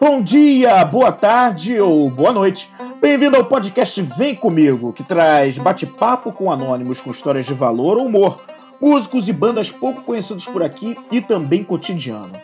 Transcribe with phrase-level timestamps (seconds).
[0.00, 2.70] Bom dia, boa tarde ou boa noite.
[3.00, 8.06] Bem-vindo ao podcast Vem Comigo, que traz bate-papo com anônimos com histórias de valor ou
[8.06, 8.40] humor,
[8.80, 12.34] músicos e bandas pouco conhecidos por aqui e também cotidiano.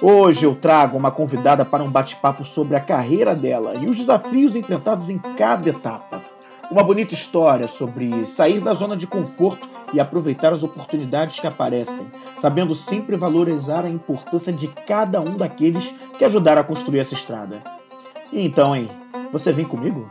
[0.00, 4.54] Hoje eu trago uma convidada para um bate-papo sobre a carreira dela e os desafios
[4.54, 6.22] enfrentados em cada etapa.
[6.70, 12.10] Uma bonita história sobre sair da zona de conforto e aproveitar as oportunidades que aparecem,
[12.36, 17.62] sabendo sempre valorizar a importância de cada um daqueles que ajudaram a construir essa estrada.
[18.32, 18.88] E então, hein?
[19.32, 20.10] Você vem comigo?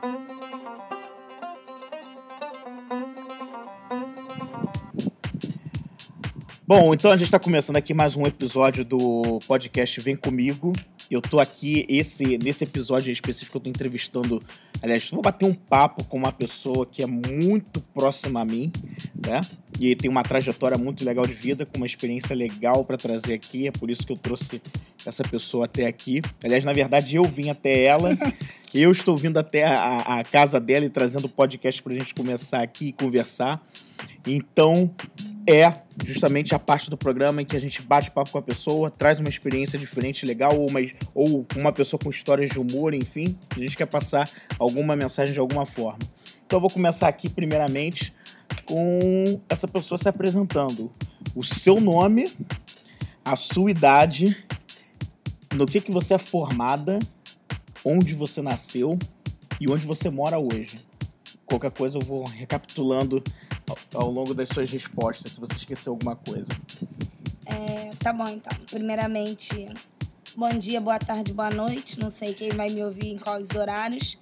[6.68, 10.72] Bom, então a gente está começando aqui mais um episódio do podcast Vem Comigo.
[11.12, 14.42] Eu tô aqui, esse, nesse episódio específico, eu tô entrevistando.
[14.82, 18.72] Aliás, vou bater um papo com uma pessoa que é muito próxima a mim,
[19.14, 19.42] né?
[19.78, 23.68] E tem uma trajetória muito legal de vida, com uma experiência legal para trazer aqui.
[23.68, 24.62] É por isso que eu trouxe
[25.06, 26.22] essa pessoa até aqui.
[26.44, 28.18] Aliás, na verdade, eu vim até ela.
[28.74, 32.14] Eu estou vindo até a, a casa dela e trazendo o podcast para a gente
[32.14, 33.62] começar aqui e conversar.
[34.26, 34.90] Então,
[35.46, 35.74] é
[36.06, 39.20] justamente a parte do programa em que a gente bate papo com a pessoa, traz
[39.20, 40.80] uma experiência diferente, legal, ou uma,
[41.14, 43.38] ou uma pessoa com histórias de humor, enfim.
[43.54, 46.00] A gente quer passar alguma mensagem de alguma forma.
[46.46, 48.14] Então, eu vou começar aqui, primeiramente,
[48.64, 50.90] com essa pessoa se apresentando.
[51.36, 52.26] O seu nome,
[53.26, 54.38] a sua idade,
[55.54, 57.00] no que, que você é formada
[57.84, 58.98] onde você nasceu
[59.60, 60.88] e onde você mora hoje.
[61.46, 63.24] Qualquer coisa eu vou recapitulando
[63.70, 66.48] ao, ao longo das suas respostas, se você esqueceu alguma coisa.
[67.46, 68.58] É, tá bom, então.
[68.70, 69.68] Primeiramente,
[70.36, 72.00] bom dia, boa tarde, boa noite.
[72.00, 74.18] Não sei quem vai me ouvir em quais horários,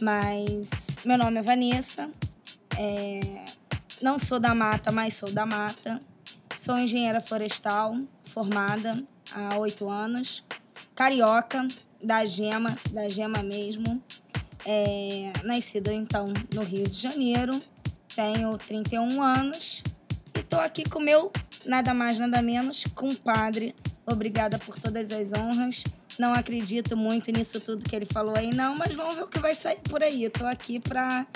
[0.00, 0.70] mas
[1.04, 2.10] meu nome é Vanessa.
[2.78, 3.44] É,
[4.00, 6.00] não sou da mata, mas sou da mata.
[6.56, 10.42] Sou engenheira florestal, formada há oito anos
[10.94, 11.66] carioca,
[12.02, 14.02] da Gema, da Gema mesmo.
[14.64, 17.58] É, nascida então no Rio de Janeiro,
[18.14, 19.82] tenho 31 anos
[20.34, 21.32] e estou aqui com meu
[21.66, 23.74] nada mais nada menos compadre.
[24.06, 25.84] Obrigada por todas as honras.
[26.18, 29.38] Não acredito muito nisso tudo que ele falou aí, não, mas vamos ver o que
[29.38, 30.24] vai sair por aí.
[30.24, 31.26] Estou aqui para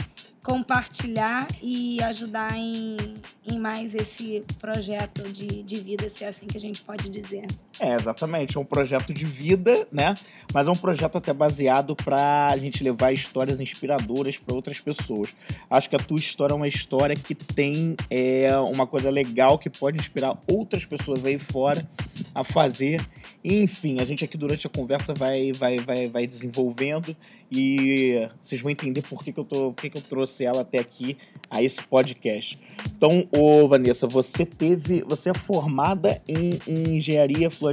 [0.42, 2.96] compartilhar e ajudar em,
[3.44, 7.46] em mais esse projeto de, de vida, se é assim que a gente pode dizer.
[7.80, 8.56] É, exatamente.
[8.56, 10.14] É um projeto de vida, né?
[10.52, 15.36] Mas é um projeto até baseado para a gente levar histórias inspiradoras para outras pessoas.
[15.68, 19.68] Acho que a tua história é uma história que tem é, uma coisa legal que
[19.68, 21.86] pode inspirar outras pessoas aí fora
[22.34, 23.06] a fazer.
[23.44, 27.14] E, enfim, a gente aqui durante a conversa vai, vai, vai, vai desenvolvendo
[27.50, 30.62] e vocês vão entender por que, que, eu, tô, por que, que eu trouxe ela
[30.62, 31.16] até aqui
[31.48, 32.58] a esse podcast.
[32.96, 35.02] Então, ô Vanessa, você teve.
[35.02, 37.65] Você é formada em, em, engenharia florestal,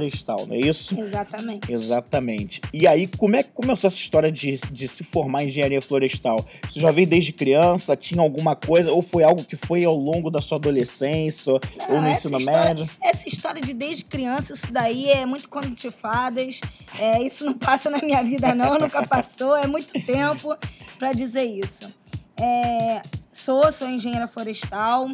[0.46, 0.98] não é isso?
[0.98, 1.72] Exatamente.
[1.72, 2.60] Exatamente.
[2.72, 6.44] E aí, como é que começou essa história de, de se formar em engenharia florestal?
[6.70, 7.96] Você já veio desde criança?
[7.96, 8.92] Tinha alguma coisa?
[8.92, 11.52] Ou foi algo que foi ao longo da sua adolescência?
[11.88, 12.90] Não, ou no ensino história, médio?
[13.02, 16.60] Essa história de desde criança, isso daí é muito conto de fadas.
[16.98, 19.56] É, isso não passa na minha vida, não, nunca passou.
[19.56, 20.56] É muito tempo
[20.98, 22.00] para dizer isso.
[22.36, 23.00] É,
[23.32, 25.08] sou, sou engenheira florestal,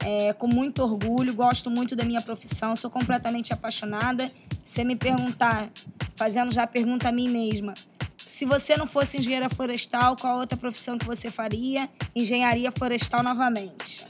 [0.00, 4.28] é, com muito orgulho, gosto muito da minha profissão, sou completamente apaixonada.
[4.64, 5.70] Se me perguntar,
[6.16, 7.74] fazendo já a pergunta a mim mesma,
[8.16, 11.88] se você não fosse engenheira florestal, qual outra profissão que você faria?
[12.14, 14.04] Engenharia florestal novamente.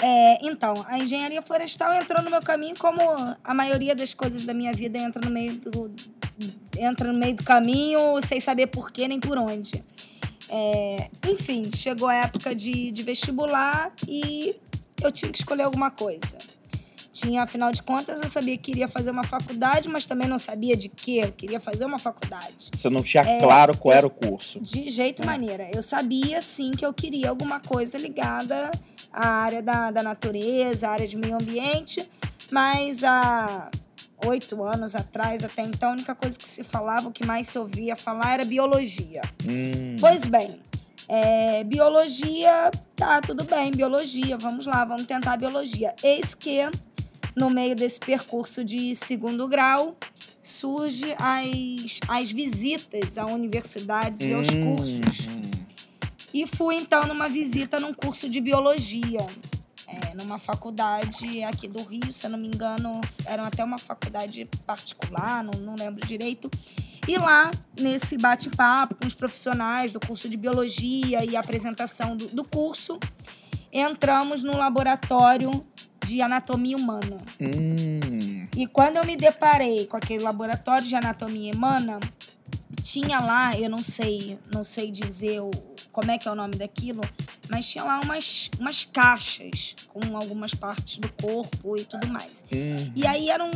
[0.00, 3.00] É, então, a engenharia florestal entrou no meu caminho como
[3.44, 5.94] a maioria das coisas da minha vida entra no meio do,
[6.76, 9.84] entra no meio do caminho sem saber por quê nem por onde.
[10.50, 14.56] É, enfim, chegou a época de, de vestibular e
[15.02, 16.38] eu tinha que escolher alguma coisa.
[17.12, 20.74] Tinha, afinal de contas, eu sabia que queria fazer uma faculdade, mas também não sabia
[20.74, 22.70] de que eu queria fazer uma faculdade.
[22.74, 24.58] Você não tinha é, claro qual era o curso?
[24.60, 25.68] De jeito e maneira.
[25.74, 28.70] Eu sabia, sim, que eu queria alguma coisa ligada
[29.12, 32.02] à área da, da natureza, à área de meio ambiente,
[32.50, 33.70] mas a
[34.26, 37.58] oito anos atrás, até então, a única coisa que se falava, o que mais se
[37.58, 39.20] ouvia falar era biologia.
[39.46, 39.96] Hum.
[40.00, 40.48] Pois bem,
[41.08, 45.94] é, biologia, tá, tudo bem, biologia, vamos lá, vamos tentar biologia.
[46.02, 46.60] Eis que,
[47.36, 49.96] no meio desse percurso de segundo grau,
[50.42, 54.28] surge as, as visitas a universidades hum.
[54.28, 54.76] e aos hum.
[54.76, 55.28] cursos.
[56.34, 59.26] E fui, então, numa visita num curso de biologia
[59.92, 64.48] é, numa faculdade aqui do Rio, se eu não me engano, era até uma faculdade
[64.66, 66.50] particular, não, não lembro direito.
[67.06, 72.44] E lá, nesse bate-papo com os profissionais do curso de biologia e apresentação do, do
[72.44, 72.98] curso,
[73.72, 75.66] entramos no laboratório
[76.06, 77.18] de anatomia humana.
[77.40, 78.46] Hum.
[78.56, 81.98] E quando eu me deparei com aquele laboratório de anatomia humana,
[82.82, 85.50] tinha lá, eu não sei, não sei dizer o,
[85.90, 87.00] como é que é o nome daquilo,
[87.48, 92.44] mas tinha lá umas, umas caixas com algumas partes do corpo e tudo mais.
[92.52, 92.92] Uhum.
[92.94, 93.50] E aí era um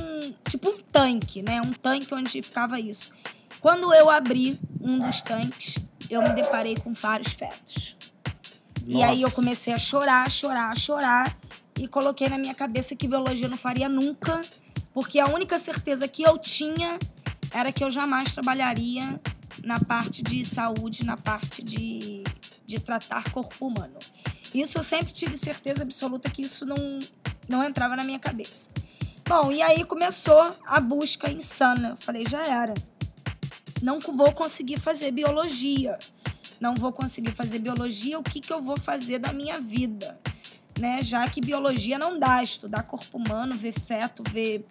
[0.48, 1.60] tipo um tanque, né?
[1.60, 3.12] Um tanque onde ficava isso.
[3.60, 5.76] Quando eu abri um dos tanques,
[6.10, 7.96] eu me deparei com vários fetos.
[8.86, 9.34] E aí eu Nossa.
[9.34, 11.36] comecei a chorar, chorar, chorar
[11.78, 14.40] e coloquei na minha cabeça que biologia eu não faria nunca,
[14.94, 16.98] porque a única certeza que eu tinha
[17.50, 19.20] era que eu jamais trabalharia
[19.64, 22.22] na parte de saúde, na parte de,
[22.64, 23.98] de tratar corpo humano.
[24.54, 26.98] Isso eu sempre tive certeza absoluta que isso não,
[27.48, 28.70] não entrava na minha cabeça.
[29.28, 31.90] Bom, e aí começou a busca insana.
[31.90, 32.74] Eu falei, já era.
[33.82, 35.98] Não vou conseguir fazer biologia.
[36.60, 38.18] Não vou conseguir fazer biologia.
[38.18, 40.18] O que, que eu vou fazer da minha vida?
[40.78, 41.00] Né?
[41.02, 42.42] Já que biologia não dá.
[42.42, 44.64] Estudar corpo humano, ver feto, ver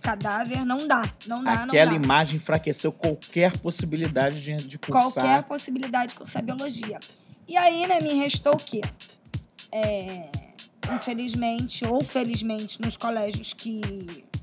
[0.00, 1.10] cadáver, não dá.
[1.26, 2.04] Não dá, Aquela não dá.
[2.04, 5.12] imagem enfraqueceu qualquer possibilidade de, de cursar.
[5.12, 7.00] Qualquer possibilidade de cursar biologia.
[7.48, 8.82] E aí, né, me restou o quê?
[9.72, 10.28] É,
[10.92, 13.80] infelizmente, ou felizmente, nos colégios que.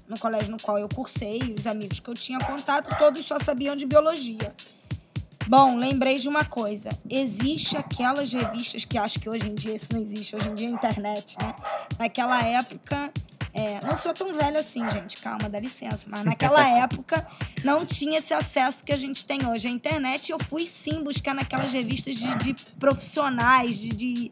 [0.08, 3.78] No colégio no qual eu cursei, os amigos que eu tinha contato, todos só sabiam
[3.78, 4.54] de biologia.
[5.48, 6.90] Bom, lembrei de uma coisa.
[7.10, 10.68] Existe aquelas revistas que acho que hoje em dia isso não existe, hoje em dia
[10.68, 11.56] é internet, né?
[11.98, 13.12] Naquela época.
[13.54, 16.06] é, não sou tão velha assim, gente, calma, dá licença.
[16.08, 17.28] Mas naquela época
[17.64, 20.30] não tinha esse acesso que a gente tem hoje à internet.
[20.30, 24.32] E eu fui sim buscar naquelas revistas de, de profissionais, de, de,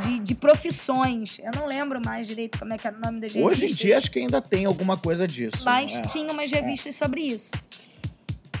[0.00, 1.38] de, de profissões.
[1.38, 3.62] Eu não lembro mais direito como é que era o nome das revistas.
[3.62, 5.62] Hoje em dia acho que ainda tem alguma coisa disso.
[5.64, 6.02] Mas né?
[6.02, 7.52] tinha umas revistas sobre isso.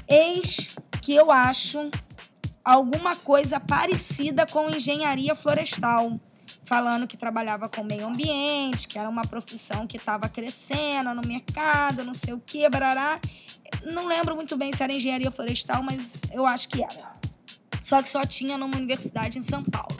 [0.08, 1.90] Eis que eu acho
[2.64, 6.20] alguma coisa parecida com engenharia florestal.
[6.66, 12.04] Falando que trabalhava com meio ambiente, que era uma profissão que estava crescendo no mercado,
[12.04, 13.20] não sei o que, barará.
[13.84, 17.16] Não lembro muito bem se era engenharia florestal, mas eu acho que era.
[17.82, 19.94] Só que só tinha numa universidade em São Paulo.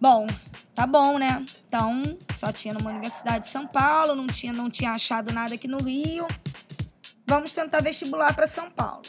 [0.00, 0.26] Bom,
[0.74, 1.44] tá bom, né?
[1.68, 5.68] Então, só tinha numa universidade de São Paulo, não tinha, não tinha achado nada aqui
[5.68, 6.26] no Rio.
[7.26, 9.02] Vamos tentar vestibular para São Paulo.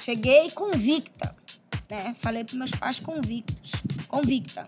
[0.00, 1.36] Cheguei convicta,
[1.90, 2.16] né?
[2.20, 3.72] Falei para meus pais convictos,
[4.08, 4.66] convicta.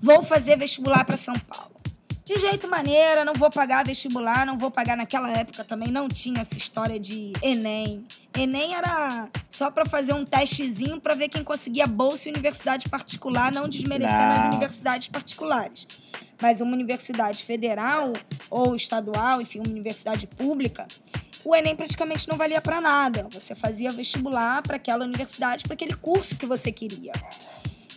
[0.00, 1.75] Vou fazer vestibular para São Paulo.
[2.26, 6.40] De jeito maneira, não vou pagar vestibular, não vou pagar naquela época também não tinha
[6.40, 8.04] essa história de ENEM.
[8.36, 13.52] ENEM era só para fazer um testezinho para ver quem conseguia bolsa em universidade particular,
[13.52, 14.48] não desmerecendo as Nossa.
[14.48, 15.86] universidades particulares.
[16.42, 18.12] Mas uma universidade federal
[18.50, 20.84] ou estadual, enfim, uma universidade pública,
[21.44, 23.28] o Enem praticamente não valia para nada.
[23.30, 27.12] Você fazia vestibular para aquela universidade, para aquele curso que você queria.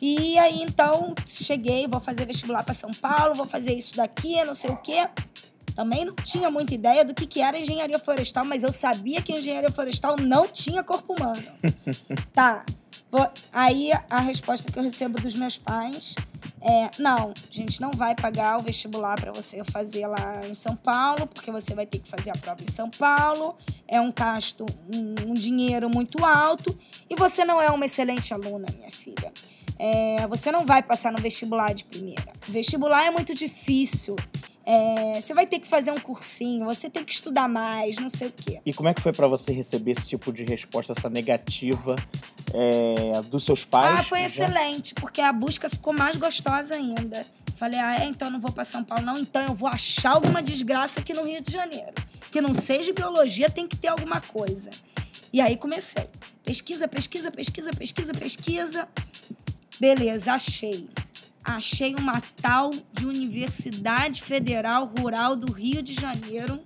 [0.02, 4.56] E aí, então, cheguei, vou fazer vestibular para São Paulo, vou fazer isso daqui, não
[4.56, 5.08] sei o quê.
[5.76, 9.32] Também não tinha muita ideia do que, que era engenharia florestal, mas eu sabia que
[9.32, 11.42] engenharia florestal não tinha corpo humano.
[12.34, 12.66] tá.
[13.12, 16.16] Vou- Aí a resposta que eu recebo dos meus pais
[16.62, 20.76] é: não, a gente não vai pagar o vestibular para você fazer lá em São
[20.76, 23.56] Paulo, porque você vai ter que fazer a prova em São Paulo.
[23.88, 26.78] É um gasto, um, um dinheiro muito alto.
[27.10, 29.32] E você não é uma excelente aluna, minha filha.
[29.80, 32.34] É, você não vai passar no vestibular de primeira.
[32.46, 34.18] Vestibular é muito difícil.
[34.66, 38.28] É, você vai ter que fazer um cursinho, você tem que estudar mais, não sei
[38.28, 38.62] o quê.
[38.64, 41.96] E como é que foi pra você receber esse tipo de resposta, essa negativa
[42.54, 44.02] é, dos seus pais?
[44.02, 47.26] Ah, foi excelente, porque a busca ficou mais gostosa ainda.
[47.56, 49.18] Falei, ah, é, então não vou para São Paulo, não.
[49.18, 51.94] Então eu vou achar alguma desgraça aqui no Rio de Janeiro.
[52.32, 54.70] Que não seja biologia, tem que ter alguma coisa.
[55.34, 56.08] E aí comecei.
[56.44, 58.88] Pesquisa, pesquisa, pesquisa, pesquisa, pesquisa.
[59.80, 60.90] Beleza, achei.
[61.44, 66.60] Achei uma tal de Universidade Federal Rural do Rio de Janeiro.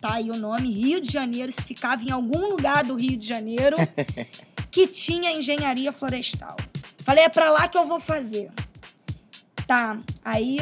[0.00, 1.52] Tá aí o nome, Rio de Janeiro.
[1.52, 3.76] Se ficava em algum lugar do Rio de Janeiro
[4.70, 6.56] que tinha engenharia florestal.
[7.04, 8.50] Falei, é pra lá que eu vou fazer.
[9.66, 10.58] Tá, aí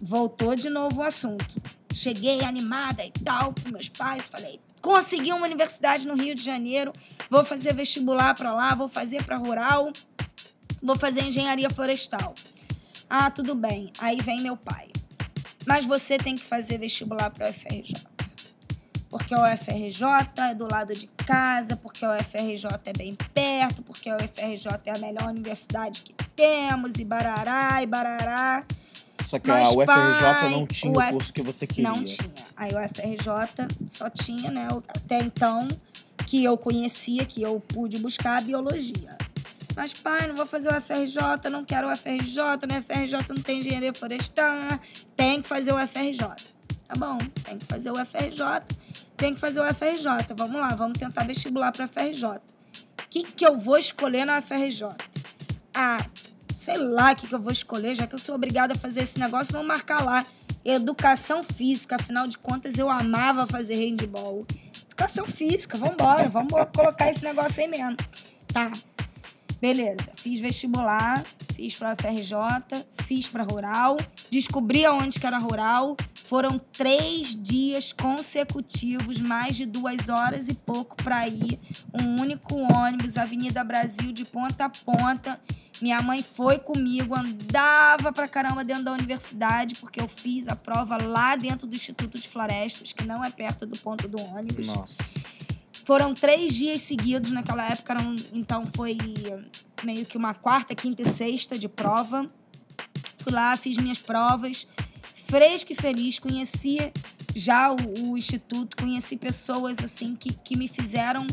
[0.00, 1.62] voltou de novo o assunto.
[1.94, 6.92] Cheguei animada e tal com meus pais, falei, consegui uma universidade no Rio de Janeiro,
[7.30, 9.92] vou fazer vestibular pra lá, vou fazer pra rural,
[10.82, 12.34] vou fazer engenharia florestal.
[13.08, 13.92] Ah, tudo bem.
[13.98, 14.88] Aí vem meu pai.
[15.66, 17.94] Mas você tem que fazer vestibular para o UFRJ.
[19.08, 20.04] Porque o UFRJ
[20.38, 24.96] é do lado de casa, porque o UFRJ é bem perto, porque o UFRJ é
[24.96, 28.64] a melhor universidade que temos, e barará, e barará.
[29.28, 31.90] Só que Mas, a UFRJ pai, não tinha o F- curso que você queria.
[31.90, 32.32] Não tinha.
[32.56, 35.68] Aí o UFRJ só tinha, né, até então,
[36.26, 39.16] que eu conhecia, que eu pude buscar a biologia.
[39.74, 43.58] Mas, pai, não vou fazer o UFRJ, não quero o UFRJ, no UFRJ não tem
[43.58, 44.56] engenharia florestal,
[45.16, 46.18] tem que fazer o UFRJ.
[46.92, 48.62] Tá bom, tem que fazer o UFRJ.
[49.16, 50.34] tem que fazer o FRJ.
[50.36, 52.28] Vamos lá, vamos tentar vestibular para FRJ.
[52.28, 52.40] O
[53.08, 54.88] que, que eu vou escolher na FRJ?
[55.74, 56.04] Ah,
[56.52, 59.04] sei lá o que, que eu vou escolher, já que eu sou obrigada a fazer
[59.04, 60.22] esse negócio, vamos marcar lá.
[60.64, 64.46] Educação física, afinal de contas, eu amava fazer handball.
[64.84, 67.96] Educação física, vamos embora, vamos colocar esse negócio aí mesmo.
[68.52, 68.70] Tá.
[69.62, 71.22] Beleza, fiz vestibular,
[71.54, 73.96] fiz para FRJ, fiz para rural,
[74.28, 75.96] descobri aonde que era rural.
[76.24, 81.60] Foram três dias consecutivos, mais de duas horas e pouco para ir.
[81.94, 85.40] Um único ônibus, Avenida Brasil, de ponta a ponta.
[85.80, 91.00] Minha mãe foi comigo, andava pra caramba dentro da universidade, porque eu fiz a prova
[91.00, 94.66] lá dentro do Instituto de Florestas, que não é perto do ponto do ônibus.
[94.66, 95.14] Nossa.
[95.84, 98.96] Foram três dias seguidos naquela época, eram, então foi
[99.82, 102.26] meio que uma quarta, quinta e sexta de prova.
[103.18, 104.66] Fui lá, fiz minhas provas,
[105.26, 106.78] fresca e feliz, conheci
[107.34, 111.26] já o, o, instituto, conheci pessoas assim que, que me fizeram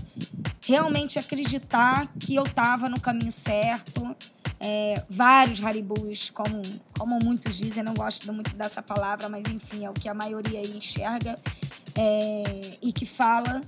[0.65, 4.15] realmente acreditar que eu estava no caminho certo.
[4.61, 6.61] É, vários haribus, como,
[6.97, 10.59] como muitos dizem, não gosto muito dessa palavra, mas enfim, é o que a maioria
[10.61, 11.39] enxerga
[11.95, 13.61] é, e que fala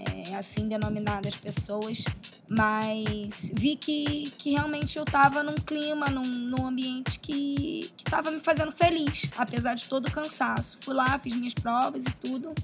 [0.00, 2.02] é, assim denominadas pessoas,
[2.48, 8.40] mas vi que, que realmente eu estava num clima, num, num ambiente que estava me
[8.40, 10.78] fazendo feliz, apesar de todo o cansaço.
[10.80, 12.54] Fui lá, fiz minhas provas e tudo.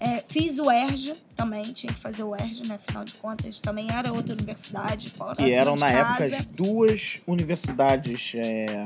[0.00, 2.74] É, fiz o ERJ também, tinha que fazer o ERJ, né?
[2.74, 5.12] Afinal de contas, também era outra universidade.
[5.36, 6.24] Que eram, na casa.
[6.24, 8.82] época, as duas universidades é,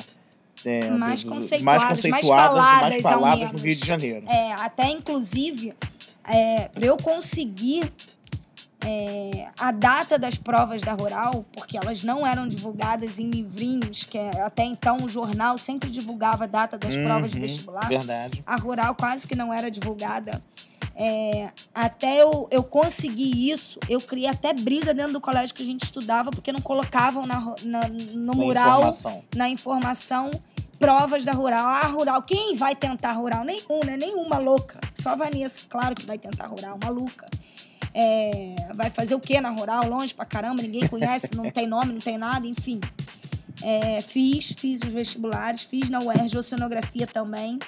[0.67, 4.27] é, mais, do, conceituadas, mais conceituadas, mais faladas, mais faladas no Rio de Janeiro.
[4.29, 5.73] É, até, inclusive,
[6.29, 7.93] é, para eu conseguir
[8.85, 14.17] é, a data das provas da Rural, porque elas não eram divulgadas em livrinhos, que
[14.17, 17.89] é, até então o jornal sempre divulgava a data das uhum, provas de vestibular.
[17.89, 18.43] Verdade.
[18.47, 20.43] A Rural quase que não era divulgada.
[20.99, 25.67] É, até eu, eu conseguir isso, eu criei até briga dentro do colégio que a
[25.67, 29.25] gente estudava, porque não colocavam na, na no na mural, informação.
[29.35, 30.31] na informação,
[30.79, 31.67] provas da Rural.
[31.67, 33.45] Ah, Rural, quem vai tentar Rural?
[33.45, 33.97] Nenhum, né?
[33.97, 34.81] Nenhuma louca.
[34.93, 37.27] Só a Vanessa, claro que vai tentar Rural, maluca.
[37.93, 39.89] É, vai fazer o quê na Rural?
[39.89, 42.81] Longe pra caramba, ninguém conhece, não tem nome, não tem nada, enfim.
[43.63, 47.59] É, fiz, fiz os vestibulares, fiz na UERJ Oceanografia também.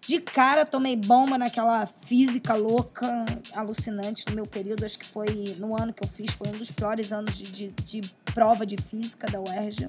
[0.00, 4.84] De cara, tomei bomba naquela física louca, alucinante no meu período.
[4.84, 8.00] Acho que foi no ano que eu fiz, foi um dos piores anos de, de,
[8.00, 8.00] de
[8.34, 9.88] prova de física da UERJ.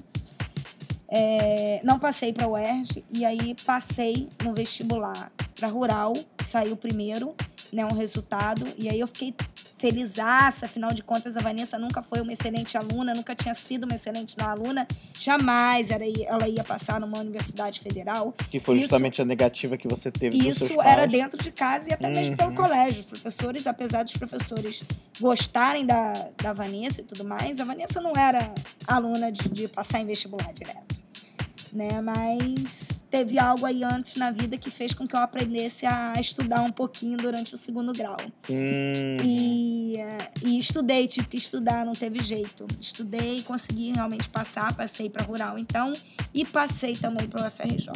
[1.08, 7.34] É, não passei para a UERJ e aí passei no vestibular para rural, saiu primeiro,
[7.74, 9.34] né, um resultado, e aí eu fiquei
[9.78, 13.94] felizaça, afinal de contas a Vanessa nunca foi uma excelente aluna, nunca tinha sido uma
[13.94, 14.86] excelente aluna,
[15.18, 18.32] jamais era, ela ia passar numa universidade federal.
[18.50, 21.92] Que foi justamente a negativa que você teve dos Isso era dentro de casa e
[21.92, 22.12] até uhum.
[22.12, 22.56] mesmo pelo uhum.
[22.56, 23.00] colégio.
[23.00, 24.80] Os professores, apesar dos professores
[25.20, 26.12] gostarem da,
[26.42, 28.52] da Vanessa e tudo mais, a Vanessa não era
[28.86, 31.04] aluna de, de passar em vestibular direto
[31.74, 32.00] né?
[32.00, 36.62] Mas teve algo aí antes na vida que fez com que eu aprendesse a estudar
[36.62, 38.16] um pouquinho durante o segundo grau.
[38.50, 39.16] Hum.
[39.22, 39.94] E,
[40.44, 42.66] e estudei, tive que estudar, não teve jeito.
[42.80, 45.92] Estudei consegui realmente passar, passei para rural então
[46.34, 47.92] e passei também para o FRJ.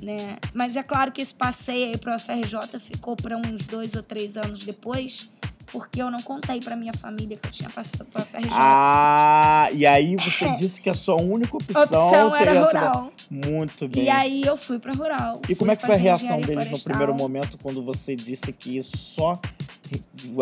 [0.00, 0.38] Né?
[0.54, 4.04] Mas é claro que esse passeio aí para o FRJ ficou para uns dois ou
[4.04, 5.32] três anos depois,
[5.72, 8.50] porque eu não contei pra minha família que eu tinha passado pela FRJ.
[8.52, 10.54] Ah, e aí você é.
[10.54, 13.12] disse que a sua única opção, opção era rural.
[13.30, 14.04] Muito bem.
[14.04, 15.40] E aí eu fui pra rural.
[15.48, 18.82] E como é que foi a reação deles no primeiro momento quando você disse que
[18.82, 19.40] só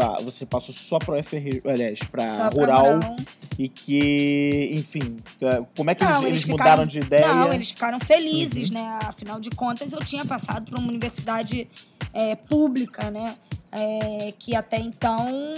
[0.00, 3.16] ah, você passou só para FR, aliás, para rural, rural,
[3.58, 7.34] e que, enfim, é, como é que não, eles, eles, ficaram, mudaram de ideia?
[7.34, 8.74] Não, eles ficaram felizes, uhum.
[8.74, 8.98] né?
[9.04, 11.68] Afinal de contas, eu tinha passado por uma universidade
[12.12, 13.36] é, pública, né?
[13.76, 15.54] É, que até então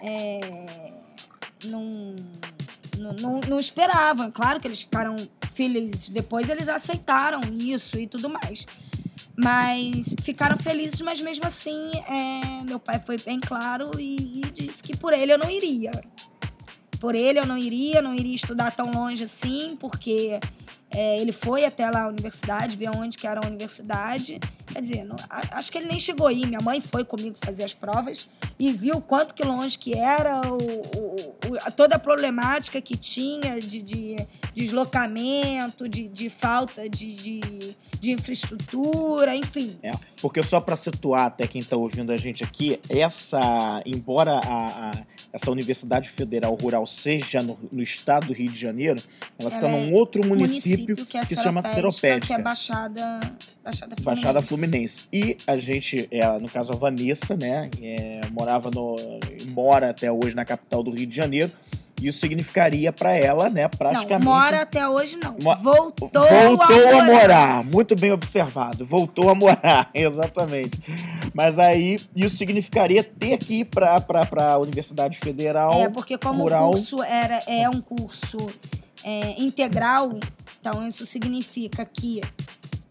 [0.00, 0.40] é,
[1.64, 2.16] não,
[3.20, 4.30] não, não, esperavam.
[4.30, 5.16] Claro que eles ficaram
[5.52, 6.08] felizes.
[6.08, 8.66] Depois eles aceitaram isso e tudo mais.
[9.36, 14.82] Mas ficaram felizes, mas mesmo assim, é, meu pai foi bem claro e, e disse
[14.82, 15.92] que por ele eu não iria.
[17.00, 20.40] Por ele eu não iria, não iria estudar tão longe assim, porque
[20.90, 24.40] é, ele foi até lá a universidade, ver onde que era a universidade.
[24.72, 25.16] Quer dizer, não,
[25.52, 26.46] acho que ele nem chegou aí.
[26.46, 30.56] Minha mãe foi comigo fazer as provas e viu quanto que longe que era, o,
[30.56, 34.16] o, o toda a problemática que tinha de, de
[34.54, 37.40] deslocamento, de, de falta de, de,
[38.00, 39.78] de, infraestrutura, enfim.
[39.82, 44.90] É, porque só para situar até quem está ouvindo a gente aqui, essa, embora a,
[44.90, 44.92] a,
[45.32, 49.00] essa Universidade Federal Rural seja no, no, estado do Rio de Janeiro,
[49.38, 52.26] ela, ela fica é num outro município, município que, é que se chama Seropédica.
[52.26, 53.20] Que é Baixada,
[53.64, 54.04] Baixada Fluminense.
[54.04, 55.08] Baixada Fluminense.
[55.12, 58.96] E a gente, é, no caso a Vanessa, né, é, morava no.
[59.52, 61.50] mora até hoje na capital do Rio de Janeiro.
[62.00, 64.24] Isso significaria para ela, né, praticamente.
[64.24, 65.32] Não, mora até hoje não.
[65.42, 67.64] Mo- Voltou, Voltou a, a morar.
[67.64, 68.84] Muito bem observado.
[68.84, 70.78] Voltou a morar, exatamente.
[71.34, 74.00] Mas aí isso significaria ter que ir para
[74.36, 75.72] a Universidade Federal.
[75.82, 76.68] É, porque como Rural.
[76.68, 78.36] o curso era, é um curso
[79.08, 80.20] é, integral,
[80.60, 82.20] então isso significa que,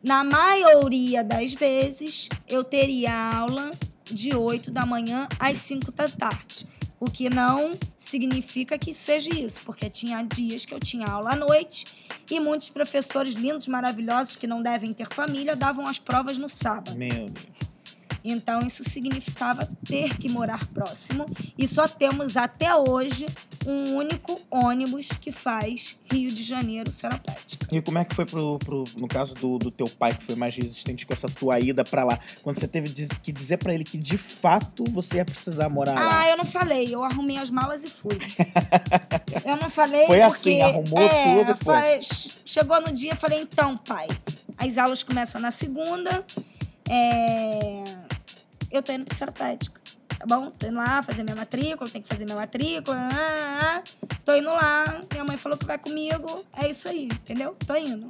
[0.04, 3.70] na maioria das vezes, eu teria aula
[4.04, 6.68] de 8 da manhã às 5 da tarde.
[7.00, 11.36] O que não significa que seja isso, porque tinha dias que eu tinha aula à
[11.36, 11.86] noite
[12.32, 16.98] e muitos professores lindos, maravilhosos, que não devem ter família, davam as provas no sábado.
[16.98, 17.48] Meu Deus.
[18.32, 21.26] Então, isso significava ter que morar próximo.
[21.58, 23.26] E só temos até hoje
[23.66, 27.68] um único ônibus que faz Rio de Janeiro Seropédica.
[27.72, 30.36] E como é que foi pro, pro- no caso do, do teu pai, que foi
[30.36, 32.20] mais resistente com essa tua ida pra lá?
[32.44, 32.90] Quando você teve
[33.22, 36.22] que dizer pra ele que de fato você ia precisar morar lá.
[36.22, 36.88] Ah, eu não falei.
[36.94, 38.18] Eu arrumei as malas e fui.
[39.46, 40.22] eu não falei Foi porque...
[40.34, 42.00] assim, arrumou é, tudo e foi.
[42.46, 44.08] chegou no dia, falei, então, pai,
[44.58, 46.24] as aulas começam na segunda,
[46.90, 47.84] é,
[48.72, 49.80] eu tô indo pra Seropédica.
[50.20, 50.50] Tá bom?
[50.52, 52.98] Tô indo lá fazer minha matrícula, tem que fazer minha matrícula.
[52.98, 54.18] ah, ah, ah.
[54.26, 56.26] Tô indo lá, minha mãe falou que vai comigo.
[56.54, 57.56] É isso aí, entendeu?
[57.66, 58.08] Tô indo.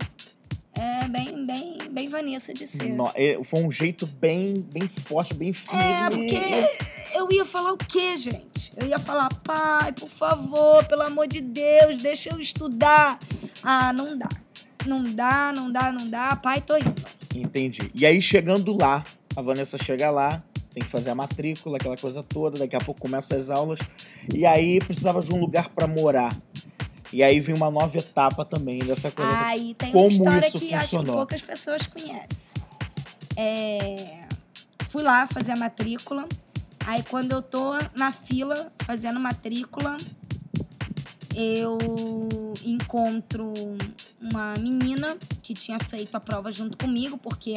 [0.79, 2.93] É bem, bem, bem Vanessa de ser.
[2.93, 5.81] No- é, foi um jeito bem, bem forte, bem firme.
[5.83, 8.71] É, porque eu ia falar o quê, gente?
[8.79, 13.17] Eu ia falar, pai, por favor, pelo amor de Deus, deixa eu estudar.
[13.63, 14.29] Ah, não dá.
[14.85, 16.35] Não dá, não dá, não dá.
[16.35, 16.93] Pai, tô indo.
[17.35, 17.91] Entendi.
[17.95, 19.03] E aí, chegando lá,
[19.37, 20.41] a Vanessa chega lá,
[20.73, 23.77] tem que fazer a matrícula, aquela coisa toda, daqui a pouco começa as aulas.
[24.33, 26.35] E aí precisava de um lugar pra morar.
[27.13, 29.31] E aí vem uma nova etapa também dessa coisa.
[29.31, 31.15] do- Aí tem Como uma história isso que acho que funcionou?
[31.17, 32.61] poucas pessoas conhecem.
[33.35, 34.25] É,
[34.89, 36.27] Fui lá fazer a matrícula.
[36.85, 39.97] Aí quando eu tô na fila fazendo matrícula,
[41.35, 41.77] eu
[42.65, 43.53] encontro
[44.19, 47.55] uma menina que tinha feito a prova junto comigo, porque,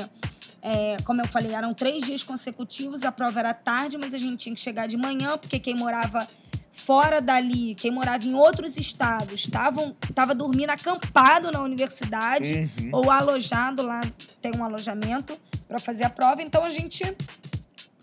[0.63, 4.37] é, como eu falei, eram três dias consecutivos, a prova era tarde, mas a gente
[4.37, 6.27] tinha que chegar de manhã, porque quem morava
[6.73, 12.91] fora dali, quem morava em outros estados, estavam tava dormindo acampado na universidade Uhum.
[12.93, 14.01] ou alojado lá,
[14.41, 16.43] tem um alojamento para fazer a prova.
[16.43, 17.05] Então a gente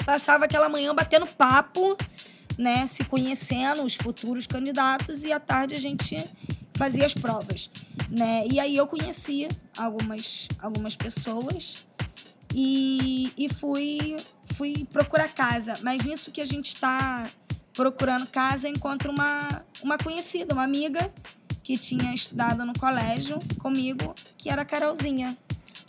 [0.05, 1.97] passava aquela manhã batendo papo,
[2.57, 6.15] né, se conhecendo os futuros candidatos e à tarde a gente
[6.75, 7.69] fazia as provas,
[8.09, 8.45] né?
[8.51, 11.87] E aí eu conheci algumas algumas pessoas
[12.59, 14.17] e, e fui
[14.55, 17.23] fui procurar casa, mas nisso que a gente está
[17.71, 21.13] procurando casa encontro uma uma conhecida, uma amiga
[21.61, 25.37] que tinha estudado no colégio comigo, que era a Carolzinha.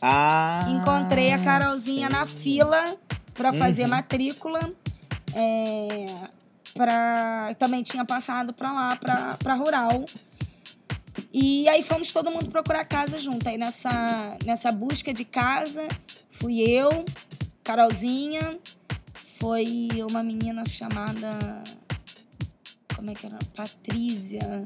[0.03, 2.37] Ah, Encontrei a Carolzinha na sim.
[2.37, 2.85] fila
[3.33, 3.91] para fazer Uhum.
[3.91, 4.61] matrícula.
[5.35, 6.07] É,
[6.75, 8.97] pra, também tinha passado para lá,
[9.43, 10.05] para rural.
[11.33, 13.49] E aí fomos todo mundo procurar casa junto.
[13.49, 15.87] Aí nessa, nessa busca de casa,
[16.39, 17.05] fui eu,
[17.65, 18.59] Carolzinha,
[19.39, 21.29] foi uma menina chamada.
[22.95, 23.39] Como é que era?
[23.55, 24.63] Patrícia.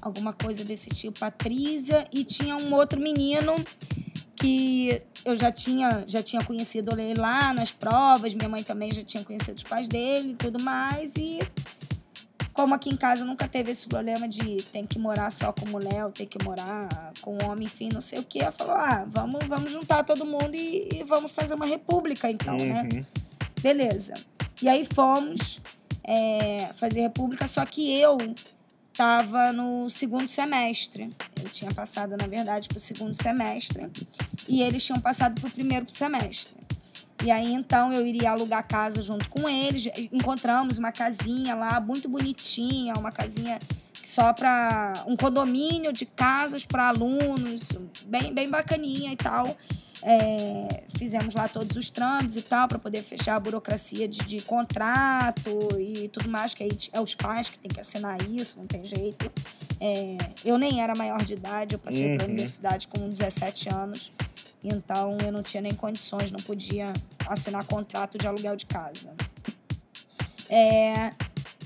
[0.00, 2.06] Alguma coisa desse tipo, Patrícia.
[2.12, 3.54] E tinha um outro menino
[4.36, 9.02] que eu já tinha, já tinha conhecido ele lá nas provas, minha mãe também já
[9.02, 11.14] tinha conhecido os pais dele e tudo mais.
[11.16, 11.40] E
[12.58, 16.04] como aqui em casa nunca teve esse problema de tem que morar só com mulher,
[16.04, 19.46] ou tem que morar com homem, enfim, não sei o que, ela falou: ah, vamos,
[19.46, 22.88] vamos juntar todo mundo e, e vamos fazer uma república então, né?
[22.92, 23.04] Uhum.
[23.60, 24.12] Beleza.
[24.60, 25.60] E aí fomos
[26.02, 28.18] é, fazer república, só que eu
[28.90, 31.14] estava no segundo semestre.
[31.40, 33.88] Eu tinha passado, na verdade, para o segundo semestre
[34.48, 36.60] e eles tinham passado para o primeiro semestre.
[37.24, 39.86] E aí, então, eu iria alugar casa junto com eles.
[40.12, 43.58] Encontramos uma casinha lá, muito bonitinha, uma casinha
[43.92, 47.64] só para um condomínio de casas para alunos,
[48.06, 49.56] bem, bem bacaninha e tal.
[50.00, 54.40] É, fizemos lá todos os trâmites e tal, para poder fechar a burocracia de, de
[54.42, 58.66] contrato e tudo mais, que aí é os pais que tem que assinar isso, não
[58.66, 59.30] tem jeito.
[59.80, 62.28] É, eu nem era maior de idade, eu passei pela Uhum.
[62.30, 64.12] universidade com 17 anos,
[64.62, 66.92] então eu não tinha nem condições, não podia
[67.26, 69.14] assinar contrato de aluguel de casa.
[70.50, 71.12] É,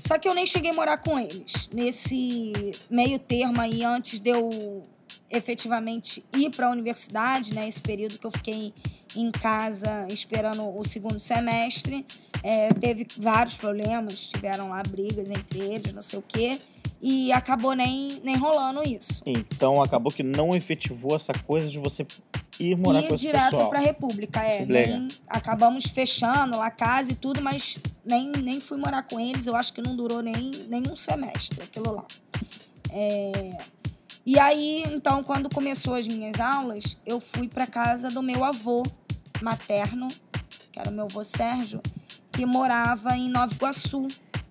[0.05, 1.69] só que eu nem cheguei a morar com eles.
[1.71, 2.51] Nesse
[2.89, 4.83] meio termo aí, antes de eu
[5.29, 7.67] efetivamente ir para a universidade, né?
[7.67, 8.73] Esse período que eu fiquei
[9.15, 12.05] em casa esperando o segundo semestre,
[12.41, 16.57] é, teve vários problemas, tiveram lá brigas entre eles, não sei o quê,
[17.01, 19.21] e acabou nem, nem rolando isso.
[19.25, 22.05] Então acabou que não efetivou essa coisa de você
[22.59, 23.69] ir morar e com esse direto pessoal.
[23.69, 24.65] pra República, é.
[24.65, 29.47] Nem, acabamos fechando lá a casa e tudo, mas nem, nem fui morar com eles.
[29.47, 32.05] Eu acho que não durou nem, nem um semestre aquilo lá.
[32.91, 33.57] É,
[34.25, 38.83] E aí, então, quando começou as minhas aulas, eu fui pra casa do meu avô
[39.41, 40.07] materno,
[40.71, 41.81] que era o meu avô Sérgio,
[42.31, 44.07] que morava em Nova Iguaçu,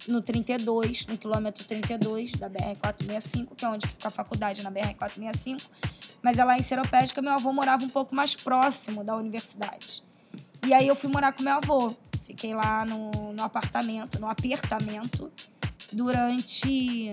[0.09, 5.69] no 32, no quilômetro 32 da BR-465, que é onde fica a faculdade, na BR-465.
[6.23, 10.03] Mas é lá em Seropédica, meu avô morava um pouco mais próximo da universidade.
[10.67, 11.95] E aí eu fui morar com meu avô.
[12.23, 15.31] Fiquei lá no, no apartamento, no apertamento,
[15.93, 17.11] durante.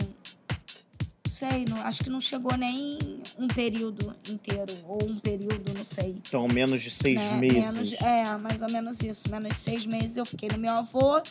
[1.41, 2.97] Não sei, não- acho que não chegou nem
[3.37, 6.21] um período inteiro, ou um período, não sei.
[6.27, 7.37] Então, menos de seis né?
[7.37, 7.73] meses.
[7.75, 9.29] Menos- é, mais ou menos isso.
[9.29, 11.21] Menos de seis meses eu fiquei no meu avô.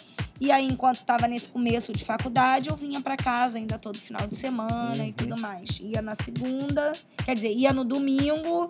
[0.40, 4.26] E aí, enquanto estava nesse começo de faculdade, eu vinha para casa ainda todo final
[4.26, 5.08] de semana Uhum.
[5.08, 5.78] e tudo mais.
[5.80, 6.92] Ia na segunda,
[7.24, 8.66] quer dizer, ia no domingo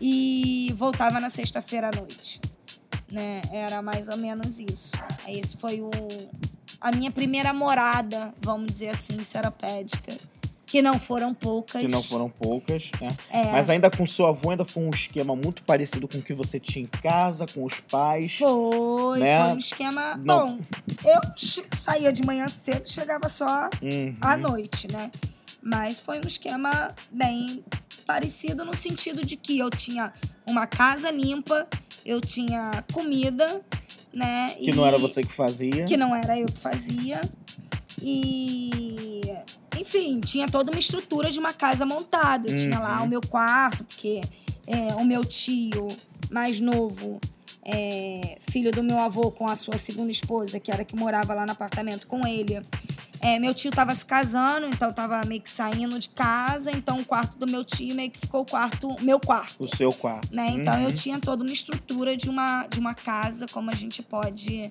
[0.00, 2.40] e voltava na sexta-feira à noite.
[3.10, 3.42] Né?
[3.52, 4.90] Era mais ou menos isso.
[5.28, 5.90] Esse foi o,
[6.80, 10.12] a minha primeira morada, vamos dizer assim, seropédica.
[10.72, 11.82] Que não foram poucas.
[11.82, 13.14] Que não foram poucas, né?
[13.28, 16.32] É, Mas ainda com seu avô, ainda foi um esquema muito parecido com o que
[16.32, 18.38] você tinha em casa, com os pais.
[18.38, 19.44] Foi, né?
[19.48, 20.16] foi um esquema.
[20.24, 20.58] Não- Bom,
[21.04, 21.20] eu
[21.76, 24.16] saía de manhã cedo e chegava só Uhum.
[24.18, 25.10] à noite, né?
[25.62, 27.62] Mas foi um esquema bem
[28.06, 30.10] parecido no sentido de que eu tinha
[30.48, 31.68] uma casa limpa,
[32.06, 33.60] eu tinha comida,
[34.10, 34.48] né?
[34.58, 35.84] Que não era você que fazia.
[35.84, 37.20] Que não era eu que fazia.
[38.02, 39.22] E.
[39.78, 42.50] Enfim, tinha toda uma estrutura de uma casa montada.
[42.50, 43.06] Eu tinha lá Uhum.
[43.06, 44.20] o meu quarto, porque
[44.66, 45.88] é, o meu tio
[46.30, 47.20] mais novo,
[47.64, 51.46] é, filho do meu avô com a sua segunda esposa, que era que morava lá
[51.46, 52.60] no apartamento com ele.
[53.20, 57.04] é, meu tio tava se casando, então tava meio que saindo de casa, então o
[57.04, 60.34] quarto do meu tio meio que ficou o quarto, meu quarto O seu quarto.
[60.34, 60.48] né?
[60.50, 60.88] Então Uhum.
[60.88, 64.68] eu tinha toda uma estrutura de uma, de uma casa, como a gente pode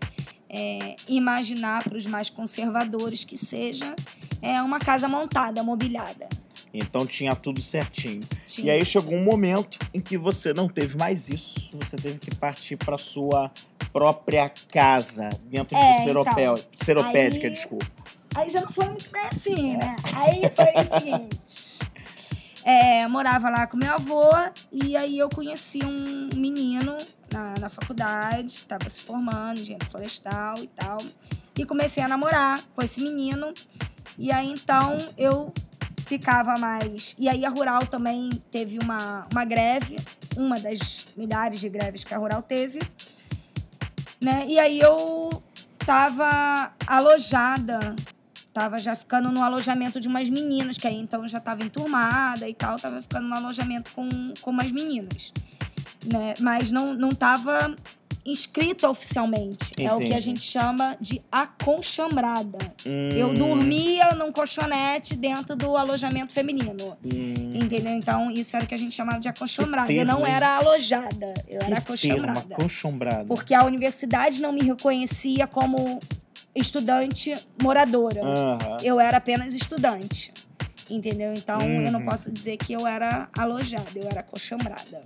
[0.49, 3.95] é, imaginar para os mais conservadores que seja,
[4.41, 6.27] é uma casa montada, mobiliada.
[6.73, 8.21] Então tinha tudo certinho.
[8.47, 8.67] Tinha.
[8.67, 11.69] E aí chegou um momento em que você não teve mais isso.
[11.73, 13.51] Você teve que partir para sua
[13.91, 16.53] própria casa, dentro É, de Seropel...
[16.53, 17.85] então, Seropédica, aí- desculpa.
[18.33, 19.95] Aí já não foi muito bem assim, né?
[20.15, 21.79] Aí foi o seguinte.
[22.63, 24.21] é, morava lá com meu avô
[24.71, 26.95] e aí eu conheci um menino
[27.33, 30.97] na, na faculdade, que estava se formando, engenheiro florestal e tal.
[31.57, 33.53] E comecei a namorar com esse menino.
[34.17, 35.53] E aí então eu
[36.11, 37.15] ficava mais.
[37.17, 39.97] E aí a Rural também teve uma, uma greve,
[40.35, 42.79] uma das milhares de greves que a Rural teve.
[44.21, 44.45] Né?
[44.47, 45.41] E aí eu
[45.85, 47.95] tava alojada
[48.53, 52.53] Tava já ficando no alojamento de umas meninas, que aí então já tava enturmada e
[52.53, 54.09] tal, tava ficando no alojamento com,
[54.41, 55.31] com umas meninas.
[56.05, 56.33] Né?
[56.41, 57.73] Mas não, não tava
[58.25, 59.71] inscrita oficialmente.
[59.77, 60.21] É o que a Entendi.
[60.21, 62.57] gente chama de acolchambrada.
[62.85, 66.97] Hum, Eu dormia num colchonete dentro do alojamento feminino.
[67.03, 67.93] hum, Entendeu?
[67.93, 69.87] Então, isso era o que a gente chamava de acolchambrada.
[69.87, 71.77] Que Eu não era alojada, eu que era.
[71.77, 73.25] Acolchambrada.
[73.25, 75.99] Porque a universidade não me reconhecia como
[76.55, 78.21] estudante moradora.
[78.23, 78.77] Aham.
[78.83, 80.33] Eu era apenas estudante.
[80.89, 81.33] Entendeu?
[81.33, 82.05] Então eu não Uhum.
[82.05, 85.03] posso dizer que eu era alojada, eu era acochambrada.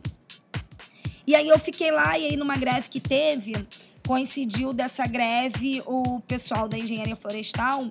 [1.27, 3.53] E aí eu fiquei lá, e aí numa greve que teve,
[4.05, 7.83] coincidiu dessa greve o pessoal da engenharia florestal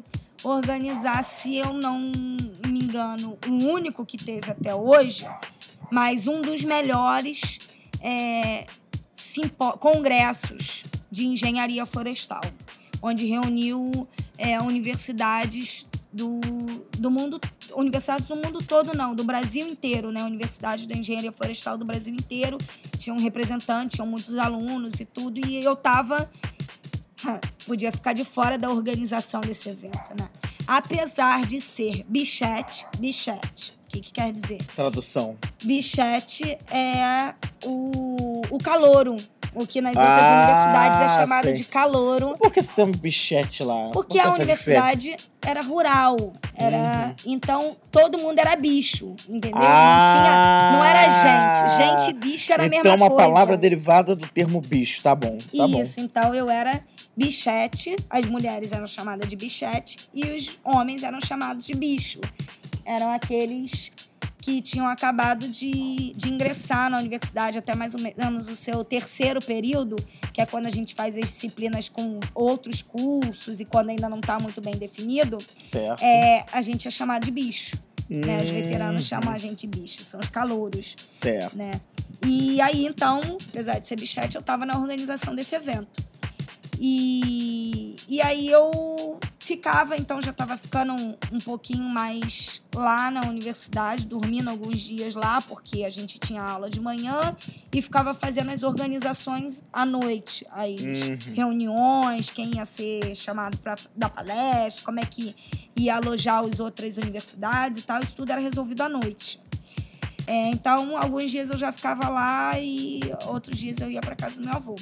[0.44, 5.26] organizar, se eu não me engano, o único que teve até hoje,
[5.90, 8.66] mas um dos melhores é,
[9.80, 12.42] congressos de engenharia florestal,
[13.00, 16.40] onde reuniu é, universidades do,
[16.96, 17.40] do mundo,
[17.74, 20.22] universidades do mundo todo não, do Brasil inteiro, né?
[20.22, 22.56] Universidade da Engenharia Florestal do Brasil inteiro,
[22.96, 26.30] tinha um representante, tinham muitos alunos e tudo, e eu tava
[27.66, 30.30] podia ficar de fora da organização desse evento, né?
[30.66, 34.58] Apesar de ser bichete, bichete, o que, que quer dizer?
[34.74, 35.36] Tradução.
[35.62, 39.16] Bichete é o, o calouro,
[39.54, 41.52] o que nas outras Ah, universidades é chamado sei.
[41.54, 42.36] de calouro.
[42.38, 43.90] Por que você tem um bichete lá?
[43.92, 44.42] Porque a diferença?
[44.42, 46.16] universidade era rural,
[46.56, 47.14] era Uhum.
[47.34, 49.60] então todo mundo era bicho, entendeu?
[49.62, 49.96] Ah!
[49.96, 53.24] não tinha, não era gente, gente e bicho era a então, mesma uma coisa.
[53.28, 55.02] palavra derivada do termo bicho.
[55.02, 55.82] Tá bom, tá bom.
[55.82, 56.80] Isso, então eu era
[57.16, 62.20] bichete, as mulheres eram chamadas de bichete e os homens eram chamados de bicho.
[62.84, 63.90] Eram aqueles
[64.40, 69.40] que tinham acabado de, de ingressar na universidade até mais ou menos o seu terceiro
[69.40, 69.96] período,
[70.34, 74.18] que é quando a gente faz as disciplinas com outros cursos e quando ainda não
[74.18, 76.02] está muito bem definido, Certo.
[76.02, 77.74] é, a gente é chamado de bicho.
[78.06, 78.36] Né?
[78.42, 81.56] Os Hum, veteranos chamam a gente de bicho, são os calouros Certo.
[81.56, 81.70] né?
[82.26, 86.04] E aí, então, apesar de ser bichete, eu estava na organização desse evento.
[86.78, 93.28] E, e aí eu ficava, então já estava ficando um, um, pouquinho mais lá na
[93.28, 97.36] universidade, dormindo alguns dias lá, porque a gente tinha aula de manhã
[97.70, 101.34] e ficava fazendo as organizações à noite, as uhum.
[101.34, 105.34] reuniões, quem ia ser chamado para dar palestra, como é que
[105.76, 109.42] ia alojar as outras universidades e tal, isso tudo era resolvido à noite.
[110.26, 114.40] É, então, alguns dias eu já ficava lá e outros dias eu ia para casa
[114.40, 114.74] do meu avô.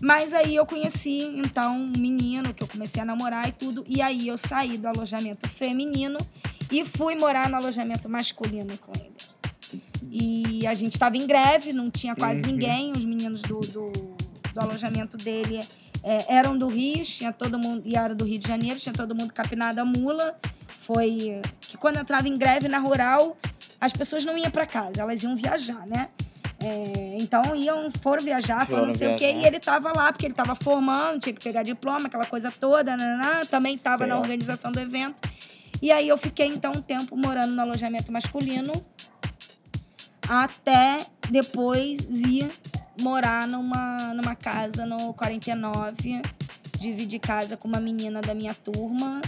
[0.00, 3.84] Mas aí eu conheci, então, um menino que eu comecei a namorar e tudo.
[3.88, 6.18] E aí eu saí do alojamento feminino
[6.70, 9.14] e fui morar no alojamento masculino com ele.
[10.10, 12.46] E a gente estava em greve, não tinha quase uhum.
[12.46, 12.92] ninguém.
[12.92, 13.92] Os meninos do, do,
[14.52, 15.60] do alojamento dele
[16.02, 19.14] é, eram do Rio, tinha todo mundo, e era do Rio de Janeiro, tinha todo
[19.14, 20.38] mundo capinado a mula.
[20.68, 23.36] Foi que quando eu entrava em greve na rural,
[23.80, 26.08] as pessoas não iam para casa, elas iam viajar, né?
[26.58, 29.16] É, então iam, foram viajar, foram, não sei viajar.
[29.16, 32.24] o quê, e ele tava lá, porque ele tava formando, tinha que pegar diploma, aquela
[32.24, 35.28] coisa toda, né também tava na organização do evento.
[35.82, 38.72] E aí eu fiquei então um tempo morando no alojamento masculino,
[40.26, 40.96] até
[41.30, 42.50] depois ir
[43.00, 46.22] morar numa, numa casa no 49,
[46.78, 49.20] dividir casa com uma menina da minha turma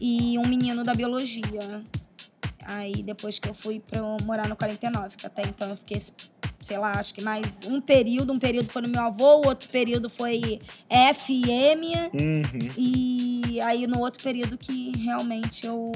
[0.00, 1.82] e um menino da biologia.
[2.66, 6.02] Aí depois que eu fui para morar no 49, que até então eu fiquei,
[6.66, 9.68] sei lá, acho que mais um período, um período foi no meu avô, o outro
[9.68, 12.12] período foi FM.
[12.12, 12.68] Uhum.
[12.76, 15.92] E aí no outro período que realmente eu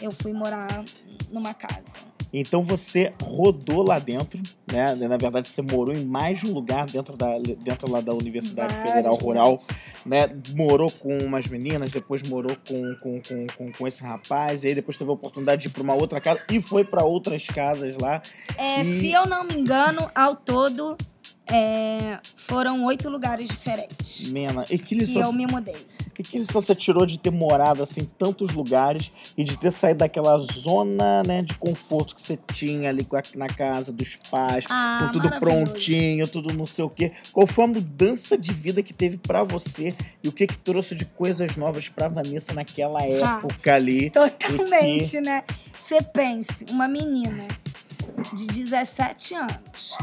[0.00, 0.82] eu fui morar
[1.30, 2.11] numa casa.
[2.32, 4.40] Então você rodou lá dentro,
[4.70, 4.94] né?
[4.94, 8.74] Na verdade, você morou em mais de um lugar dentro, da, dentro lá da Universidade
[8.74, 9.60] Federal Rural,
[10.06, 10.30] né?
[10.56, 14.74] Morou com umas meninas, depois morou com, com, com, com, com esse rapaz, e aí
[14.74, 17.96] depois teve a oportunidade de ir para uma outra casa e foi para outras casas
[17.98, 18.22] lá.
[18.56, 19.00] É, e...
[19.00, 20.96] Se eu não me engano, ao todo
[21.46, 24.28] é, foram oito lugares diferentes.
[24.28, 25.22] Mena, e que lição.
[25.22, 25.76] E eu me mudei.
[26.18, 29.72] E que lição você tirou de ter morado assim, em tantos lugares e de ter
[29.72, 35.06] saído daquela zona né, de conforto que você tinha ali na casa dos pais, ah,
[35.06, 37.12] com tudo prontinho, tudo não sei o quê.
[37.32, 40.94] Qual foi a mudança de vida que teve para você e o que que trouxe
[40.94, 44.10] de coisas novas pra Vanessa naquela ah, época ah, ali?
[44.10, 45.20] Totalmente, que...
[45.20, 45.44] né?
[45.72, 47.48] Você pense, uma menina
[48.34, 49.96] de 17 anos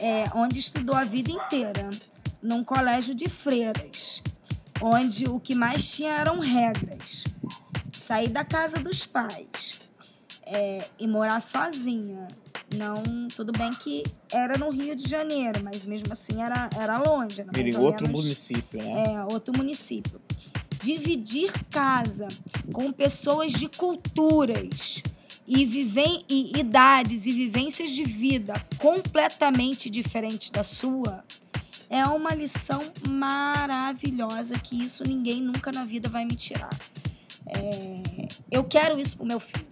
[0.00, 1.88] é, onde estudou a vida inteira,
[2.42, 4.22] num colégio de freiras,
[4.80, 7.24] onde o que mais tinha eram regras.
[7.92, 9.92] Sair da casa dos pais
[10.46, 12.26] é, e morar sozinha.
[12.76, 17.40] Não, tudo bem que era no Rio de Janeiro, mas mesmo assim era, era longe.
[17.40, 19.14] Era mais outro menos, município, né?
[19.14, 20.20] É, outro município.
[20.82, 22.28] Dividir casa
[22.72, 25.02] com pessoas de culturas
[25.48, 31.24] e, vivem, e idades e vivências de vida completamente diferentes da sua,
[31.88, 36.68] é uma lição maravilhosa que isso ninguém nunca na vida vai me tirar.
[37.46, 39.66] É, eu quero isso pro meu filho.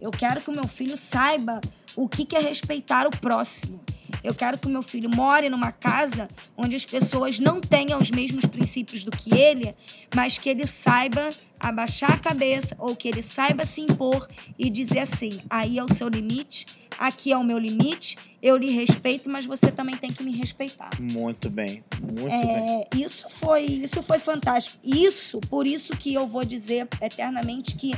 [0.00, 1.60] Eu quero que o meu filho saiba
[1.94, 3.80] o que, que é respeitar o próximo.
[4.22, 8.10] Eu quero que o meu filho more numa casa onde as pessoas não tenham os
[8.10, 9.74] mesmos princípios do que ele,
[10.14, 15.00] mas que ele saiba abaixar a cabeça ou que ele saiba se impor e dizer
[15.00, 16.66] assim: aí é o seu limite,
[16.98, 20.90] aqui é o meu limite, eu lhe respeito, mas você também tem que me respeitar.
[21.00, 23.04] Muito bem, muito é, bem.
[23.04, 24.78] Isso foi, isso foi fantástico.
[24.84, 27.92] Isso, por isso que eu vou dizer eternamente que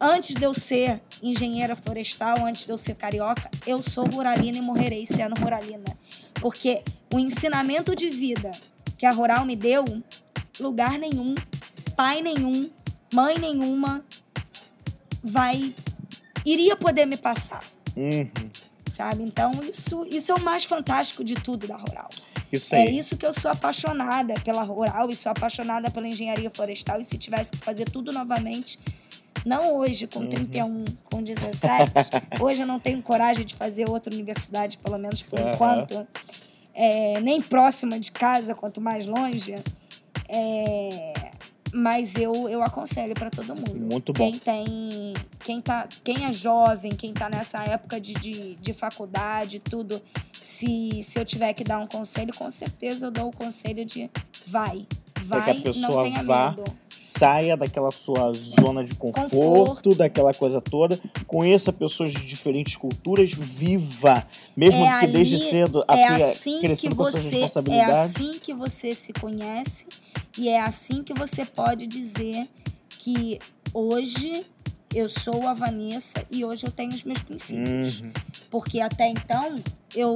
[0.00, 4.62] antes de eu ser engenheira florestal, antes de eu ser carioca, eu sou ruralina e
[4.62, 5.96] morrerei sendo ruralina.
[6.34, 8.50] Porque o ensinamento de vida
[8.96, 9.84] que a Rural me deu,
[10.58, 11.34] lugar nenhum,
[11.96, 12.70] pai nenhum,
[13.12, 14.04] mãe nenhuma
[15.22, 15.74] vai
[16.44, 17.62] iria poder me passar.
[17.96, 18.30] Uhum.
[18.90, 19.22] Sabe?
[19.22, 22.10] Então, isso, isso é o mais fantástico de tudo da Rural.
[22.52, 27.00] Isso é isso que eu sou apaixonada pela Rural e sou apaixonada pela engenharia florestal.
[27.00, 28.78] E se tivesse que fazer tudo novamente,
[29.44, 30.28] não hoje, com uhum.
[30.28, 31.92] 31, com 17,
[32.40, 35.52] hoje eu não tenho coragem de fazer outra universidade, pelo menos por uhum.
[35.52, 36.06] enquanto.
[36.74, 39.54] É, nem próxima de casa, quanto mais longe.
[40.28, 41.12] É,
[41.72, 43.76] mas eu, eu aconselho para todo mundo.
[43.76, 44.30] Muito bom.
[44.30, 45.14] Quem tem.
[45.40, 50.00] Quem, tá, quem é jovem, quem tá nessa época de, de, de faculdade, tudo.
[50.32, 54.10] Se, se eu tiver que dar um conselho, com certeza eu dou o conselho de
[54.48, 54.86] vai.
[55.30, 56.64] Vai, é que a pessoa vá, medo.
[56.88, 63.32] saia daquela sua zona de conforto, conforto, daquela coisa toda, conheça pessoas de diferentes culturas,
[63.32, 67.94] viva, mesmo é que ali, desde cedo é assim crescendo com suas é responsabilidades.
[67.94, 69.86] É assim que você se conhece
[70.36, 72.48] e é assim que você pode dizer
[72.88, 73.38] que
[73.72, 74.44] hoje
[74.94, 78.00] eu sou a Vanessa e hoje eu tenho os meus princípios.
[78.00, 78.12] Uhum.
[78.50, 79.54] Porque até então
[79.94, 80.14] eu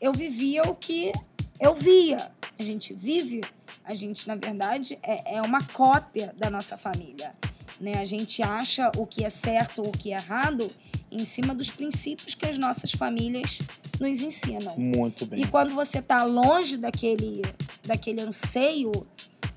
[0.00, 1.12] eu vivia o que
[1.60, 2.18] eu via.
[2.58, 3.40] A gente vive,
[3.84, 7.34] a gente, na verdade, é, é uma cópia da nossa família.
[7.80, 7.94] Né?
[7.98, 10.66] A gente acha o que é certo ou o que é errado
[11.10, 13.58] em cima dos princípios que as nossas famílias
[14.00, 14.76] nos ensinam.
[14.76, 15.42] Muito bem.
[15.42, 17.42] E quando você está longe daquele,
[17.86, 19.06] daquele anseio,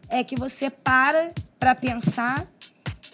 [0.08, 2.48] é que você para para pensar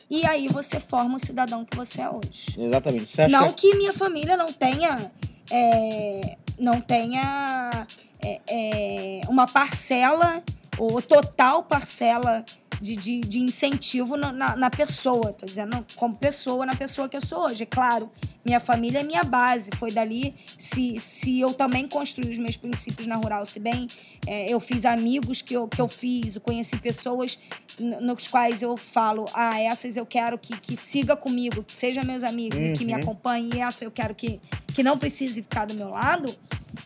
[0.09, 2.55] e aí você forma o cidadão que você é hoje.
[2.57, 3.07] Exatamente.
[3.07, 3.71] Você não que...
[3.71, 5.11] que minha família não tenha
[5.51, 7.85] é, não tenha
[8.19, 10.43] é, é, uma parcela
[10.77, 12.43] ou total parcela
[12.81, 15.33] de, de, de incentivo na, na, na, pessoa.
[15.33, 17.63] Tô dizendo como pessoa, na pessoa que eu sou hoje.
[17.63, 18.11] É claro,
[18.45, 19.69] minha família é minha base.
[19.77, 23.87] Foi dali, se, se eu também construí os meus princípios na Rural, se bem
[24.25, 27.39] é, eu fiz amigos que eu, que eu fiz, eu conheci pessoas
[27.79, 32.23] nos quais eu falo, ah, essas eu quero que, que siga comigo, que sejam meus
[32.23, 32.73] amigos uhum.
[32.73, 32.99] e que me uhum.
[32.99, 34.39] acompanhem, e essa eu quero que,
[34.73, 36.33] que não precise ficar do meu lado,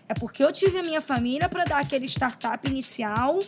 [0.08, 3.39] é porque eu tive a minha família para dar aquele startup inicial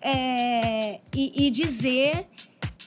[0.00, 2.26] é, e, e, dizer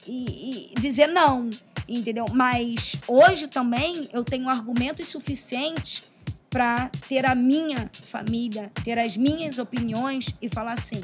[0.06, 1.48] e, e, dizer não,
[1.88, 2.26] entendeu?
[2.32, 6.12] Mas hoje também eu tenho argumentos suficientes
[6.48, 11.00] para ter a minha família, ter as minhas opiniões e falar assim: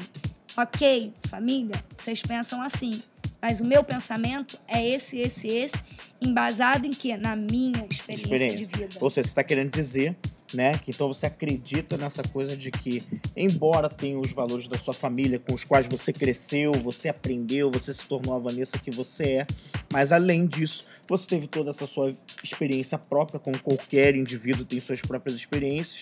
[0.57, 3.01] ok, família, vocês pensam assim,
[3.41, 5.83] mas o meu pensamento é esse, esse, esse,
[6.21, 7.17] embasado em quê?
[7.17, 8.57] Na minha experiência, experiência.
[8.57, 8.95] de vida.
[9.01, 10.15] Ou seja, você está querendo dizer
[10.53, 10.77] né?
[10.77, 13.01] Que então você acredita nessa coisa de que,
[13.35, 17.93] embora tenha os valores da sua família com os quais você cresceu, você aprendeu, você
[17.93, 19.47] se tornou a Vanessa que você é,
[19.91, 25.01] mas além disso, você teve toda essa sua experiência própria, como qualquer indivíduo tem suas
[25.01, 26.01] próprias experiências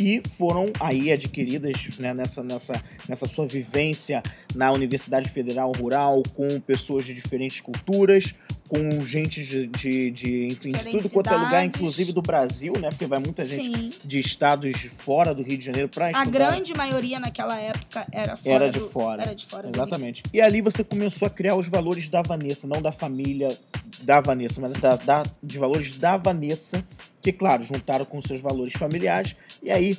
[0.00, 2.72] que foram aí adquiridas né, nessa, nessa,
[3.06, 4.22] nessa sua vivência
[4.54, 8.34] na Universidade Federal Rural, com pessoas de diferentes culturas,
[8.66, 12.88] com gente de, de, de enfim, de tudo quanto é lugar, inclusive do Brasil, né?
[12.88, 14.08] Porque vai muita gente Sim.
[14.08, 16.26] de estados fora do Rio de Janeiro para estudar.
[16.26, 18.54] A grande maioria naquela época era fora.
[18.54, 19.22] Era de do, fora.
[19.22, 19.68] Era de fora.
[19.68, 20.22] Exatamente.
[20.32, 23.48] E ali você começou a criar os valores da Vanessa, não da família
[24.04, 26.84] da Vanessa, mas da, da, de valores da Vanessa,
[27.20, 29.34] que, claro, juntaram com seus valores familiares.
[29.62, 29.89] E aí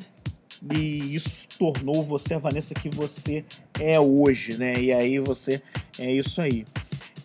[0.73, 3.43] e isso tornou você a Vanessa que você
[3.79, 4.79] é hoje, né?
[4.79, 5.61] E aí você
[5.97, 6.65] é isso aí.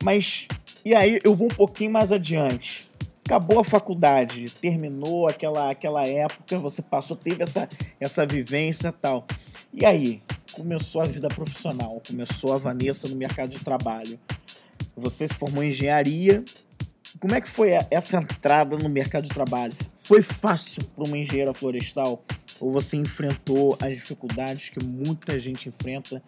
[0.03, 0.47] Mas
[0.85, 2.89] e aí eu vou um pouquinho mais adiante.
[3.25, 9.27] Acabou a faculdade, terminou aquela, aquela época, você passou, teve essa, essa vivência tal.
[9.73, 14.17] E aí, começou a vida profissional, começou a Vanessa no mercado de trabalho.
[14.97, 16.45] Você se formou em engenharia.
[17.19, 19.73] Como é que foi essa entrada no mercado de trabalho?
[19.99, 22.25] Foi fácil para uma engenheira florestal?
[22.61, 26.23] Ou você enfrentou as dificuldades que muita gente enfrenta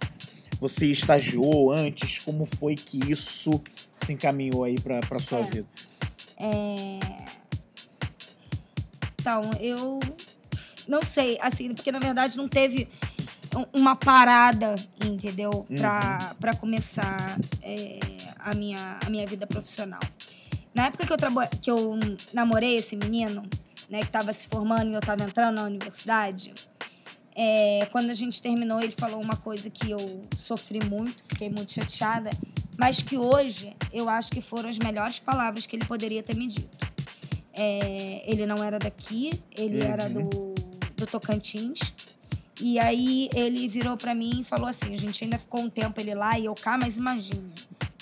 [0.61, 2.19] você estagiou antes?
[2.19, 3.61] Como foi que isso
[4.05, 5.43] se encaminhou aí para sua é.
[5.43, 5.67] vida?
[6.37, 6.99] É...
[9.21, 10.01] Então, eu
[10.89, 12.89] não sei, assim, porque na verdade não teve
[13.73, 15.67] uma parada, entendeu?
[15.77, 16.35] Para uhum.
[16.37, 17.99] Pra começar é,
[18.39, 20.01] a, minha, a minha vida profissional.
[20.75, 21.17] Na época que eu,
[21.61, 21.99] que eu
[22.33, 23.43] namorei esse menino,
[23.89, 26.53] né, que estava se formando e eu estava entrando na universidade,
[27.41, 29.99] é, quando a gente terminou, ele falou uma coisa que eu
[30.37, 32.31] sofri muito, fiquei muito chateada,
[32.77, 36.49] mas que hoje eu acho que foram as melhores palavras que ele poderia ter me
[36.49, 36.89] dito.
[37.53, 39.93] É, ele não era daqui, ele uhum.
[39.93, 40.55] era do,
[40.97, 41.79] do Tocantins.
[42.61, 46.01] E aí ele virou para mim e falou assim: a gente ainda ficou um tempo
[46.01, 47.49] ele lá e eu cá, mas imagina.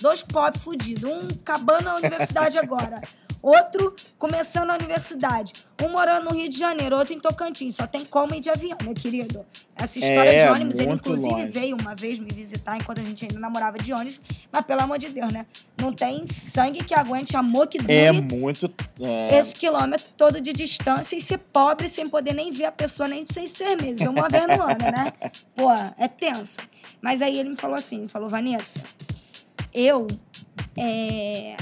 [0.00, 3.02] Dois pop fudidos, um acabando na universidade agora,
[3.42, 7.76] outro começando a universidade, um morando no Rio de Janeiro, outro em Tocantins.
[7.76, 9.44] Só tem como ir de avião, meu querido.
[9.74, 11.48] Essa história é, de ônibus, ele inclusive longe.
[11.48, 14.20] veio uma vez me visitar enquanto a gente ainda namorava de ônibus,
[14.50, 15.46] mas pelo amor de Deus, né?
[15.80, 17.92] Não tem sangue que aguente amor que dure.
[17.92, 18.72] É muito.
[19.00, 19.38] É...
[19.38, 23.24] Esse quilômetro todo de distância e ser pobre sem poder nem ver a pessoa nem
[23.24, 24.06] de seis, seis meses.
[24.06, 25.12] Uma vez no ano, né?
[25.54, 26.58] Pô, é tenso.
[27.00, 28.80] Mas aí ele me falou assim: falou, Vanessa,
[29.72, 30.06] eu.
[30.78, 31.56] É,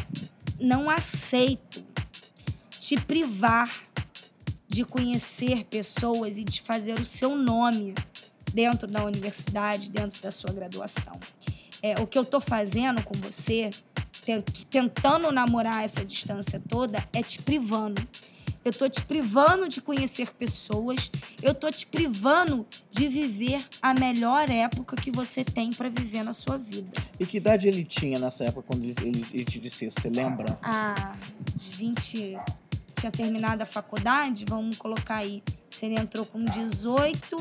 [0.64, 1.84] não aceito
[2.70, 3.70] te privar
[4.68, 7.94] de conhecer pessoas e de fazer o seu nome
[8.52, 11.18] dentro da universidade, dentro da sua graduação.
[11.82, 13.70] É, o que eu estou fazendo com você,
[14.70, 18.02] tentando namorar essa distância toda, é te privando
[18.64, 21.10] eu tô te privando de conhecer pessoas,
[21.42, 26.32] eu tô te privando de viver a melhor época que você tem para viver na
[26.32, 26.90] sua vida.
[27.20, 30.00] E que idade ele tinha nessa época quando ele, ele, ele te disse isso?
[30.00, 30.58] Você lembra?
[30.62, 31.14] Ah,
[31.56, 32.38] 20.
[32.94, 35.42] Tinha terminado a faculdade, vamos colocar aí.
[35.74, 37.36] Se ele entrou com 18,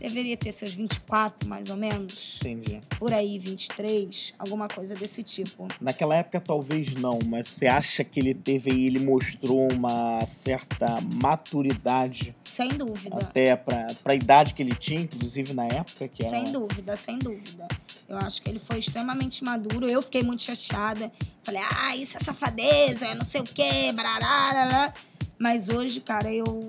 [0.00, 2.38] deveria ter seus 24, mais ou menos.
[2.40, 2.80] Entendi.
[2.98, 5.68] Por aí, 23, alguma coisa desse tipo.
[5.78, 10.96] Naquela época talvez não, mas você acha que ele teve aí, ele mostrou uma certa
[11.16, 13.16] maturidade Sem dúvida.
[13.16, 16.30] até pra, pra idade que ele tinha, inclusive na época que era...
[16.30, 17.68] Sem dúvida, sem dúvida.
[18.08, 19.86] Eu acho que ele foi extremamente maduro.
[19.86, 21.12] Eu fiquei muito chateada.
[21.44, 24.94] Falei, ah, isso é safadeza, é não sei o quê, barará.
[25.38, 26.66] Mas hoje, cara, eu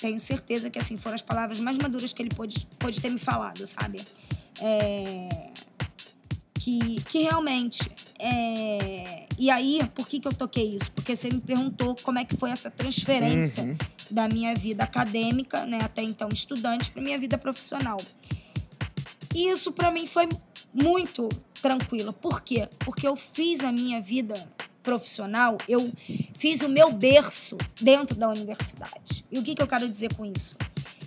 [0.00, 3.18] tenho certeza que, assim, foram as palavras mais maduras que ele pôde, pôde ter me
[3.18, 4.00] falado, sabe?
[4.60, 5.50] É...
[6.54, 7.90] Que, que realmente...
[8.18, 9.26] É...
[9.38, 10.90] E aí, por que, que eu toquei isso?
[10.90, 13.76] Porque você me perguntou como é que foi essa transferência Uhum.
[14.10, 17.98] da minha vida acadêmica, né, até então estudante, para minha vida profissional.
[19.34, 20.28] E isso para mim foi
[20.72, 21.28] muito
[21.62, 22.12] tranquilo.
[22.12, 22.68] Por quê?
[22.80, 24.34] Porque eu fiz a minha vida
[24.88, 25.86] profissional, eu
[26.38, 29.22] fiz o meu berço dentro da universidade.
[29.30, 30.56] E o que, que eu quero dizer com isso?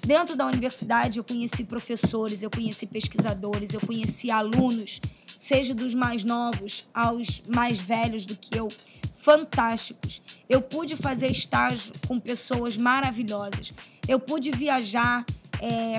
[0.06, 6.24] Dentro da universidade, eu conheci professores, eu conheci pesquisadores, eu conheci alunos, seja dos mais
[6.24, 8.68] novos aos mais velhos do que eu,
[9.16, 10.22] fantásticos.
[10.48, 13.74] Eu pude fazer estágio com pessoas maravilhosas.
[14.08, 15.26] Eu pude viajar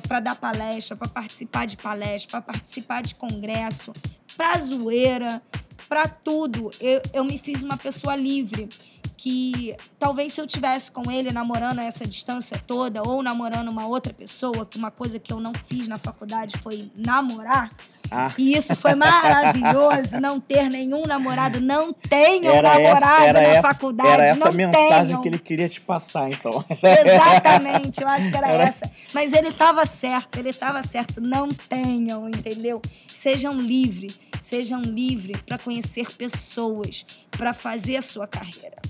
[0.06, 3.92] para dar palestra, para participar de palestra, para participar de congresso,
[4.36, 5.42] para zoeira,
[5.88, 6.70] para tudo.
[6.80, 8.68] Eu, eu me fiz uma pessoa livre
[9.16, 14.12] que talvez se eu tivesse com ele namorando essa distância toda ou namorando uma outra
[14.12, 17.70] pessoa, que uma coisa que eu não fiz na faculdade foi namorar,
[18.10, 23.40] Ah, e isso foi maravilhoso, não ter nenhum namorado, não tenham era essa, namorado era
[23.40, 25.20] na essa, faculdade, era essa não mensagem tenham.
[25.22, 26.64] que ele queria te passar, então.
[26.82, 28.90] Exatamente, eu acho que era, Era- essa.
[29.14, 31.20] Mas ele estava certo, ele estava certo.
[31.20, 32.82] Não tenham, entendeu?
[33.22, 38.82] Sejam livres, sejam livres para conhecer pessoas, para fazer a sua carreira.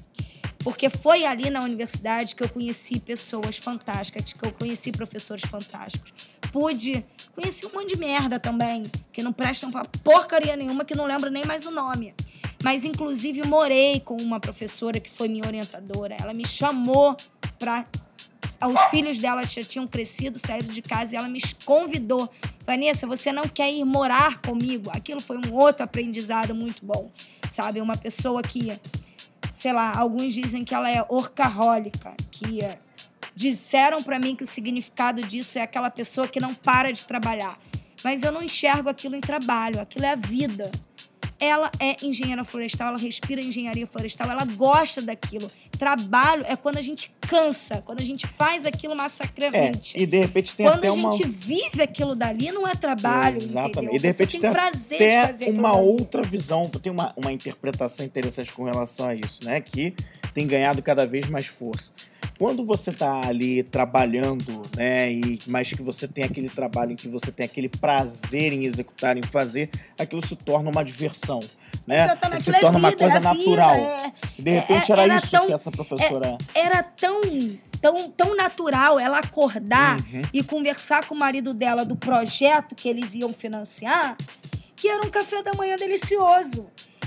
[0.61, 6.31] Porque foi ali na universidade que eu conheci pessoas fantásticas, que eu conheci professores fantásticos.
[6.51, 7.05] Pude
[7.35, 11.31] conhecer um monte de merda também, que não prestam pra porcaria nenhuma, que não lembro
[11.31, 12.15] nem mais o nome.
[12.65, 16.17] Mas, inclusive, morei com uma professora que foi minha orientadora.
[16.19, 17.15] Ela me chamou
[17.59, 17.87] para
[18.67, 22.29] os filhos dela já tinham crescido, saído de casa, e ela me convidou.
[22.67, 24.91] Vanessa, você não quer ir morar comigo?
[24.93, 27.11] Aquilo foi um outro aprendizado muito bom,
[27.51, 27.81] sabe?
[27.81, 28.73] Uma pessoa que,
[29.51, 32.61] sei lá, alguns dizem que ela é orcahólica, que
[33.35, 37.57] disseram para mim que o significado disso é aquela pessoa que não para de trabalhar.
[38.05, 40.71] Mas eu não enxergo aquilo em trabalho, aquilo é a vida.
[41.45, 45.49] Ela é engenheira florestal, ela respira engenharia florestal, ela gosta daquilo.
[45.77, 50.01] Trabalho é quando a gente cansa, quando a gente faz aquilo É, massacremente.
[50.01, 51.11] e de repente tem quando até a uma.
[51.11, 53.37] gente vive aquilo dali, não é trabalho.
[53.39, 53.71] Exatamente.
[53.79, 53.95] entendeu?
[53.97, 57.33] E de repente Você tem prazer até de fazer uma outra visão, tem uma, uma
[57.33, 59.61] interpretação interessante com relação a isso, né?
[59.61, 59.95] Que
[60.33, 61.93] tem ganhado cada vez mais força.
[62.43, 65.13] Quando você tá ali trabalhando, né?
[65.13, 69.17] E mais que você tem aquele trabalho em que você tem aquele prazer em executar,
[69.17, 71.39] em fazer, aquilo se torna uma diversão,
[71.87, 72.03] né?
[72.03, 73.77] Exatamente, se é torna uma vida, coisa é vida, natural.
[73.77, 74.13] é-
[74.43, 76.37] de repente é- era, era isso tão- que essa professora.
[76.53, 77.21] era tão,
[77.81, 80.23] tão, tão natural ela acordar Uhum.
[80.33, 84.17] e conversar com o marido dela do projeto que eles iam financiar,
[84.75, 86.67] que era um café da manhã delicioso.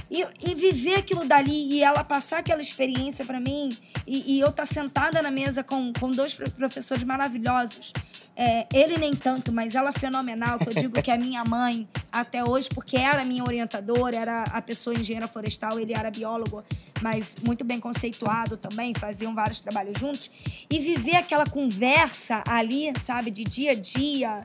[0.10, 3.70] E, e viver aquilo dali e ela passar aquela experiência para mim
[4.06, 7.92] e, e eu estar sentada na mesa com, com dois pro- professores maravilhosos.
[8.38, 12.44] É, ele nem tanto, mas ela fenomenal, que eu digo que é minha mãe até
[12.44, 16.64] hoje, porque era minha orientadora, era a pessoa engenheira florestal, ele era biólogo,
[17.02, 20.30] mas muito bem conceituado também, faziam vários trabalhos juntos.
[20.70, 24.44] E viver aquela conversa ali, sabe, de dia a dia,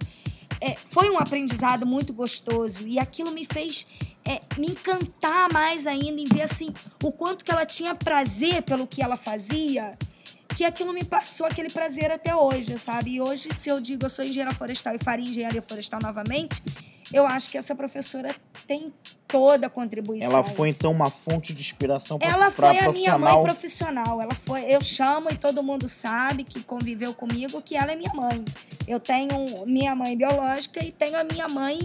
[0.61, 2.86] é, foi um aprendizado muito gostoso.
[2.86, 3.86] E aquilo me fez
[4.31, 6.72] é, me encantar mais ainda em ver assim
[7.03, 9.99] o quanto que ela tinha prazer pelo que ela fazia.
[10.57, 13.14] Que aquilo me passou aquele prazer até hoje, sabe?
[13.14, 16.62] E hoje, se eu digo eu sou engenheira florestal e faria engenharia florestal novamente,
[17.12, 18.35] eu acho que essa professora
[18.66, 18.93] tem
[19.26, 20.31] toda a contribuição.
[20.31, 24.20] Ela foi então uma fonte de inspiração para Ela foi a minha mãe profissional.
[24.20, 28.12] Ela foi, eu chamo e todo mundo sabe que conviveu comigo que ela é minha
[28.14, 28.45] mãe.
[28.87, 31.78] Eu tenho minha mãe biológica e tenho a minha mãe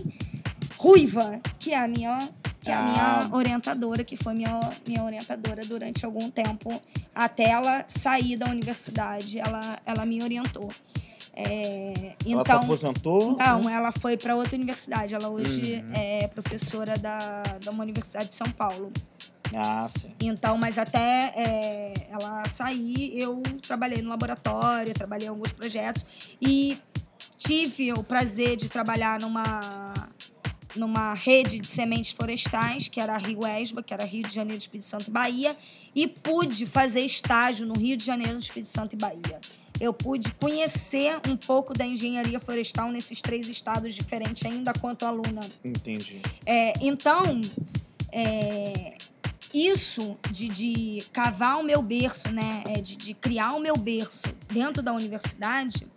[0.78, 2.17] ruiva, que é a minha
[2.61, 2.82] que é a Ah.
[3.28, 6.82] minha orientadora, que foi minha, minha orientadora durante algum tempo,
[7.13, 10.71] até ela sair da universidade, ela, ela me orientou.
[11.36, 11.93] É,
[12.26, 13.38] Ela se então, aposentou?
[13.38, 15.13] não, ela foi para outra universidade.
[15.13, 15.91] Ela hoje Uhum.
[15.93, 17.19] é professora da,
[17.63, 18.91] da uma universidade de São Paulo.
[19.53, 20.11] Ah, sim.
[20.19, 26.03] Então, mas até é, ela sair, eu trabalhei no laboratório, trabalhei em alguns projetos
[26.41, 26.76] e
[27.38, 29.59] tive o prazer de trabalhar numa
[30.76, 34.59] numa rede de sementes florestais, que era a Rio Esba, que era Rio de Janeiro,
[34.59, 35.55] Espírito Santo e Bahia,
[35.95, 39.39] e pude fazer estágio no Rio de Janeiro, Espírito Santo e Bahia.
[39.80, 45.41] eu pude conhecer um pouco da engenharia florestal nesses três estados diferentes, ainda quanto aluna.
[45.63, 46.21] Entendi.
[46.45, 47.41] É, então,
[48.11, 48.95] é,
[49.53, 54.28] isso de, de cavar o meu berço, né, é, de, de criar o meu berço
[54.47, 55.88] dentro da universidade,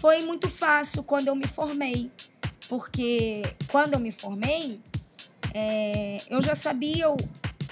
[0.00, 2.10] foi muito fácil quando eu me formei.
[2.68, 4.80] Porque quando eu me formei,
[5.52, 7.06] é, eu já sabia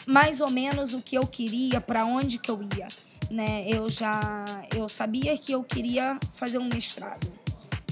[0.07, 2.89] mais ou menos o que eu queria, para onde que eu ia.
[3.31, 3.65] Né?
[3.67, 7.42] Eu já eu sabia que eu queria fazer um mestrado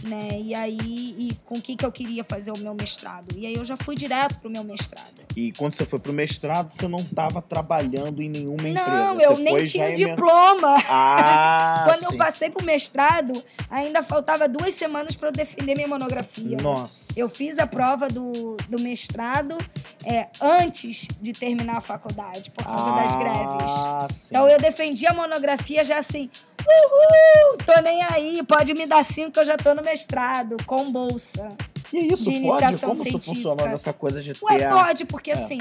[0.04, 0.40] né?
[0.40, 3.36] E aí, e com o que, que eu queria fazer o meu mestrado.
[3.36, 5.20] E aí eu já fui direto pro meu mestrado.
[5.36, 8.90] E quando você foi pro mestrado, você não estava trabalhando em nenhuma empresa?
[8.90, 10.78] Não, eu nem tinha diploma.
[10.92, 12.06] Ah, Quando sim.
[12.12, 13.32] eu passei pro mestrado,
[13.70, 16.56] ainda faltava duas semanas para eu defender minha monografia.
[16.60, 17.12] Nossa.
[17.16, 19.56] Eu fiz a prova do, do mestrado
[20.04, 23.70] é, antes de terminar a faculdade, por causa das greves.
[23.70, 24.28] Ah, sim.
[24.30, 26.30] Então eu defendi a monografia já assim,
[26.60, 30.90] uhul, tô nem aí, pode me dar cinco que eu já tô no mestrado, com
[30.92, 31.52] bolsa.
[31.92, 32.64] E isso de pode?
[32.64, 33.68] iniciação Como isso científica.
[33.68, 35.34] nessa coisa de ter Ué, a- pode, porque É.
[35.34, 35.58] assim,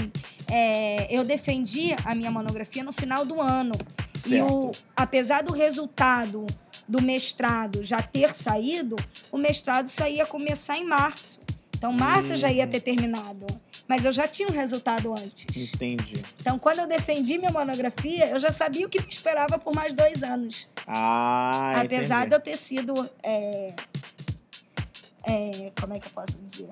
[0.48, 3.74] é, eu defendi a minha monografia no final do ano.
[4.16, 4.54] E Certo.
[4.54, 6.46] o, apesar do resultado
[6.88, 8.96] do mestrado já ter saído,
[9.32, 11.40] o mestrado só ia começar em março.
[11.76, 12.70] Então, março eu já ia Hum.
[12.70, 13.46] ter terminado.
[13.88, 15.74] Mas eu já tinha um resultado antes.
[15.74, 16.22] Entendi.
[16.40, 19.94] Então, quando eu defendi minha monografia, eu já sabia o que me esperava por mais
[19.94, 20.68] dois anos.
[20.86, 22.36] Ah, Apesar de entendi.
[22.36, 22.94] eu ter sido.
[23.24, 23.74] é,
[25.30, 26.70] é, como é que eu posso dizer?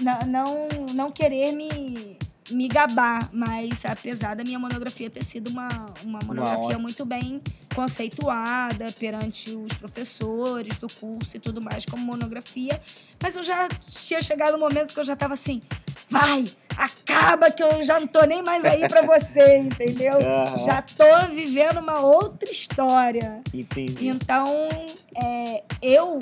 [0.00, 2.18] Não, não, não querer me,
[2.50, 5.68] me gabar, mas apesar da minha monografia ter sido uma,
[6.04, 6.78] uma monografia ótima.
[6.80, 7.40] muito bem
[7.74, 12.80] conceituada perante os professores do curso e tudo mais como monografia,
[13.22, 15.62] mas eu já tinha chegado no momento que eu já estava assim,
[16.08, 16.44] vai,
[16.76, 20.14] acaba que eu já não tô nem mais aí para você, entendeu?
[20.14, 20.58] Aham.
[20.66, 23.40] Já tô vivendo uma outra história.
[23.54, 24.08] Entendi.
[24.08, 24.68] Então,
[25.16, 26.18] é, eu,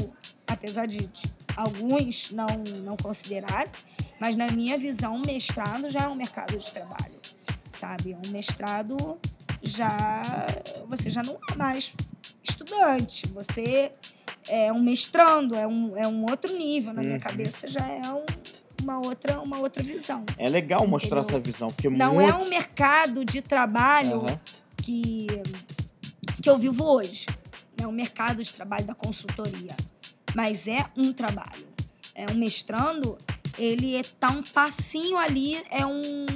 [0.50, 1.08] apesar de,
[1.56, 2.46] alguns não,
[2.84, 3.70] não considerarem,
[4.20, 7.18] mas na minha visão, mestrado já é um mercado de trabalho,
[7.70, 8.14] sabe?
[8.26, 9.18] Um mestrado
[9.62, 10.22] já.
[10.88, 11.92] Você já não é mais
[12.42, 13.92] estudante, você
[14.48, 16.92] é um mestrando, é um, é um outro nível.
[16.92, 17.20] Na minha Uhum.
[17.20, 18.26] cabeça já é um-
[18.82, 20.24] uma, outra, uma outra visão.
[20.38, 21.38] É legal mostrar Entendeu?
[21.38, 22.30] essa visão, porque Não muito...
[22.30, 24.40] é um mercado de trabalho Aham.
[24.78, 25.26] que,
[26.42, 27.26] que eu vivo hoje.
[27.76, 29.74] É o mercado de trabalho da consultoria.
[30.34, 31.66] Mas é um trabalho.
[32.14, 33.18] É um mestrando,
[33.58, 36.26] ele está um passinho ali, é um,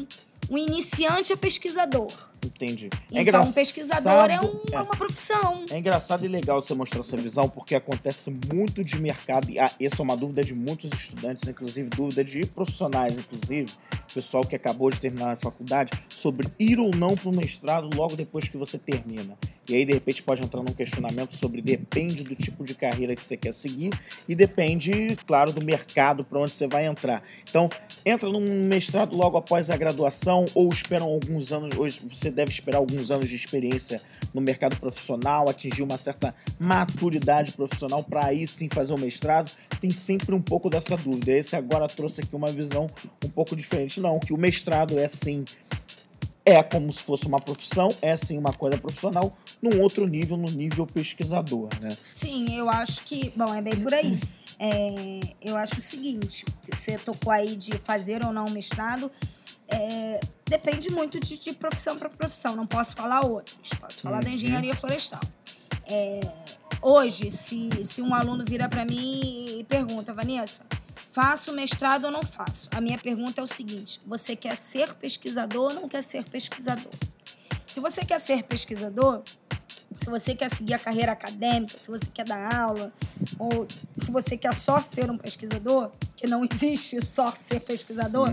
[0.50, 2.12] um iniciante pesquisador.
[2.44, 2.86] Entendi.
[2.86, 3.48] É Então, engraçado.
[3.50, 5.64] um pesquisador é, um- é uma profissão.
[5.70, 9.70] É engraçado e legal você mostrar essa visão, porque acontece muito de mercado, e ah,
[9.80, 13.72] essa é uma dúvida de muitos estudantes, inclusive dúvida de profissionais, inclusive,
[14.12, 18.14] pessoal que acabou de terminar a faculdade, sobre ir ou não para o mestrado logo
[18.16, 19.36] depois que você termina.
[19.68, 23.22] E aí, de repente, pode entrar num questionamento sobre depende do tipo de carreira que
[23.22, 23.90] você quer seguir
[24.28, 27.22] e depende, claro, do mercado para onde você vai entrar.
[27.48, 27.70] Então,
[28.04, 32.78] entra num mestrado logo após a graduação ou esperam alguns anos, hoje você deve esperar
[32.78, 34.00] alguns anos de experiência
[34.32, 39.90] no mercado profissional, atingir uma certa maturidade profissional para aí sim fazer o mestrado, tem
[39.90, 41.32] sempre um pouco dessa dúvida.
[41.32, 42.90] Esse agora trouxe aqui uma visão
[43.24, 44.00] um pouco diferente.
[44.00, 45.44] Não, que o mestrado é sim,
[46.44, 50.50] é como se fosse uma profissão, é sim uma coisa profissional, num outro nível, no
[50.50, 51.88] nível pesquisador, né?
[52.12, 53.32] Sim, eu acho que.
[53.34, 54.18] Bom, é bem por aí.
[54.58, 59.10] É, eu acho o seguinte: você tocou aí de fazer ou não um mestrado.
[59.68, 62.54] É, depende muito de, de profissão para profissão.
[62.56, 63.56] Não posso falar outras.
[63.80, 64.34] Posso falar da Uhum.
[64.34, 65.20] engenharia florestal.
[65.86, 66.20] É,
[66.80, 70.64] hoje, se, se um aluno vira para mim e pergunta, Vanessa,
[71.12, 72.68] faço mestrado ou não faço?
[72.74, 76.92] A minha pergunta é o seguinte: você quer ser pesquisador ou não quer ser pesquisador?
[77.66, 79.22] Se você quer ser pesquisador,
[79.96, 82.92] se você quer seguir a carreira acadêmica, se você quer dar aula,
[83.38, 83.66] ou
[83.96, 88.28] se você quer só ser um pesquisador, que não existe só ser pesquisador,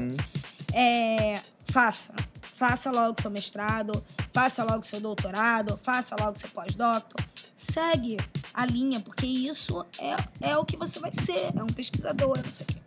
[0.73, 1.39] é,
[1.71, 2.13] faça.
[2.41, 4.03] Faça logo seu mestrado,
[4.33, 7.23] faça logo seu doutorado, faça logo seu pós-doutor.
[7.55, 8.17] Segue
[8.53, 12.51] a linha, porque isso é, é o que você vai ser, é um pesquisador, não
[12.51, 12.81] sei o quê.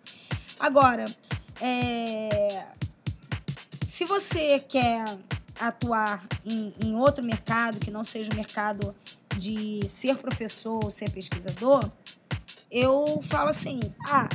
[0.61, 1.05] Agora,
[1.61, 2.67] é,
[3.87, 5.05] se você quer
[5.61, 8.95] atuar em, em outro mercado que não seja o mercado
[9.37, 11.91] de ser professor ou ser pesquisador,
[12.71, 14.29] eu falo assim: ah,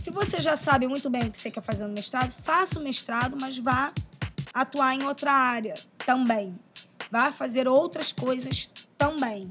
[0.00, 2.82] se você já sabe muito bem o que você quer fazer no mestrado, faça o
[2.82, 3.92] mestrado, mas vá
[4.52, 6.58] atuar em outra área também.
[7.10, 8.68] Vá fazer outras coisas
[8.98, 9.48] também.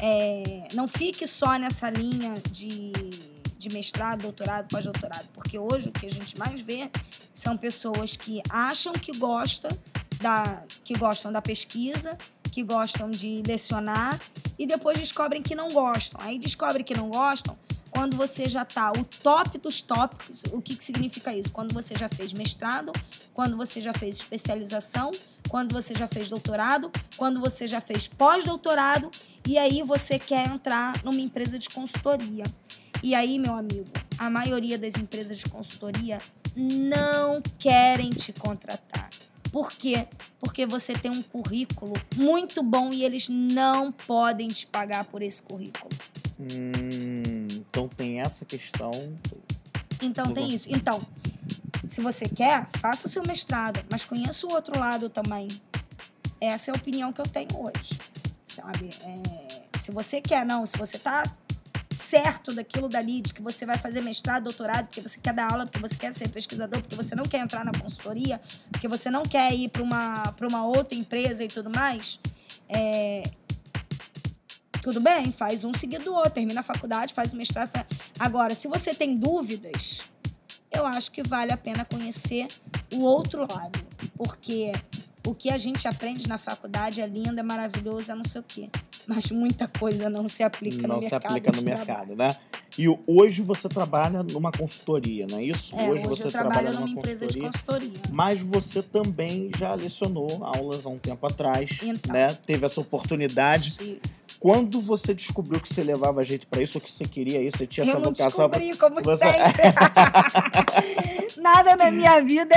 [0.00, 2.92] É, não fique só nessa linha de,
[3.58, 6.90] de mestrado, doutorado, pós-doutorado, porque hoje o que a gente mais vê
[7.34, 9.70] são pessoas que acham que gostam
[10.18, 12.16] da, que gostam da pesquisa,
[12.50, 14.18] que gostam de lecionar
[14.58, 16.20] e depois descobrem que não gostam.
[16.22, 17.56] Aí descobrem que não gostam
[17.90, 20.42] quando você já está o top dos tópicos.
[20.52, 21.50] O que, que significa isso?
[21.50, 22.92] Quando você já fez mestrado,
[23.34, 25.10] quando você já fez especialização,
[25.48, 29.10] quando você já fez doutorado, quando você já fez pós-doutorado
[29.46, 32.44] e aí você quer entrar numa empresa de consultoria.
[33.02, 33.88] E aí, meu amigo,
[34.18, 36.18] a maioria das empresas de consultoria
[36.56, 39.08] não querem te contratar.
[39.52, 40.06] Por quê?
[40.40, 45.42] Porque você tem um currículo muito bom e eles não podem te pagar por esse
[45.42, 45.90] currículo.
[46.38, 48.90] Hum, então tem essa questão.
[50.02, 50.68] Então tem isso.
[50.70, 50.98] Então,
[51.84, 55.48] se você quer, faça o seu mestrado, mas conheça o outro lado também.
[56.40, 57.98] Essa é a opinião que eu tenho hoje.
[58.46, 58.90] Sabe?
[59.04, 61.24] É, se você quer, não, se você tá
[61.98, 65.66] certo daquilo dali, de que você vai fazer mestrado, doutorado, porque você quer dar aula,
[65.66, 68.40] porque você quer ser pesquisador, porque você não quer entrar na consultoria,
[68.70, 72.18] porque você não quer ir para uma, uma outra empresa e tudo mais,
[72.68, 73.24] é...
[74.80, 77.70] tudo bem, faz um seguido do outro, termina a faculdade, faz o mestrado.
[77.70, 77.86] Faz...
[78.18, 80.12] Agora, se você tem dúvidas,
[80.70, 82.46] eu acho que vale a pena conhecer
[82.92, 83.78] o outro lado,
[84.16, 84.72] porque
[85.26, 88.44] o que a gente aprende na faculdade é lindo, é maravilhoso, é não sei o
[88.46, 88.70] quê
[89.08, 91.30] mas muita coisa não se aplica não no se mercado.
[91.30, 92.36] aplica no mercado, né?
[92.78, 95.74] E hoje você trabalha numa consultoria, não é isso?
[95.74, 97.90] É, hoje, você eu trabalha numa, numa empresa de consultoria.
[98.10, 102.28] Mas você também já lecionou aulas há um tempo atrás, então, né?
[102.46, 103.72] Teve essa oportunidade.
[103.72, 103.98] Sim.
[104.40, 107.66] Quando você descobriu que você levava jeito para isso, ou que você queria isso, você
[107.66, 108.48] tinha eu essa não vocação.
[108.48, 109.24] descobri, como você...
[109.24, 109.62] sempre.
[111.42, 112.54] Nada na minha vida.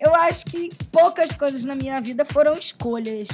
[0.00, 3.28] Eu acho que poucas coisas na minha vida foram escolhas.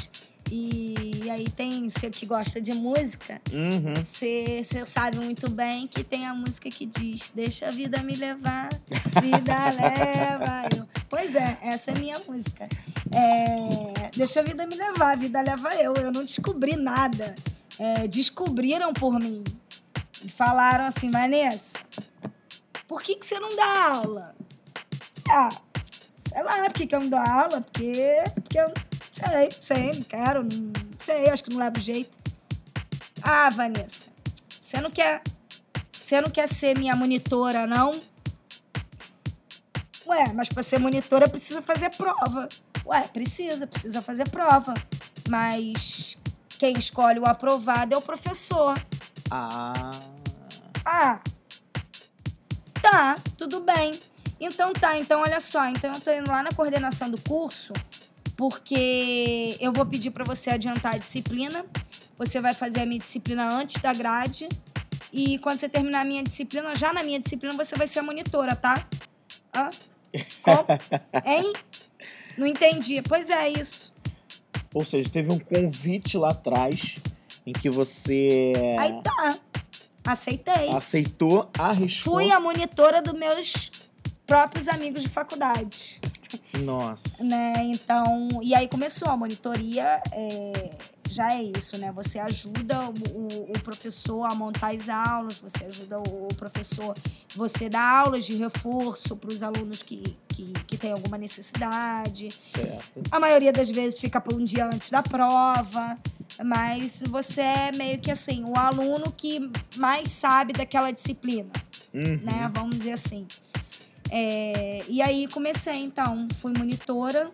[0.53, 3.95] E aí tem você que gosta de música, Uhum.
[4.05, 8.69] você sabe muito bem que tem a música que diz Deixa a vida me levar,
[9.23, 10.89] vida leva eu.
[11.09, 12.69] Pois é, essa é a minha música.
[13.13, 15.95] É, Deixa a vida me levar, vida leva eu.
[15.95, 17.33] Eu não descobri nada.
[17.81, 19.43] É, descobriram por mim.
[20.23, 21.79] E falaram assim, Vanessa,
[22.87, 24.35] por que, que você não dá aula?
[25.31, 25.49] Ah,
[26.15, 27.63] sei lá, por que, que eu não dou aula?
[27.63, 28.71] Porque, porque eu
[29.13, 32.19] sei, sei, não quero, não sei, acho que não leva jeito.
[33.23, 34.13] Ah, Vanessa,
[34.49, 35.23] você não quer.
[35.91, 37.93] Você não quer ser minha monitora, não?
[40.07, 42.49] Ué, mas para ser monitora precisa fazer prova.
[42.85, 44.75] Ué, precisa, precisa fazer prova.
[45.29, 46.19] Mas
[46.61, 48.75] quem escolhe o aprovado é o professor.
[49.31, 49.91] Ah.
[50.85, 51.19] Ah.
[52.83, 53.99] Tá, tudo bem.
[54.39, 57.73] Então tá, então olha só, então eu tô indo lá na coordenação do curso,
[58.37, 61.65] porque eu vou pedir para você adiantar a disciplina.
[62.19, 64.47] Você vai fazer a minha disciplina antes da grade.
[65.11, 68.03] E quando você terminar a minha disciplina, já na minha disciplina você vai ser a
[68.03, 68.87] monitora, tá?
[69.57, 69.71] Hã?
[70.43, 70.67] Como?
[71.25, 71.55] Hein?
[72.37, 73.01] Não entendi.
[73.01, 73.90] Pois é, isso.
[74.73, 76.97] Ou seja, teve um convite lá atrás
[77.47, 79.37] em que você Aí tá.
[80.05, 80.71] Aceitei.
[80.71, 82.15] aceitou, arriscou.
[82.15, 83.91] Fui a monitora dos meus
[84.27, 86.01] próprios amigos de faculdade.
[86.63, 87.23] Nossa.
[87.25, 87.55] Né?
[87.65, 90.71] Então, e aí começou a monitoria, é,
[91.11, 91.91] já é isso, né?
[91.93, 96.95] Você ajuda o, o, o, professor a montar as aulas, você ajuda o, o professor,
[97.35, 102.31] você dá aulas de reforço para os alunos que, que, que têm alguma necessidade.
[102.31, 103.03] Certo.
[103.11, 105.99] A maioria das vezes fica por um dia antes da prova,
[106.45, 111.51] mas você é meio que assim, o aluno que mais sabe daquela disciplina,
[111.93, 112.21] Uhum.
[112.23, 112.49] né?
[112.55, 113.27] Vamos dizer assim.
[114.13, 117.31] É, e aí comecei, então, fui monitora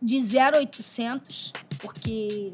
[0.00, 2.50] de 0800, porque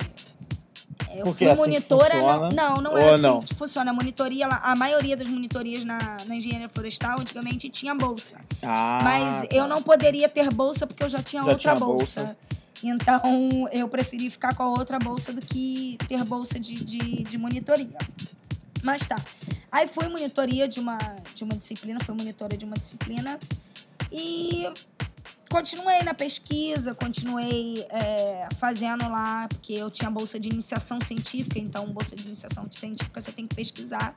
[1.15, 2.15] eu Porque fui assim que monitora.
[2.15, 2.51] funciona?
[2.51, 3.41] não, não, é assim não?
[3.41, 3.91] que funciona.
[3.91, 8.41] A monitoria, a maioria das monitorias na, na engenharia florestal antigamente tinha bolsa.
[8.63, 9.55] Ah, Mas tá.
[9.55, 12.21] eu não poderia ter bolsa porque eu já tinha Já outra tinha bolsa.
[12.25, 12.39] bolsa.
[12.85, 17.39] Então eu preferi ficar com a outra bolsa do que ter bolsa de, de, de
[17.39, 17.97] monitoria.
[18.83, 19.17] Mas tá.
[19.73, 20.99] Aí fui monitoria de uma,
[21.35, 23.39] de uma disciplina, fui monitora de uma disciplina
[24.13, 24.69] e
[25.51, 31.93] continuei na pesquisa, continuei é, fazendo lá, porque eu tinha bolsa de iniciação científica, então
[31.93, 34.15] bolsa de iniciação científica você tem que pesquisar.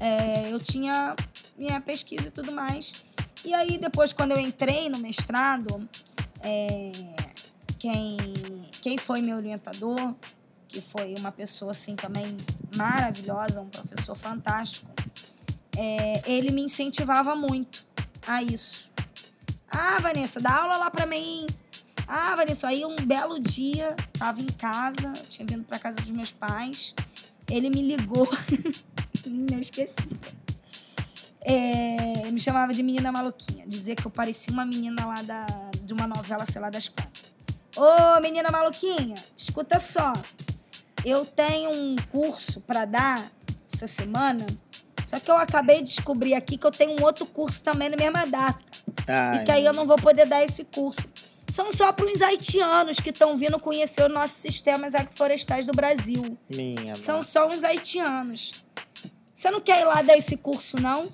[0.00, 1.14] É, eu tinha
[1.56, 3.04] minha pesquisa e tudo mais.
[3.44, 5.88] E aí, depois, quando eu entrei no mestrado,
[6.40, 6.92] é,
[7.78, 8.18] quem,
[8.82, 10.14] quem foi meu orientador,
[10.66, 12.36] que foi uma pessoa assim também
[12.76, 14.90] maravilhosa, um professor fantástico,
[15.76, 17.86] é, ele me incentivava muito
[18.26, 18.90] a isso.
[19.76, 21.46] Ah, Vanessa, dá aula lá pra mim.
[22.06, 26.30] Ah, Vanessa, aí um belo dia, tava em casa, tinha vindo pra casa dos meus
[26.30, 26.94] pais,
[27.50, 28.28] ele me ligou,
[29.50, 29.94] eu esqueci.
[31.40, 35.46] É, me chamava de menina maluquinha, dizer que eu parecia uma menina lá da,
[35.82, 37.34] de uma novela, sei lá das quantas.
[37.76, 40.12] Ô, menina maluquinha, escuta só.
[41.04, 43.20] Eu tenho um curso para dar
[43.72, 44.46] essa semana,
[45.04, 47.96] só que eu acabei de descobrir aqui que eu tenho um outro curso também na
[47.96, 48.58] mesma data.
[49.06, 51.02] Ai, e que aí eu não vou poder dar esse curso.
[51.52, 56.36] São só para os haitianos que estão vindo conhecer os nossos sistemas agroflorestais do Brasil.
[56.52, 57.30] Minha São nossa.
[57.30, 58.64] só uns haitianos.
[59.32, 61.06] Você não quer ir lá dar esse curso, não?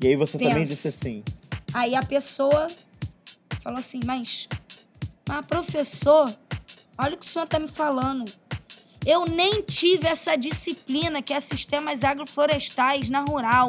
[0.00, 0.66] E aí você também Pensa.
[0.66, 1.24] disse assim.
[1.74, 2.68] Aí a pessoa
[3.62, 4.48] falou assim, mas,
[5.28, 6.32] mas professor,
[6.96, 8.24] olha o que o senhor tá me falando.
[9.10, 13.68] Eu nem tive essa disciplina que é sistemas agroflorestais na rural.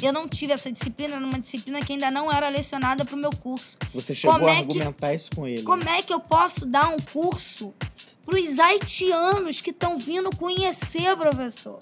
[0.00, 3.32] Eu não tive essa disciplina numa disciplina que ainda não era lecionada para o meu
[3.32, 3.76] curso.
[3.92, 5.62] Você chegou Como a é que- argumentar isso com ele.
[5.64, 7.74] Como é que eu posso dar um curso
[8.24, 11.76] para os haitianos que estão vindo conhecer, professor?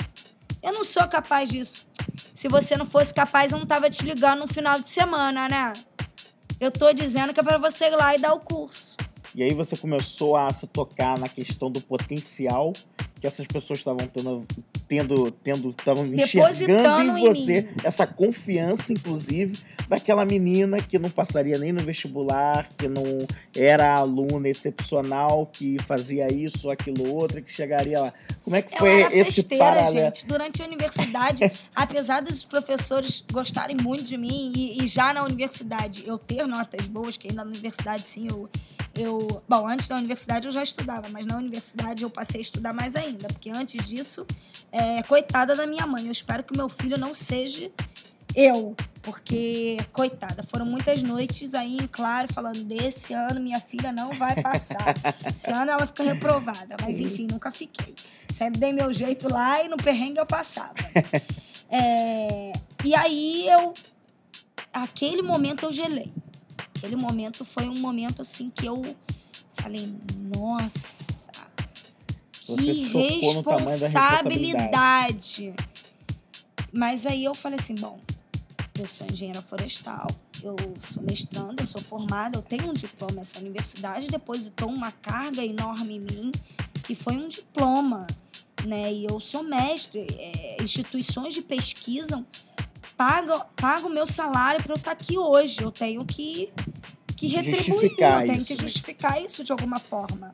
[0.63, 1.87] Eu não sou capaz disso.
[2.17, 5.75] Se você não fosse capaz, eu não tava te ligando no final de semana, né?
[6.59, 8.97] Eu tô dizendo que é para você ir lá e dar o curso.
[9.35, 12.73] E aí você começou a se tocar na questão do potencial
[13.21, 14.47] que essas pessoas estavam tendo,
[14.87, 17.69] tendo, tendo, estavam enxergando em em você, mim.
[17.83, 19.59] essa confiança, inclusive,
[19.89, 23.03] daquela menina que não passaria nem no vestibular, que não
[23.57, 28.13] era aluna excepcional, que fazia isso, aquilo, outro, que chegaria lá.
[28.45, 29.99] Como é que Eu foi era esse paralelo?
[29.99, 30.27] gente.
[30.27, 36.05] Durante a universidade, apesar dos professores gostarem muito de mim e, e já na universidade
[36.07, 38.49] eu ter notas boas, que ainda na universidade sim eu,
[38.97, 39.43] eu.
[39.49, 42.97] Bom, antes da universidade eu já estudava, mas na universidade eu passei a estudar mais
[42.97, 44.27] ainda, porque antes disso,
[44.73, 46.07] é, coitada da minha mãe.
[46.07, 47.71] Eu espero que o meu filho não seja
[48.35, 54.13] eu, porque, coitada, foram muitas noites aí em claro falando: desse ano minha filha não
[54.13, 54.95] vai passar.
[55.31, 56.77] Esse ano ela fica reprovada.
[56.83, 57.95] Mas enfim, nunca fiquei.
[58.29, 60.75] Sempre dei meu jeito lá e no perrengue eu passava.
[61.69, 62.53] É,
[62.85, 63.75] e aí eu.
[64.73, 66.13] Aquele momento eu gelei.
[66.77, 68.83] Aquele momento foi um momento assim que eu
[69.55, 69.97] falei,
[70.37, 71.05] nossa,
[72.47, 73.95] Você que responsabilidade.
[73.95, 75.55] responsabilidade.
[76.73, 77.99] Mas aí eu falei assim, bom,
[78.79, 80.07] eu sou engenheira florestal,
[80.43, 85.43] eu sou mestranda, eu sou formada, eu tenho um diploma nessa universidade, depositou uma carga
[85.43, 86.33] enorme em mim,
[86.85, 88.07] que foi um diploma,
[88.67, 88.93] né?
[88.93, 92.25] E eu sou mestre, é, instituições de pesquisa
[92.97, 96.53] pagam paga o meu salário para eu estar aqui hoje, eu tenho que,
[97.17, 98.61] que retribuir, Justificar eu tenho isso, que né?
[98.61, 100.31] justificar isso de alguma forma.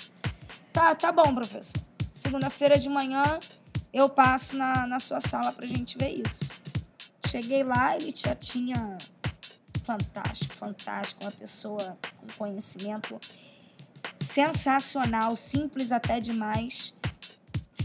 [0.72, 1.80] Tá, tá bom, professor.
[2.10, 3.38] Segunda-feira de manhã
[3.92, 6.44] eu passo na, na sua sala pra gente ver isso.
[7.26, 8.96] Cheguei lá, ele já tinha
[9.84, 13.18] fantástico, fantástico, uma pessoa com conhecimento
[14.20, 16.94] sensacional, simples até demais.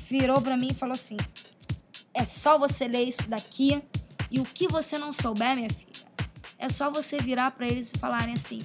[0.09, 1.18] Virou pra mim e falou assim:
[2.13, 3.82] "É só você ler isso daqui
[4.30, 6.07] e o que você não souber, minha filha,
[6.57, 8.59] é só você virar pra eles e falarem assim: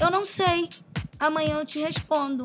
[0.00, 0.68] "Eu não sei.
[1.18, 2.44] Amanhã eu te respondo.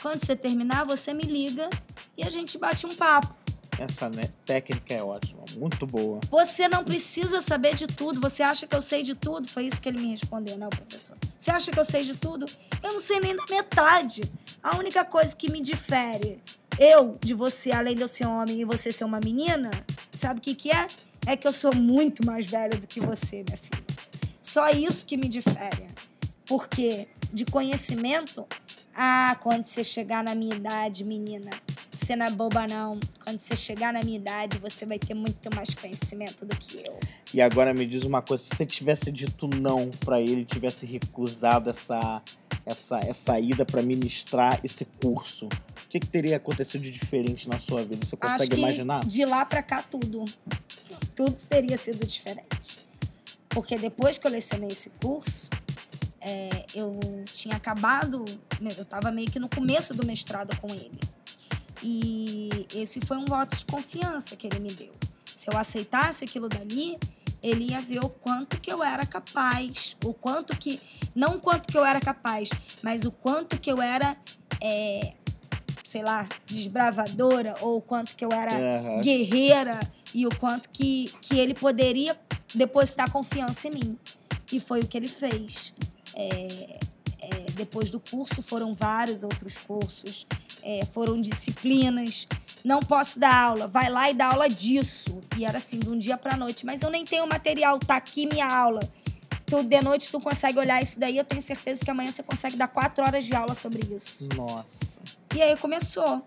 [0.00, 1.68] Quando você terminar, você me liga
[2.16, 3.34] e a gente bate um papo.
[3.78, 6.20] Essa né, técnica é ótima, muito boa.
[6.30, 8.20] Você não precisa saber de tudo.
[8.20, 9.48] Você acha que eu sei de tudo?
[9.48, 11.16] Foi isso que ele me respondeu, né, professor?
[11.38, 12.44] Você acha que eu sei de tudo?
[12.82, 14.22] Eu não sei nem da metade.
[14.62, 16.42] A única coisa que me difere,
[16.78, 19.70] eu de você, além de eu ser homem e você ser uma menina,
[20.14, 20.86] sabe o que, que é?
[21.26, 23.84] É que eu sou muito mais velha do que você, minha filha.
[24.42, 25.88] Só isso que me difere.
[26.46, 28.46] Porque de conhecimento,
[28.94, 31.50] ah, quando você chegar na minha idade, menina,
[31.90, 32.98] você não é boba, não.
[33.24, 36.98] Quando você chegar na minha idade, você vai ter muito mais conhecimento do que eu.
[37.32, 41.70] E agora me diz uma coisa, se você tivesse dito não pra ele, tivesse recusado
[41.70, 42.22] essa
[42.66, 47.58] essa essa ida pra ministrar esse curso, o que, que teria acontecido de diferente na
[47.58, 48.04] sua vida?
[48.04, 49.04] Você consegue imaginar?
[49.06, 50.24] de lá pra cá, tudo.
[51.14, 52.88] Tudo teria sido diferente.
[53.48, 55.48] Porque depois que eu lecionei esse curso,
[56.20, 58.24] é, eu tinha acabado,
[58.60, 61.00] eu estava meio que no começo do mestrado com ele.
[61.82, 64.92] E esse foi um voto de confiança que ele me deu.
[65.24, 66.98] Se eu aceitasse aquilo dali,
[67.42, 70.80] ele ia ver o quanto que eu era capaz, o quanto que.
[71.14, 72.48] Não o quanto que eu era capaz,
[72.82, 74.16] mas o quanto que eu era,
[74.60, 75.14] é,
[75.84, 79.00] sei lá, desbravadora, ou o quanto que eu era Aham.
[79.00, 79.80] guerreira
[80.14, 82.16] e o quanto que, que ele poderia
[82.54, 83.98] depositar confiança em mim.
[84.52, 85.72] E foi o que ele fez.
[86.14, 86.78] É,
[87.20, 90.26] é, depois do curso foram vários outros cursos,
[90.62, 92.26] é, foram disciplinas.
[92.64, 95.20] Não posso dar aula, vai lá e dá aula disso.
[95.36, 96.66] E era assim, de um dia pra noite.
[96.66, 98.80] Mas eu nem tenho material, tá aqui minha aula.
[99.46, 102.56] Tu, de noite tu consegue olhar isso daí, eu tenho certeza que amanhã você consegue
[102.56, 104.28] dar quatro horas de aula sobre isso.
[104.36, 105.00] Nossa.
[105.34, 106.24] E aí começou.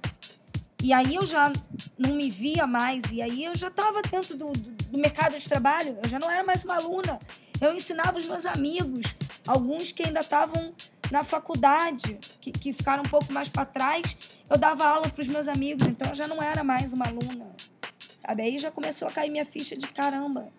[0.83, 1.51] E aí eu já
[1.97, 3.03] não me via mais.
[3.11, 5.97] E aí eu já estava dentro do, do, do mercado de trabalho.
[6.03, 7.19] Eu já não era mais uma aluna.
[7.61, 9.05] Eu ensinava os meus amigos,
[9.47, 10.73] alguns que ainda estavam
[11.13, 15.27] Na faculdade, que, que ficaram um pouco mais para trás, eu dava aula para os
[15.27, 17.51] meus amigos, então eu já não era mais uma aluna.
[17.99, 18.41] Sabe?
[18.41, 20.49] Aí já começou a cair minha ficha de caramba.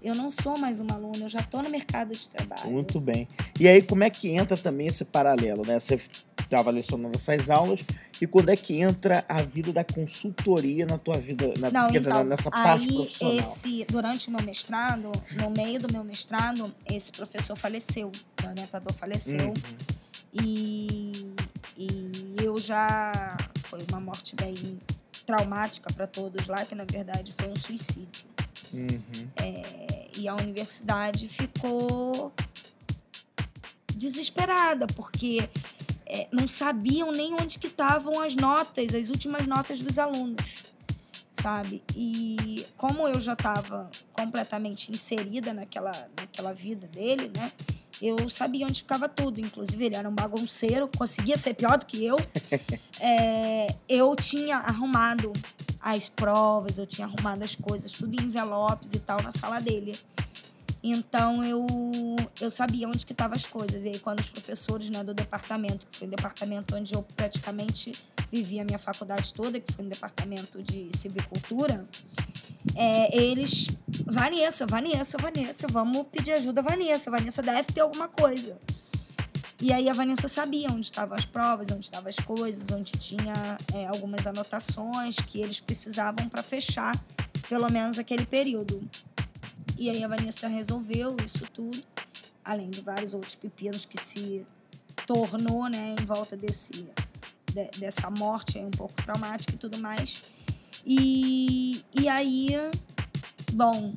[0.00, 2.70] Eu não sou mais uma aluna, eu já estou no mercado de trabalho.
[2.70, 3.28] Muito bem.
[3.58, 5.78] E aí, como é que entra também esse paralelo, né?
[5.78, 6.00] Você
[6.40, 7.80] estava lecionando essas aulas,
[8.20, 11.98] e quando é que entra a vida da consultoria na tua vida, na, Não, quer
[11.98, 13.38] dizer, então, nessa parte aí profissional?
[13.38, 18.10] esse, durante o meu mestrado, no meio do meu mestrado, esse professor faleceu,
[18.42, 19.48] o orientador faleceu.
[19.48, 19.54] Uhum.
[20.32, 21.12] E,
[21.76, 22.10] e
[22.42, 23.36] eu já.
[23.64, 24.54] Foi uma morte bem
[25.26, 28.37] traumática para todos lá, que na verdade foi um suicídio.
[28.72, 29.00] Uhum.
[29.36, 32.32] É, e a universidade ficou
[33.94, 35.48] desesperada, porque
[36.06, 40.74] é, não sabiam nem onde que estavam as notas, as últimas notas dos alunos,
[41.42, 41.82] sabe?
[41.94, 47.50] E como eu já estava completamente inserida naquela, naquela vida dele, né?
[48.00, 49.40] Eu sabia onde ficava tudo.
[49.40, 52.16] Inclusive, ele era um bagunceiro, conseguia ser pior do que eu.
[53.00, 55.32] É, eu tinha arrumado
[55.80, 59.92] as provas, eu tinha arrumado as coisas, tudo em envelopes e tal, na sala dele.
[60.82, 61.66] Então eu,
[62.40, 63.84] eu sabia onde que estavam as coisas.
[63.84, 67.92] E aí, quando os professores né, do departamento, que foi o departamento onde eu praticamente
[68.30, 71.86] vivi a minha faculdade toda, que foi no departamento de civicultura,
[72.74, 73.68] é, eles.
[74.06, 77.10] Vanessa, Vanessa, Vanessa, vamos pedir ajuda, Vanessa.
[77.10, 78.58] Vanessa deve ter alguma coisa.
[79.60, 83.56] E aí a Vanessa sabia onde estavam as provas, onde estavam as coisas, onde tinha
[83.74, 86.94] é, algumas anotações que eles precisavam para fechar
[87.48, 88.80] pelo menos aquele período.
[89.76, 91.82] E aí a Vanessa resolveu isso tudo,
[92.44, 94.46] além de vários outros pepinos que se
[95.06, 96.88] tornou, né, em volta desse
[97.52, 100.34] de, dessa morte aí um pouco traumática e tudo mais.
[100.86, 102.50] E, e aí,
[103.52, 103.92] bom,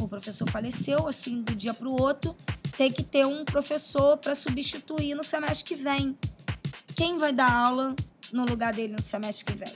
[0.00, 2.36] o professor faleceu assim do dia para o outro.
[2.78, 6.16] Tem que ter um professor para substituir no semestre que vem.
[6.94, 7.96] Quem vai dar aula
[8.32, 9.72] no lugar dele no semestre que vem?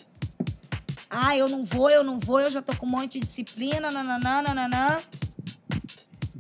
[1.11, 3.91] Ah, eu não vou, eu não vou, eu já tô com um monte de disciplina,
[3.91, 5.01] nananã, nananã.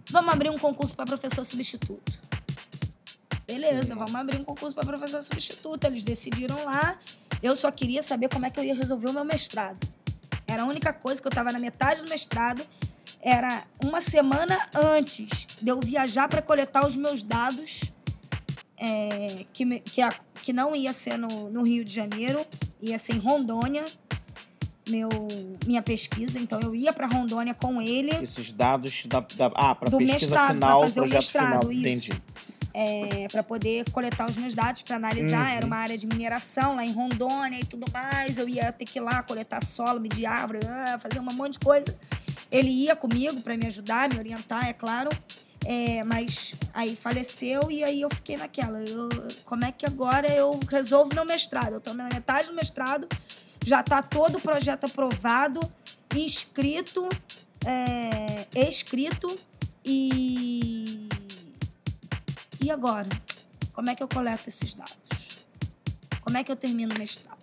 [0.08, 2.12] Vamos abrir um concurso para professor substituto.
[3.44, 5.84] Beleza, vamos abrir um concurso para professor substituto.
[5.84, 6.96] Eles decidiram lá.
[7.42, 9.84] Eu só queria saber como é que eu ia resolver o meu mestrado.
[10.46, 12.64] Era a única coisa que eu estava na metade do mestrado.
[13.22, 17.82] Era uma semana antes de eu viajar para coletar os meus dados,
[18.76, 20.12] é, que, me- que, a-
[20.42, 22.44] que não ia ser no, no Rio de Janeiro,
[22.80, 23.84] ia ser em Rondônia,
[24.88, 25.08] meu,
[25.64, 26.38] minha pesquisa.
[26.40, 28.10] Então eu ia para Rondônia com ele.
[28.20, 31.72] Esses dados da, da ah, para Do pesquisa mestrado, pra final, fazer o mestrado, final,
[31.72, 31.80] isso.
[31.80, 32.22] entendi.
[33.30, 35.46] para é, poder coletar os meus dados, para analisar.
[35.46, 35.56] Uhum.
[35.58, 38.36] Era uma área de mineração lá em Rondônia e tudo mais.
[38.36, 41.58] Eu ia ter que ir lá coletar solo, medir árvore, ah, fazer um monte de
[41.60, 41.96] coisa.
[42.52, 45.08] Ele ia comigo para me ajudar, me orientar, é claro.
[45.64, 48.80] É, mas aí faleceu e aí eu fiquei naquela.
[48.84, 49.08] eu-
[49.46, 51.72] como é que agora eu resolvo meu mestrado?
[51.74, 53.08] Eu tô na metade do mestrado,
[53.64, 55.60] já tá todo o projeto aprovado,
[56.14, 57.08] inscrito,
[57.64, 59.28] é, escrito
[59.84, 61.08] e.
[62.62, 63.08] E agora?
[63.72, 64.98] Como é que eu coleto esses dados?
[66.20, 67.41] Como é que eu termino o mestrado?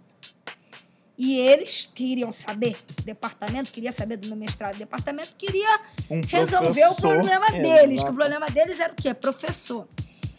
[1.21, 6.21] E eles queriam saber, o departamento queria saber do meu mestrado, o departamento queria Um
[6.21, 9.13] resolver o problema é, deles, que o problema deles era o quê?
[9.13, 9.85] Professor.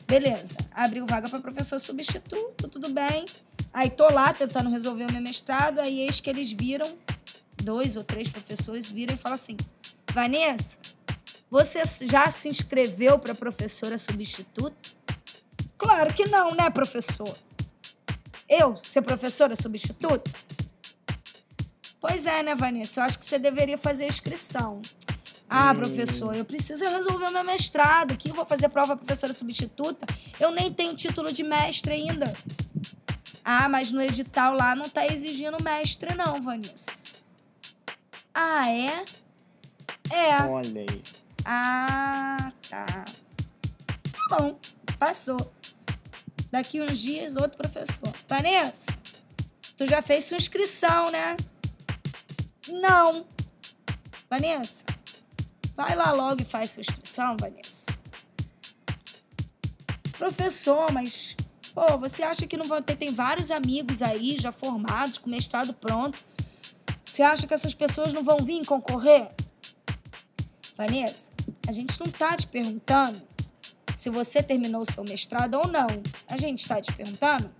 [0.06, 3.26] Beleza, abriu vaga para professor substituto, tudo bem.
[3.74, 6.90] Aí tô lá tentando resolver o meu mestrado, aí eis que eles viram,
[7.62, 9.58] dois ou três professores viram e falam assim:
[10.14, 10.78] Vanessa,
[11.50, 14.76] você já se inscreveu para professora substituta?
[15.76, 17.30] Claro que não, né, professor?
[18.48, 20.30] Eu ser professora substituta?
[22.00, 23.00] Pois é, né, Vanessa?
[23.00, 24.80] Eu acho que você deveria fazer a inscrição.
[25.48, 28.16] Ah, professor, eu preciso resolver o meu mestrado.
[28.16, 30.06] Que eu vou fazer prova professora substituta?
[30.38, 32.32] Eu nem tenho título de mestre ainda.
[33.44, 37.24] Ah, mas no edital lá não tá exigindo mestre, não, Vanessa.
[38.32, 39.04] Ah, é?
[40.10, 40.42] É.
[40.44, 41.02] Olha aí.
[41.44, 42.86] Ah, tá.
[42.86, 44.58] Tá bom,
[44.98, 45.52] passou.
[46.50, 48.12] Daqui uns dias, outro professor.
[48.28, 48.86] Vanessa,
[49.76, 51.36] tu já fez sua inscrição, né?
[52.72, 53.26] Não.
[54.28, 54.84] Vanessa,
[55.74, 57.86] vai lá logo e faz sua inscrição, Vanessa.
[60.16, 61.34] Professor, mas,
[61.74, 62.96] pô, você acha que não vai ter?
[62.96, 66.18] Tem vários amigos aí já formados, com mestrado pronto.
[67.02, 69.30] Você acha que essas pessoas não vão vir concorrer?
[70.76, 71.32] Vanessa,
[71.66, 73.20] a gente não tá te perguntando
[73.96, 75.88] se você terminou seu mestrado ou não.
[76.30, 77.50] A gente está te perguntando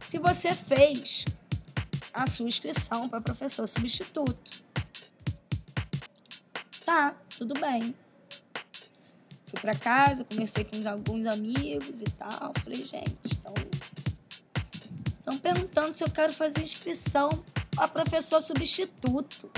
[0.00, 1.24] se você fez
[2.24, 4.64] a sua inscrição para professor substituto.
[6.84, 7.94] Tá, tudo bem.
[9.46, 12.52] Fui pra casa, conversei com alguns amigos e tal.
[12.62, 13.54] Falei, gente, estão.
[15.42, 17.28] Perguntando se eu quero fazer inscrição
[17.76, 19.50] a professor substituto.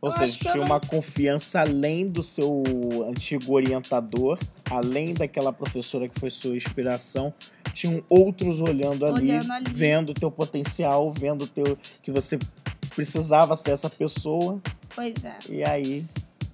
[0.00, 2.62] Ou Eu seja, tinha não- uma confiança além do seu
[3.08, 4.38] antigo orientador,
[4.70, 7.34] além daquela professora que foi sua inspiração,
[7.74, 9.70] tinham outros olhando ali, Olhando ali.
[9.72, 12.38] vendo o teu potencial, vendo teu que você
[12.94, 14.60] precisava ser essa pessoa.
[14.94, 15.36] Pois é.
[15.50, 16.06] E aí,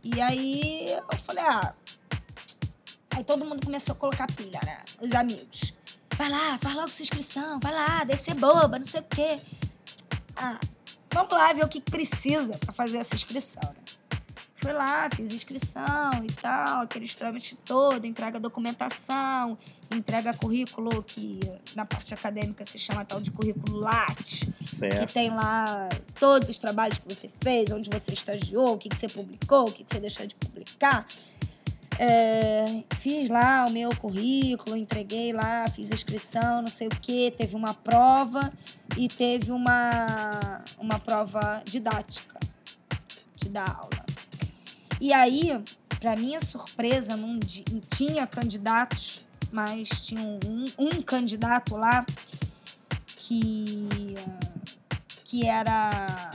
[0.02, 1.72] E aí eu falei, ah.
[3.10, 4.78] Aí todo mundo começou a colocar pilha, né?
[5.00, 5.72] Os amigos.
[6.16, 9.36] Vai lá, faz logo sua inscrição, vai lá, deve ser boba, não sei o quê.
[10.36, 10.58] Ah,
[11.14, 13.82] vamos lá ver o que que precisa pra fazer essa inscrição, né?
[14.56, 19.58] Fui lá, fiz inscrição e tal, aqueles trâmites todo, entrega documentação,
[19.90, 21.38] entrega currículo, que
[21.76, 25.12] na parte acadêmica se chama tal de currículo LAT que certo.
[25.12, 25.88] tem lá
[26.18, 29.72] todos os trabalhos que você fez, onde você estagiou, o que, que você publicou, o
[29.72, 31.06] que, que você deixou de publicar.
[31.98, 32.64] É,
[32.96, 37.72] fiz lá o meu currículo, entreguei lá, fiz inscrição, não sei o que, teve uma
[37.72, 38.52] prova
[38.96, 42.38] e teve uma, uma prova didática
[43.36, 44.04] de dar aula.
[45.00, 45.50] E aí,
[46.00, 52.04] para minha surpresa, não di- tinha candidatos, mas tinha um, um candidato lá
[53.06, 54.16] que,
[55.26, 56.30] que era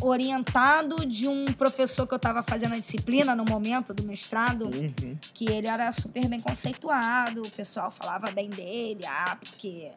[0.00, 5.16] orientado de um professor que eu estava fazendo a disciplina no momento do mestrado, Uhum.
[5.34, 9.90] que ele era super bem conceituado, o pessoal falava bem dele, ah, porque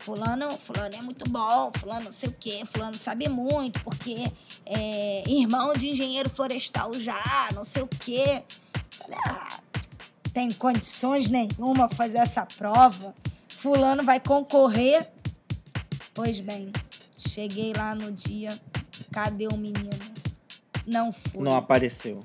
[0.00, 4.30] fulano, fulano é muito bom, fulano não sei o quê, fulano sabe muito, porque
[4.66, 8.42] é irmão de engenheiro florestal já, não sei o quê.
[8.90, 9.60] Falei, ah,
[10.32, 13.14] tem condições nenhuma pra fazer essa prova.
[13.48, 15.10] Fulano vai concorrer.
[16.14, 16.70] Pois bem,
[17.16, 18.48] cheguei lá no dia,
[19.12, 19.90] cadê o menino?
[20.86, 21.42] Não foi.
[21.42, 22.22] Não apareceu.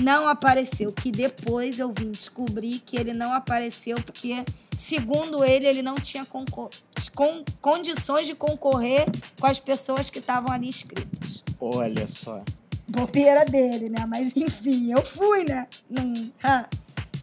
[0.00, 4.44] Não apareceu, que depois eu vim descobrir que ele não apareceu porque,
[4.78, 9.04] segundo ele, ele não tinha con- condições de concorrer
[9.38, 11.44] com as pessoas que estavam ali inscritas.
[11.60, 12.42] Olha só.
[12.88, 14.06] Bobeira dele, né?
[14.08, 15.66] Mas enfim, eu fui, né?
[15.88, 16.12] Não,
[16.42, 16.66] ah,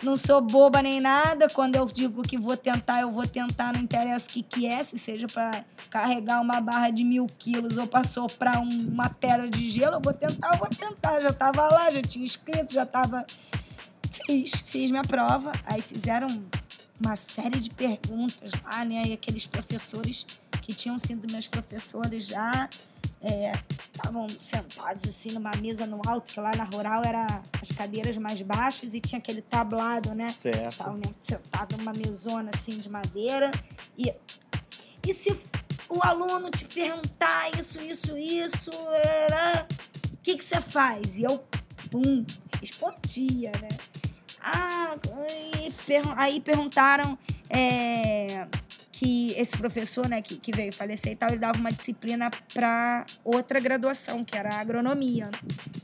[0.04, 1.48] não sou boba nem nada.
[1.50, 4.84] Quando eu digo que vou tentar, eu vou tentar, não interessa o que, que é,
[4.84, 9.50] se seja para carregar uma barra de mil quilos ou para soprar um- uma pedra
[9.50, 11.20] de gelo, eu vou tentar, eu vou tentar.
[11.22, 13.26] Já tava lá, já tinha escrito, já tava.
[14.26, 15.52] Fiz, fiz minha prova.
[15.66, 16.28] Aí fizeram
[17.00, 19.04] uma série de perguntas lá, né?
[19.08, 20.26] E aqueles professores
[20.62, 22.70] que tinham sido meus professores já
[23.82, 28.42] estavam sentados assim numa mesa no alto, que lá na rural era as cadeiras mais
[28.42, 30.30] baixas e tinha aquele tablado, né?
[30.30, 30.72] Certo.
[30.72, 33.52] Estavam né, sentados numa mesona assim de madeira.
[33.98, 34.14] E,
[35.08, 35.36] e se
[35.90, 39.68] o aluno te perguntar isso, isso, isso, arará,
[40.14, 41.18] o que que você faz?
[41.18, 41.44] E eu,
[41.90, 42.26] pum,
[42.60, 43.70] respondia, né?
[44.54, 44.96] Ah,
[45.30, 47.18] aí, pergun- aí perguntaram
[47.50, 48.48] é,
[48.92, 53.06] que esse professor, né, que, que veio falecer e tal, ele dava uma disciplina para
[53.24, 55.30] outra graduação, que era a agronomia.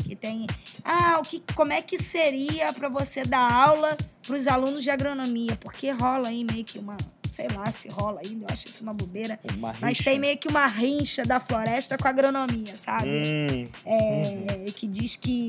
[0.06, 0.48] Que tem,
[0.84, 4.90] ah, o que, como é que seria para você dar aula para os alunos de
[4.90, 5.56] agronomia?
[5.58, 6.96] Porque rola aí meio que uma,
[7.34, 9.40] sei lá se rola ainda, eu acho isso uma bobeira.
[9.56, 13.10] Uma Mas tem meio que uma rincha da floresta com a agronomia, sabe?
[13.10, 15.48] Hum, É, que diz que,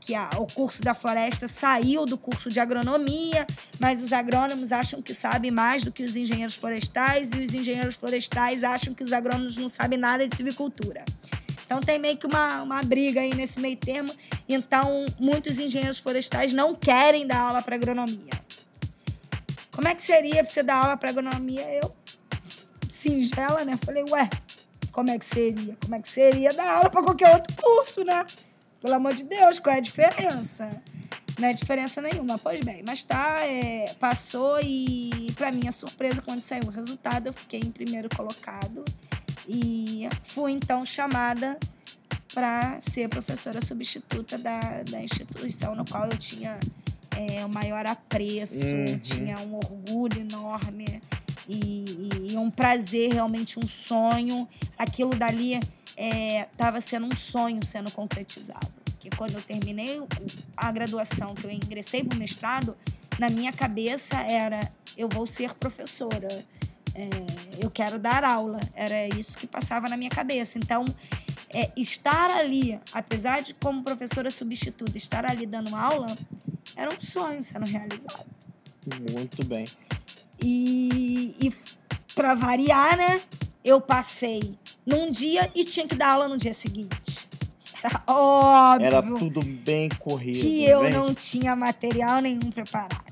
[0.00, 3.46] que a- o curso da floresta saiu do curso de agronomia,
[3.80, 7.94] mas os agrônomos acham que sabem mais do que os engenheiros florestais e os engenheiros
[7.94, 11.02] florestais acham que os agrônomos não sabem nada de silvicultura.
[11.64, 14.12] Então tem meio que uma, uma briga aí nesse meio termo.
[14.48, 18.30] Então, muitos engenheiros florestais não querem dar aula para agronomia.
[19.76, 21.70] Como é que seria pra você dar aula para agronomia?
[21.70, 21.94] Eu,
[22.88, 23.74] singela, né?
[23.84, 24.30] Falei, ué,
[24.90, 25.76] como é que seria?
[25.82, 28.24] Como é que seria dar aula para qualquer outro curso, né?
[28.80, 30.70] Pelo amor de Deus, qual é a diferença?
[31.38, 32.38] Não é diferença nenhuma.
[32.38, 37.34] Pois bem, mas tá, é, passou e, para minha surpresa, quando saiu o resultado, eu
[37.34, 38.82] fiquei em primeiro colocado
[39.46, 41.58] e fui então chamada
[42.32, 44.58] para ser professora substituta da,
[44.90, 46.58] da instituição no qual eu tinha
[47.16, 48.98] é, o maior apreço, Uhum.
[48.98, 51.02] tinha um orgulho enorme
[51.48, 51.84] e,
[52.28, 54.48] e- e um prazer, realmente um sonho.
[54.78, 55.58] Aquilo dali
[55.96, 58.68] estava sendo um sonho sendo concretizado.
[58.84, 60.02] Porque quando eu terminei
[60.56, 62.76] a graduação, que eu ingressei para o mestrado,
[63.18, 66.28] na minha cabeça era: eu vou ser professora.
[66.96, 68.58] É, eu quero dar aula.
[68.74, 70.58] Era isso que passava na minha cabeça.
[70.58, 70.86] Então,
[71.54, 76.06] é, estar ali, apesar de como professora substituta, estar ali dando aula,
[76.74, 78.26] era um sonho sendo realizado.
[79.12, 79.66] muito bem.
[80.42, 81.52] E, e
[82.14, 83.20] para variar, né?
[83.62, 87.28] Eu passei num dia e tinha que dar aula no dia seguinte.
[87.82, 88.86] Era óbvio.
[88.86, 90.40] Era tudo bem corrido.
[90.40, 90.92] Que eu bem...
[90.92, 93.04] não tinha material nenhum preparado.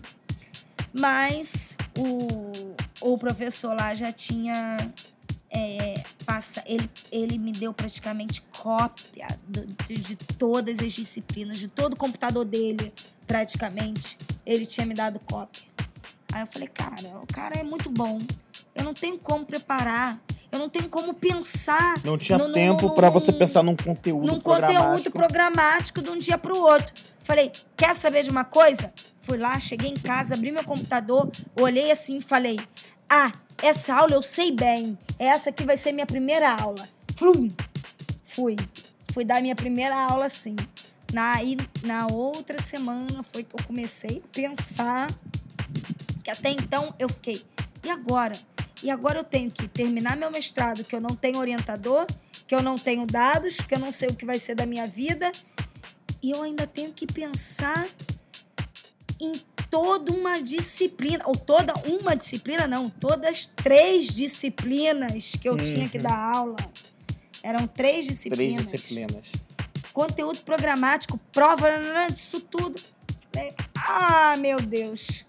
[0.92, 2.74] Mas o,
[3.04, 4.78] o professor lá já tinha.
[5.56, 9.28] É, passa, ele, ele me deu praticamente cópia
[9.86, 12.92] de, de todas as disciplinas, de todo o computador dele,
[13.24, 14.18] praticamente.
[14.44, 15.68] Ele tinha me dado cópia.
[16.32, 18.18] Aí eu falei, cara, o cara é muito bom.
[18.74, 20.20] Eu não tenho como preparar.
[20.54, 21.94] Eu não tenho como pensar.
[22.04, 24.88] Não tinha no, tempo para você pensar num conteúdo num programático.
[24.88, 26.94] conteúdo programático de um dia para o outro.
[27.24, 28.92] Falei, quer saber de uma coisa?
[29.22, 31.28] Fui lá, cheguei em casa, abri meu computador,
[31.60, 32.60] olhei assim e falei:
[33.08, 34.96] Ah, essa aula eu sei bem.
[35.18, 36.86] Essa aqui vai ser minha primeira aula.
[37.16, 37.50] Flum!
[38.24, 38.56] Fui.
[39.12, 40.54] Fui dar minha primeira aula assim.
[41.12, 45.08] Na, e na outra semana foi que eu comecei a pensar
[46.22, 47.42] que até então eu fiquei,
[47.84, 48.32] e agora?
[48.84, 52.06] E agora eu tenho que terminar meu mestrado, que eu não tenho orientador,
[52.46, 54.86] que eu não tenho dados, que eu não sei o que vai ser da minha
[54.86, 55.32] vida.
[56.22, 57.88] E eu ainda tenho que pensar
[59.18, 59.32] em
[59.70, 65.64] toda uma disciplina, ou toda uma disciplina, não, todas três disciplinas que eu uhum.
[65.64, 66.02] tinha que uhum.
[66.02, 66.56] dar aula.
[67.42, 68.68] Eram três disciplinas.
[68.68, 69.26] Três disciplinas.
[69.94, 71.70] Conteúdo programático, prova,
[72.12, 72.78] disso tudo.
[73.74, 75.24] Ah, meu Deus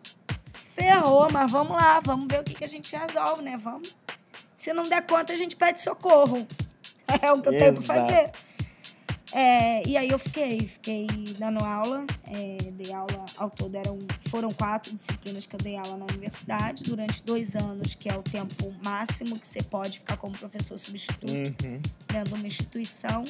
[0.76, 3.58] ferrou, mas vamos lá, vamos ver o que, que a gente resolve, né?
[3.58, 3.96] Vamos.
[4.56, 6.46] Se não der conta, a gente pede socorro.
[7.22, 7.60] É o que eu Exato.
[7.60, 8.32] tenho que fazer.
[9.32, 11.06] É, e aí eu fiquei, fiquei
[11.38, 14.00] dando aula, é, dei aula ao todo, eram,
[14.30, 18.24] foram quatro disciplinas que eu dei aula na universidade, durante dois anos, que é o
[18.24, 21.82] tempo máximo que você pode ficar como professor substituto uhum.
[22.08, 23.24] dentro de uma instituição.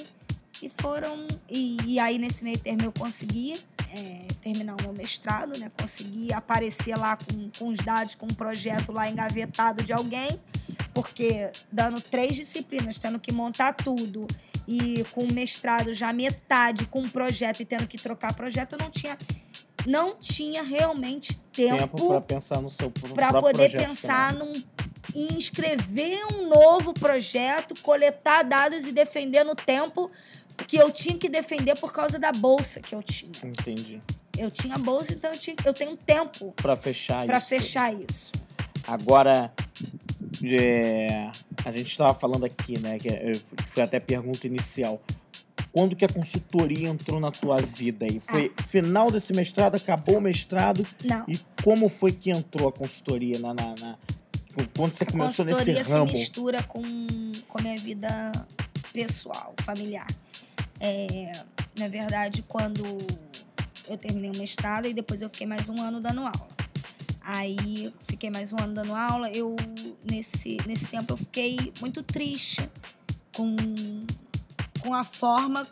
[0.62, 1.28] E foram.
[1.49, 3.53] E, e aí, nesse meio termo, eu consegui
[3.91, 5.72] é, terminar o meu mestrado, né?
[5.80, 10.39] Consegui aparecer lá com, com os dados, com um projeto lá engavetado de alguém,
[10.93, 14.28] porque dando três disciplinas, tendo que montar tudo,
[14.68, 18.80] e com o mestrado já metade, com um projeto e tendo que trocar projeto, eu
[18.80, 19.18] não tinha
[19.86, 24.51] não tinha realmente tempo, tempo para pensar no seu para poder pensar num,
[25.14, 30.10] em escrever um novo projeto, coletar dados e defender no tempo
[30.68, 33.32] que eu tinha que defender por causa da bolsa que eu tinha.
[33.43, 34.01] Entendi.
[34.38, 37.47] Eu tinha bolsa, então eu, tinha, eu tenho tempo para fechar pra isso.
[37.47, 38.32] Para fechar isso.
[38.88, 39.51] Agora,
[40.43, 41.30] é,
[41.64, 42.97] a gente estava falando aqui, né?
[42.97, 43.32] Que é,
[43.68, 45.01] foi até a pergunta inicial.
[45.72, 48.20] Quando que a consultoria entrou na tua vida aí?
[48.20, 48.64] Foi ah.
[48.64, 50.86] final desse mestrado, acabou o mestrado?
[51.03, 51.26] Não.
[51.28, 53.97] E como foi que entrou a consultoria na, na, na
[54.76, 55.80] quando você começou nesse ramo?
[55.80, 56.82] A consultoria se mistura com,
[57.47, 58.32] com a minha vida
[58.93, 60.08] pessoal, familiar.
[60.86, 61.32] É,
[61.80, 62.84] na verdade, quando
[63.90, 66.48] eu terminei o mestrado e depois eu fiquei mais um ano dando aula.
[67.22, 69.32] Aí fiquei mais um ano dando aula.
[69.32, 69.56] Eu
[70.04, 72.70] nesse nesse tempo eu fiquei muito triste
[73.36, 73.56] com
[74.80, 75.66] com a forma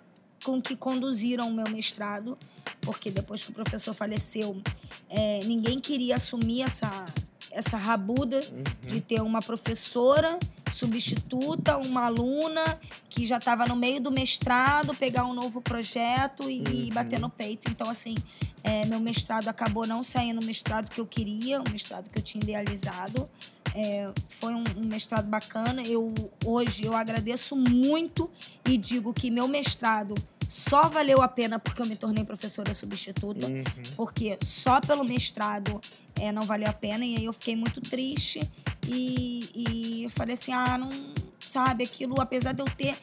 [0.44, 2.36] com que conduziram o meu mestrado,
[2.82, 4.60] porque depois que o professor faleceu,
[5.08, 7.06] é, ninguém queria assumir essa
[7.52, 8.88] essa rabuda uhum.
[8.88, 10.40] de ter uma professora
[10.74, 16.64] substituta, uma aluna que já estava no meio do mestrado, pegar um novo projeto e,
[16.64, 16.90] uhum.
[16.94, 17.70] bater no peito.
[17.70, 18.16] Então, assim,
[18.64, 22.24] é, meu mestrado acabou não saindo o mestrado que eu queria, o mestrado que eu
[22.24, 23.30] tinha idealizado.
[23.76, 25.82] É, foi um, um, mestrado bacana.
[25.84, 26.14] Eu
[26.46, 28.30] hoje eu agradeço muito
[28.68, 30.14] e digo que meu mestrado
[30.54, 33.64] só valeu a pena porque eu me tornei professora substituta, uhum.
[33.96, 35.82] porque só pelo mestrado
[36.16, 38.40] é, não valeu a pena e aí eu fiquei muito triste
[38.88, 40.92] e, e eu falei assim, ah, não
[41.40, 42.96] sabe aquilo, apesar de eu ter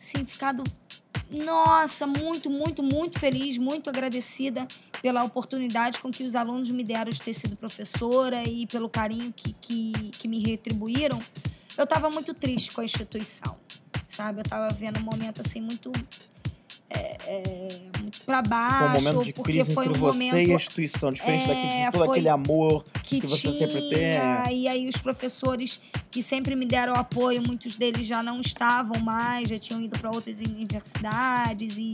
[0.00, 0.62] assim, ficado
[1.28, 4.64] nossa, muito, muito, muito feliz, muito agradecida
[5.02, 9.32] pela oportunidade com que os alunos me deram de ter sido professora e pelo carinho
[9.32, 11.18] que, que, que me retribuíram.
[11.76, 13.58] Eu estava muito triste com a instituição,
[14.06, 14.38] sabe?
[14.38, 15.90] Eu estava vendo um momento assim muito
[16.94, 17.68] é, é,
[18.24, 18.78] para baixo.
[18.78, 21.84] Foi um momento de crise entre um você momento, e a instituição, diferente é, daquele,
[21.84, 24.54] de todo aquele amor que, que você tinha, sempre tem.
[24.54, 29.48] E aí os professores que sempre me deram apoio, muitos deles já não estavam mais,
[29.48, 31.92] já tinham ido para outras universidades e,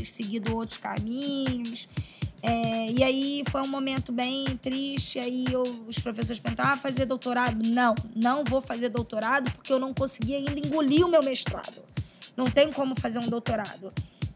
[0.00, 1.88] e, seguido outros caminhos.
[2.42, 5.18] É, e aí foi um momento bem triste.
[5.18, 7.56] Aí eu, os professores perguntaram: ah, fazer doutorado?
[7.66, 11.82] Não, não vou fazer doutorado porque eu não consegui ainda engolir o meu mestrado.
[12.36, 13.92] Não tenho como fazer um doutorado.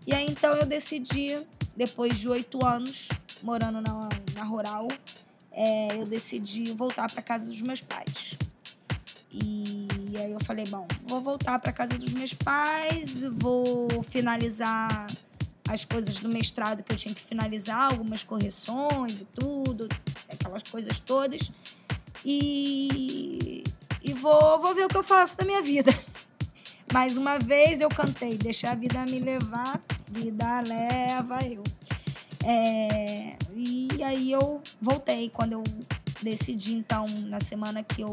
[0.08, 1.36] E aí então eu decidi,
[1.76, 3.10] depois de oito anos
[3.42, 4.88] morando na, na rural,
[5.52, 8.34] é, eu decidi voltar para casa dos meus pais.
[9.30, 15.06] E aí eu falei, bom, vou voltar para casa dos meus pais, vou finalizar
[15.68, 19.90] as coisas do mestrado que eu tinha que finalizar, algumas correções e tudo,
[20.32, 21.52] aquelas coisas todas.
[22.24, 23.62] E,
[24.02, 25.92] e vou, vou ver o que eu faço da minha vida.
[26.90, 29.78] Mais uma vez eu cantei, deixar a vida me levar
[30.10, 31.62] Vida leva eu.
[32.44, 35.64] É, e aí eu voltei quando eu
[36.22, 38.12] decidi, então, na semana que eu,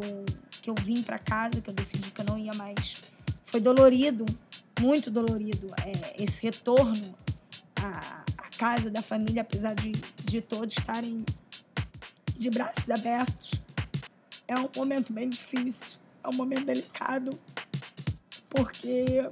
[0.49, 3.13] que eu vim para casa, que eu decidi que eu não ia mais.
[3.45, 4.25] Foi dolorido,
[4.79, 7.15] muito dolorido, é, esse retorno
[7.75, 11.23] à, à casa da família, apesar de, de todos estarem
[12.37, 13.51] de braços abertos.
[14.47, 17.39] É um momento bem difícil, é um momento delicado,
[18.49, 19.27] porque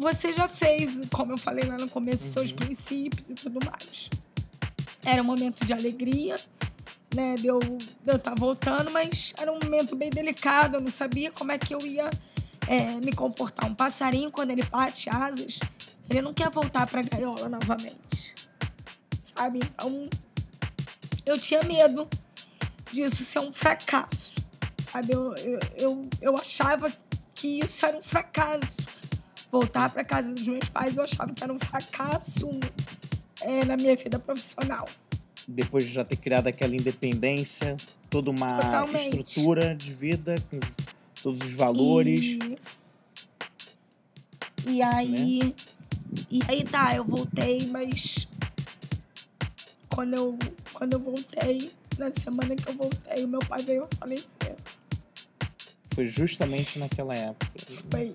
[0.00, 2.32] você já fez, como eu falei lá no começo, uhum.
[2.32, 4.08] seus princípios e tudo mais.
[5.04, 6.36] Era um momento de alegria,
[7.14, 7.34] né?
[7.34, 10.76] De eu estar tá voltando, mas era um momento bem delicado.
[10.76, 12.08] Eu não sabia como é que eu ia
[12.66, 13.70] é, me comportar.
[13.70, 15.60] Um passarinho, quando ele bate asas,
[16.08, 18.34] ele não quer voltar para a gaiola novamente.
[19.36, 19.60] Sabe?
[19.62, 20.08] Então,
[21.26, 22.08] eu tinha medo
[22.90, 24.34] disso ser um fracasso.
[24.90, 25.12] Sabe?
[25.12, 26.90] Eu, eu, eu, eu achava
[27.34, 28.89] que isso era um fracasso
[29.50, 32.48] voltar para casa dos meus pais, eu achava que era um fracasso
[33.42, 34.88] é, na minha vida profissional.
[35.48, 37.76] Depois de já ter criado aquela independência,
[38.08, 39.16] toda uma Totalmente.
[39.16, 40.60] estrutura de vida, com
[41.22, 42.20] todos os valores.
[42.20, 42.58] E,
[44.66, 45.38] e aí.
[45.44, 45.54] Né?
[46.30, 48.28] E aí tá, eu voltei, mas
[49.88, 50.38] quando eu,
[50.72, 54.56] quando eu voltei, na semana que eu voltei, meu pai veio a falecer.
[55.94, 57.52] Foi justamente naquela época.
[57.90, 58.14] Foi.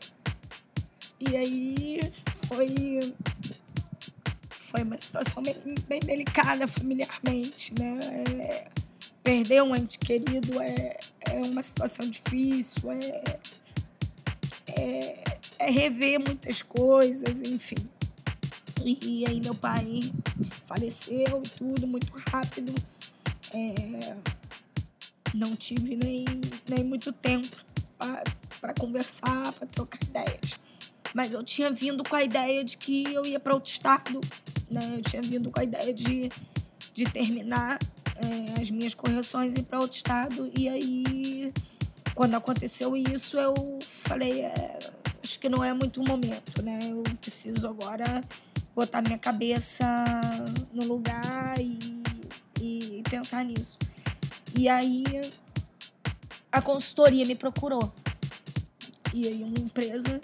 [1.20, 2.00] E aí
[2.48, 3.00] foi,
[4.50, 5.56] foi uma situação bem,
[5.88, 8.00] bem delicada familiarmente, né?
[8.40, 8.68] É,
[9.24, 13.40] perder um ente querido é, é uma situação difícil, é,
[14.78, 15.24] é,
[15.60, 17.90] é rever muitas coisas, enfim.
[18.84, 20.02] E, e aí meu pai
[20.68, 22.74] faleceu e tudo muito rápido.
[23.54, 24.16] É,
[25.34, 26.26] não tive nem,
[26.70, 27.66] nem muito tempo
[28.62, 30.65] para conversar, para trocar ideias.
[31.16, 34.20] Mas eu tinha vindo com a ideia de que eu ia para outro estado,
[34.70, 34.82] né?
[34.98, 36.30] Eu tinha vindo com a ideia de,
[36.94, 37.80] de terminar
[38.18, 40.52] é, as minhas correções e ir para outro estado.
[40.54, 41.54] E aí,
[42.14, 44.78] quando aconteceu isso, eu falei, é,
[45.24, 46.80] acho que não é muito o momento, né?
[46.84, 48.22] Eu preciso agora
[48.76, 49.86] botar minha cabeça
[50.74, 51.80] no lugar e,
[52.60, 53.78] e pensar nisso.
[54.54, 55.06] E aí
[56.52, 57.90] a consultoria me procurou.
[59.14, 60.20] E aí uma empresa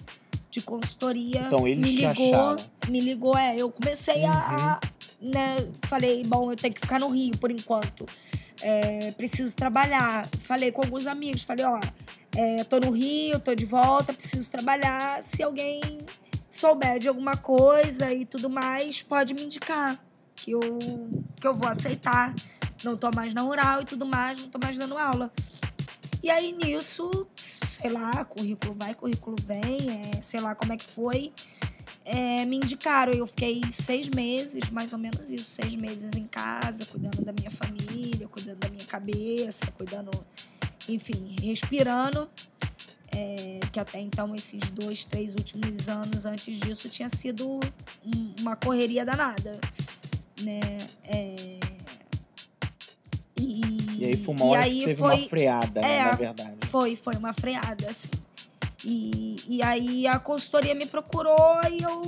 [0.52, 1.44] de consultoria.
[1.46, 2.56] Então eles me ligou, acharam.
[2.88, 4.30] me ligou, é, eu comecei uhum.
[4.30, 4.80] a,
[5.20, 8.04] né, falei, bom, eu tenho que ficar no Rio por enquanto.
[8.60, 10.26] É, preciso trabalhar.
[10.42, 11.80] Falei com alguns amigos, falei, ó,
[12.36, 15.22] é, tô no Rio, tô de volta, preciso trabalhar.
[15.22, 15.80] Se alguém
[16.50, 19.98] souber de alguma coisa e tudo mais, pode me indicar
[20.36, 20.60] que eu,
[21.40, 22.34] que eu vou aceitar.
[22.84, 25.32] Não tô mais na rural e tudo mais, não tô mais dando aula.
[26.22, 27.26] E aí nisso
[27.82, 31.32] sei lá, currículo vai, currículo vem, é, sei lá como é que foi.
[32.04, 36.86] É, me indicaram, eu fiquei seis meses, mais ou menos isso, seis meses em casa,
[36.86, 40.10] cuidando da minha família, cuidando da minha cabeça, cuidando,
[40.88, 42.28] enfim, respirando.
[43.14, 47.60] É, que até então, esses dois, três últimos anos antes disso, tinha sido
[48.04, 49.58] um, uma correria danada.
[50.42, 50.60] Né?
[51.04, 51.58] É,
[53.36, 56.56] e, e aí foi uma hora que teve foi, uma freada, né, é, na verdade.
[56.68, 58.10] Foi, foi uma freada, assim.
[58.84, 62.02] E, e aí a consultoria me procurou e eu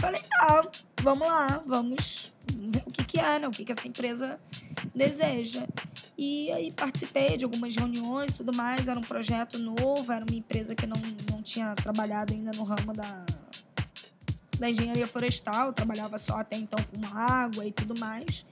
[0.00, 0.68] falei, tá,
[1.00, 3.46] vamos lá, vamos ver o que, que é, né?
[3.46, 4.40] O que, que essa empresa
[4.92, 5.64] deseja.
[6.16, 8.88] E aí participei de algumas reuniões e tudo mais.
[8.88, 11.00] Era um projeto novo, era uma empresa que não,
[11.30, 13.24] não tinha trabalhado ainda no ramo da,
[14.58, 18.44] da engenharia florestal, trabalhava só até então com água e tudo mais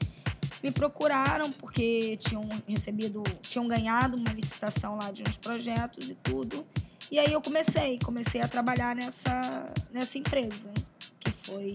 [0.63, 6.67] me procuraram porque tinham recebido, tinham ganhado uma licitação lá de uns projetos e tudo.
[7.11, 10.73] E aí eu comecei, comecei a trabalhar nessa, nessa empresa,
[11.21, 11.75] que foi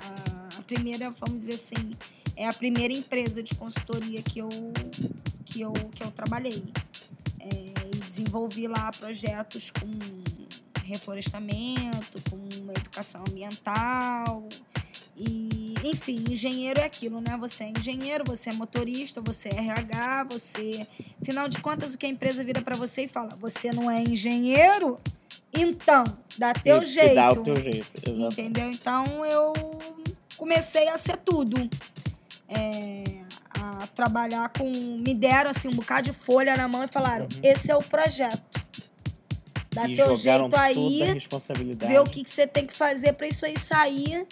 [0.00, 1.94] a, a primeira, vamos dizer assim,
[2.34, 4.48] é a primeira empresa de consultoria que eu,
[5.44, 6.64] que eu, que eu trabalhei.
[7.40, 9.86] É, desenvolvi lá projetos com
[10.82, 14.48] reflorestamento, com educação ambiental,
[15.16, 17.36] e, enfim, engenheiro é aquilo, né?
[17.38, 20.86] Você é engenheiro, você é motorista, você é RH, você.
[21.22, 24.02] Afinal de contas, o que a empresa vira para você e fala: você não é
[24.02, 24.98] engenheiro?
[25.52, 26.04] Então,
[26.38, 27.14] dá teu Isso, jeito.
[27.14, 28.40] Dá o teu jeito, exatamente.
[28.40, 28.70] Entendeu?
[28.70, 29.52] Então eu
[30.36, 31.68] comecei a ser tudo.
[32.48, 33.04] É,
[33.58, 34.70] a trabalhar com.
[34.70, 37.40] Me deram assim um bocado de folha na mão e falaram: uhum.
[37.42, 38.42] esse é o projeto.
[39.72, 41.20] Dá e teu jeito aí.
[41.76, 44.26] Ver o que, que você tem que fazer para isso aí sair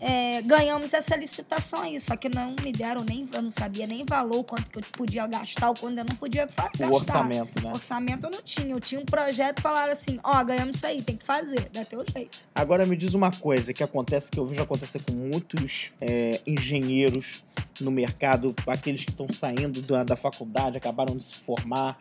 [0.00, 4.04] é, ganhamos essa licitação aí, só que não me deram nem, eu não sabia nem
[4.04, 6.70] valor, quanto que eu podia gastar ou quando eu não podia gastar.
[6.88, 7.70] O orçamento, né?
[7.70, 11.02] Orçamento eu não tinha, eu tinha um projeto falaram assim, ó, oh, ganhamos isso aí,
[11.02, 12.38] tem que fazer, dá teu jeito.
[12.54, 17.44] Agora me diz uma coisa que acontece, que eu vejo acontecer com muitos é, engenheiros
[17.80, 21.98] no mercado, aqueles que estão saindo da, da faculdade, acabaram de se formar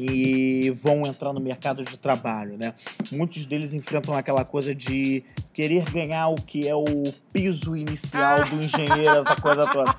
[0.00, 2.72] e vão entrar no mercado de trabalho, né?
[3.10, 6.84] Muitos deles enfrentam aquela coisa de querer ganhar o que é o
[7.32, 9.92] piso inicial do engenheiro, essa coisa toda.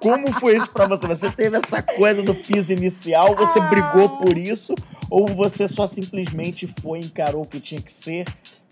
[0.00, 1.06] Como foi isso para você?
[1.06, 4.74] Você teve essa coisa do piso inicial, você brigou por isso
[5.08, 8.26] ou você só simplesmente foi encarou o que tinha que ser?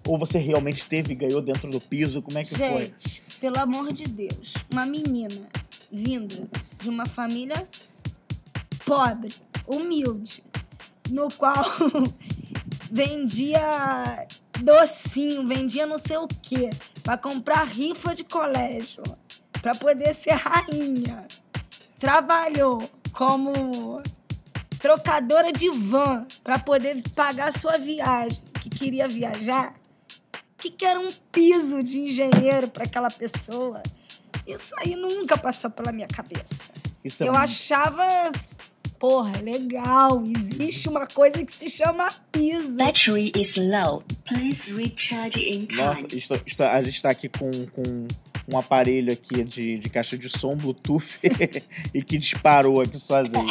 [0.04, 2.20] Ou você realmente teve e ganhou dentro do piso?
[2.20, 2.84] Como é que Gente, foi?
[2.86, 5.48] Gente, pelo amor de Deus, uma menina
[5.92, 6.48] vinda
[6.80, 7.66] de uma família
[8.86, 9.34] pobre,
[9.66, 10.44] humilde,
[11.10, 11.64] no qual
[12.90, 14.26] vendia
[14.62, 16.70] docinho, vendia não sei o quê,
[17.02, 19.02] para comprar rifa de colégio,
[19.60, 21.26] para poder ser rainha.
[21.98, 22.78] Trabalhou
[23.12, 24.02] como
[24.78, 29.74] trocadora de van para poder pagar sua viagem, que queria viajar.
[30.58, 33.82] Que, que era um piso de engenheiro para aquela pessoa?
[34.46, 36.72] Isso aí nunca passou pela minha cabeça.
[37.04, 38.32] Isso é Eu achava
[38.98, 40.22] porra, legal.
[40.24, 42.76] Existe uma coisa que se chama piso.
[42.76, 44.02] Battery is low.
[44.26, 45.82] Please recharge in time.
[45.82, 48.08] Nossa, isto- isto- a gente tá aqui com, com
[48.48, 51.18] um aparelho aqui de, de caixa de som Bluetooth
[51.92, 53.46] e que disparou aqui sozinho.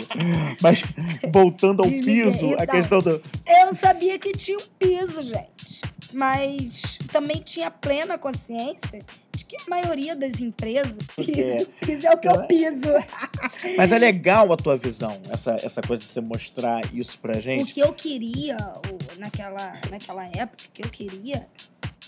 [0.62, 0.84] Mas
[1.32, 2.68] voltando ao piso, a tá.
[2.68, 3.22] questão do.
[3.46, 5.82] Eu sabia que tinha um piso, gente.
[6.14, 9.04] Mas também tinha plena consciência
[9.36, 10.96] de que a maioria das empresas.
[11.14, 12.88] Piso, piso é o que eu piso.
[13.76, 17.42] Mas é legal a tua visão, essa, essa coisa de você mostrar isso pra O
[17.42, 17.74] gente.
[17.74, 21.46] que eu queria, o- naquela, naquela época, o que eu queria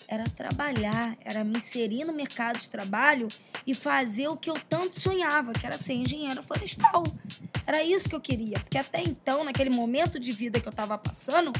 [0.07, 3.27] era trabalhar, era me inserir no mercado de trabalho
[3.65, 7.03] e fazer o que eu tanto sonhava, que era ser engenheiro florestal.
[7.65, 10.97] Era isso que eu queria, porque até então, naquele momento de vida que eu tava
[10.97, 11.51] passando,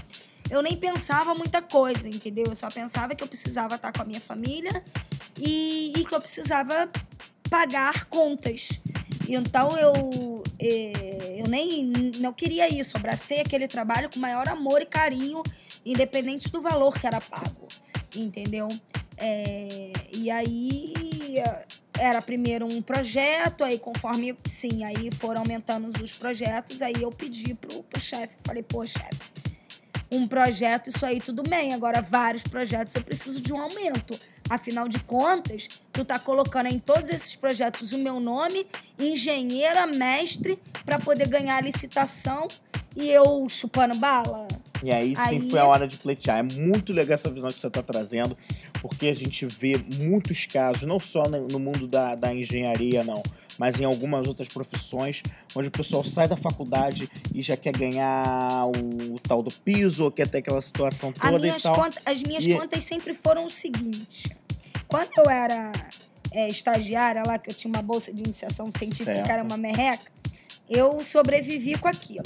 [0.49, 2.45] eu nem pensava muita coisa, entendeu?
[2.47, 4.83] Eu só pensava que eu precisava estar com a minha família
[5.39, 6.89] e, e que eu precisava
[7.49, 8.69] pagar contas.
[9.27, 12.95] Então eu, eh, eu nem não queria isso.
[12.95, 15.43] Abracei aquele trabalho com maior amor e carinho,
[15.91, 17.67] independente do valor que era pago.
[18.15, 18.67] Entendeu?
[19.17, 20.93] É, e aí
[21.97, 27.53] era primeiro um projeto, aí conforme, sim, aí foram aumentando os projetos, aí eu pedi
[27.55, 29.31] pro, pro chefe, falei, pô, chefe,
[30.11, 31.73] um projeto, isso aí tudo bem.
[31.73, 34.17] Agora, vários projetos, eu preciso de um aumento.
[34.49, 38.65] Afinal de contas, tu tá colocando em todos esses projetos o meu nome,
[38.97, 42.47] engenheira, mestre, para poder ganhar a licitação
[42.95, 44.47] e eu chupando bala.
[44.83, 46.37] E aí sim Aí- foi a hora de pleitear.
[46.39, 48.37] É muito legal essa visão que você está trazendo,
[48.81, 53.21] porque a gente vê muitos casos, não só no mundo da, da engenharia, não,
[53.57, 55.23] mas em algumas outras profissões,
[55.55, 60.11] onde o pessoal sai da faculdade e já quer ganhar o, tal do piso, ou
[60.11, 61.75] quer ter aquela situação toda e minhas tal.
[61.75, 64.29] contas- as minhas E- contas sempre foram o seguinte:
[64.87, 65.71] quando eu era
[66.31, 69.25] é, estagiária lá, que eu tinha uma bolsa de iniciação científica, Certo.
[69.25, 70.11] que era uma merreca,
[70.69, 72.25] eu sobrevivi com aquilo.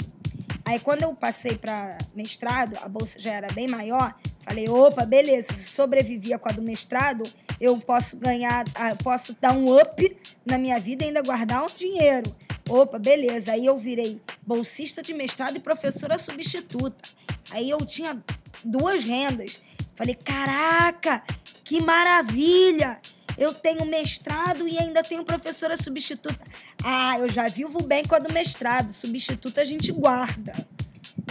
[0.64, 4.14] Aí, quando eu passei para mestrado, a bolsa já era bem maior.
[4.40, 7.22] Falei, opa, beleza, se sobrevivia com a do mestrado,
[7.60, 11.66] eu posso ganhar, ah, posso dar um up na minha vida e ainda guardar um
[11.66, 12.34] dinheiro.
[12.68, 13.52] Opa, beleza.
[13.52, 17.08] Aí eu virei bolsista de mestrado e professora substituta.
[17.50, 18.22] Aí eu tinha
[18.64, 19.64] duas rendas.
[19.94, 21.22] Falei, caraca,
[21.64, 23.00] que maravilha!
[23.36, 26.44] Eu tenho mestrado e ainda tenho professora substituta.
[26.82, 28.92] Ah, eu já vivo bem com a do mestrado.
[28.92, 30.52] Substituta a gente guarda.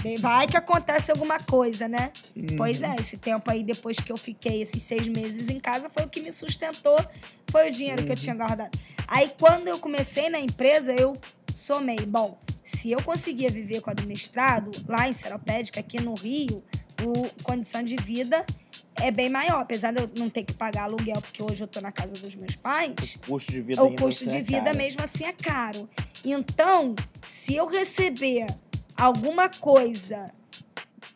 [0.01, 2.11] Bem, Vai que acontece alguma coisa, né?
[2.57, 6.03] Pois é, esse tempo aí, depois que eu fiquei esses seis meses em casa, foi
[6.03, 6.97] o que me sustentou,
[7.51, 8.77] foi o dinheiro que eu tinha guardado.
[9.07, 11.17] Aí, quando eu comecei na empresa, eu
[11.53, 11.99] somei.
[12.05, 16.63] Bom, se eu conseguia viver com a do mestrado, lá em Seropédica, aqui no Rio,
[17.03, 18.45] o condição de vida
[19.01, 19.61] é bem maior.
[19.61, 22.35] Apesar de eu não ter que pagar aluguel, porque hoje eu tô na casa dos
[22.35, 24.77] meus pais, O custo de vida o ainda custo assim de é vida caro.
[24.77, 25.89] mesmo assim é caro.
[26.25, 26.95] Então,
[27.25, 28.47] se eu receber
[28.95, 30.25] alguma coisa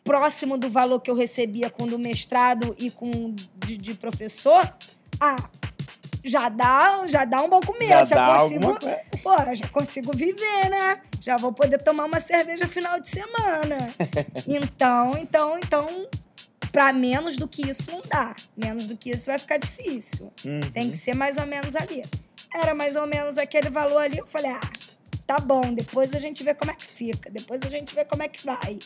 [0.02, 4.72] próximo do valor que eu recebia com do mestrado e com de, de professor,
[5.20, 5.48] ah,
[6.24, 8.10] já dá, já dá um bom começo.
[8.10, 11.00] Já dá consigo, alguma pô, já consigo viver, né?
[11.20, 13.88] Já vou poder tomar uma cerveja final de semana.
[14.46, 16.08] então, então, então,
[16.72, 18.34] para menos do que isso não dá.
[18.56, 20.32] Menos do que isso vai ficar difícil.
[20.44, 20.60] Uhum.
[20.72, 22.02] Tem que ser mais ou menos ali.
[22.54, 24.18] Era mais ou menos aquele valor ali.
[24.18, 24.70] Eu falei, ah,
[25.26, 28.22] tá bom, depois a gente vê como é que fica, depois a gente vê como
[28.22, 28.78] é que vai.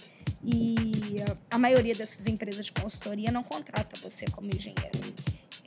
[0.42, 1.16] E
[1.50, 4.98] a maioria dessas empresas de consultoria não contrata você como engenheiro.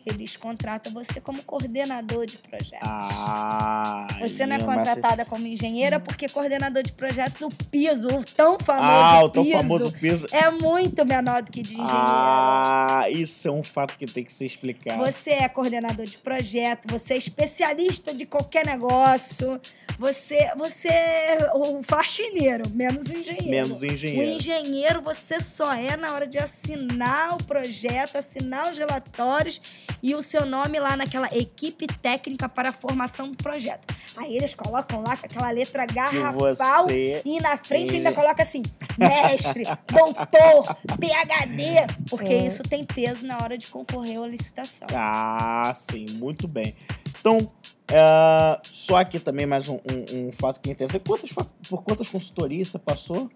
[0.06, 2.80] Eles contratam você como coordenador de projetos.
[2.88, 8.24] Ah, Você não é mas contratada como engenheira porque coordenador de projetos, o piso, o
[8.24, 10.28] tão famoso Ah, o tão piso, famoso peso.
[10.32, 11.92] é muito menor do que de engenheiro.
[11.96, 15.00] Ah, isso é um fato que tem que ser explicado.
[15.04, 19.60] Você é coordenador de projeto, você é especialista de qualquer negócio,
[20.00, 23.50] você, você é o faxineiro, menos o engenheiro.
[23.50, 24.32] Menos o O engenheiro.
[24.38, 29.62] engenheiro você só é na hora de assinar o projeto, assinar os relatórios
[30.04, 33.96] e o seu nome lá naquela equipe técnica para a formação do projeto.
[34.18, 38.42] Aí eles colocam lá com aquela letra garrafal você e na frente é- ainda coloca
[38.44, 38.62] assim:
[38.98, 42.46] mestre, doutor, PhD, porque É.
[42.48, 44.88] isso tem peso na hora de concorrer à licitação.
[44.94, 46.76] Ah, sim, muito bem.
[47.20, 47.50] Então,
[47.88, 51.04] é, só aqui também mais um, um- um fato que é interessante.
[51.08, 51.30] Quantas,
[51.70, 53.30] por quantas consultorias você passou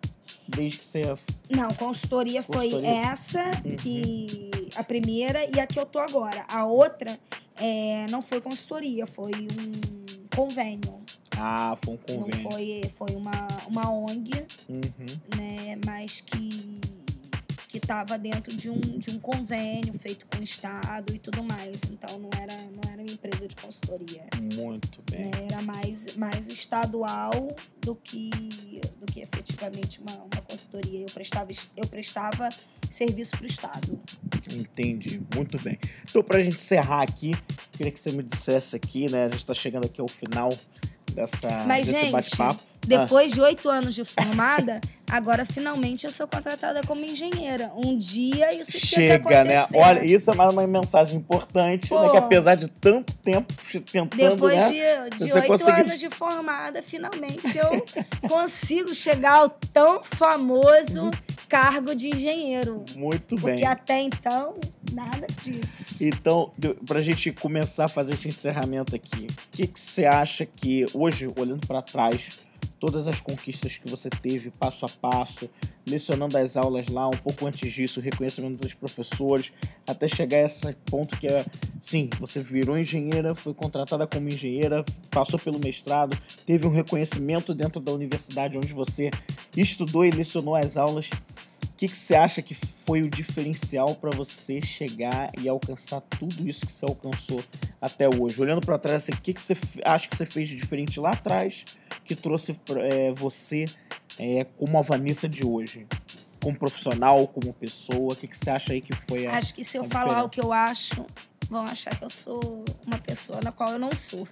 [0.47, 1.01] desde que você...
[1.49, 2.89] Não, consultoria foi Consultoria.
[3.07, 3.75] essa, Uhum.
[3.77, 6.45] que a primeira e a que eu tô agora.
[6.49, 7.17] A outra
[7.57, 10.97] é, não foi consultoria, foi um convênio.
[11.39, 12.43] Ah, foi um convênio.
[12.43, 13.31] Não foi, foi uma,
[13.69, 14.81] uma ONG, Uhum.
[15.37, 15.77] né?
[15.85, 16.79] Mas que
[17.87, 21.77] estava dentro de um, de um convênio feito com o Estado e tudo mais.
[21.89, 24.25] Então não era, não era uma empresa de consultoria.
[24.55, 25.27] Muito bem.
[25.27, 25.47] né?
[25.49, 28.29] Era mais, mais estadual do que,
[28.99, 30.99] do que efetivamente uma, uma consultoria.
[30.99, 32.49] Eu prestava, eu prestava
[32.89, 33.99] serviço para o Estado.
[34.51, 35.79] Entendi, muito bem.
[36.09, 37.33] Então, pra gente encerrar aqui,
[37.71, 39.25] queria que você me dissesse aqui, né?
[39.25, 40.49] A gente tá chegando aqui ao final
[41.13, 42.61] dessa, Mas, desse bate-papo.
[42.87, 47.71] Depois de oito anos de formada, agora finalmente eu sou contratada como engenheira.
[47.75, 49.65] Um dia isso Chega, né?
[49.75, 51.99] Olha, isso é mais uma mensagem importante, né?
[52.01, 52.09] Pô.
[52.11, 53.53] Que apesar de tanto tempo
[53.91, 54.69] tentando, Depois né?
[54.71, 55.75] de- oito conseguiu.
[55.75, 57.85] anos de formada, finalmente eu
[58.29, 61.11] consigo chegar ao tão famoso
[61.49, 62.83] cargo de engenheiro.
[62.95, 63.65] Muito Porque bem.
[63.65, 64.55] até então,
[64.91, 65.97] nada disso.
[66.03, 70.45] Então, de- pra gente começar a fazer esse encerramento aqui, o que, que você acha
[70.45, 72.47] que, hoje, olhando pra trás,
[72.79, 75.49] todas as conquistas que você teve passo a passo,
[75.87, 79.51] lecionando as aulas lá, um pouco antes disso, o reconhecimento dos professores,
[79.87, 81.45] até chegar a esse ponto que é,
[81.81, 87.81] sim, você virou engenheira, foi contratada como engenheira, passou pelo mestrado, teve um reconhecimento dentro
[87.81, 89.09] da universidade onde você
[89.55, 91.09] estudou e lecionou as aulas.
[91.77, 96.49] O que, que você acha que foi o diferencial para você chegar e alcançar tudo
[96.49, 97.39] isso que você alcançou
[97.79, 98.41] até hoje?
[98.41, 99.55] Olhando para trás, assim, o que, que você
[99.85, 101.65] acha que você fez de diferente lá atrás
[102.03, 103.65] que trouxe é, você
[104.17, 105.85] é, como a Vanessa de hoje?
[106.41, 108.11] Como profissional, como pessoa?
[108.11, 109.37] O que, que você acha aí que foi a.
[109.37, 110.25] Acho que se eu falar diferença.
[110.25, 111.05] o que eu acho,
[111.47, 114.27] vão achar que eu sou uma pessoa na qual eu não sou.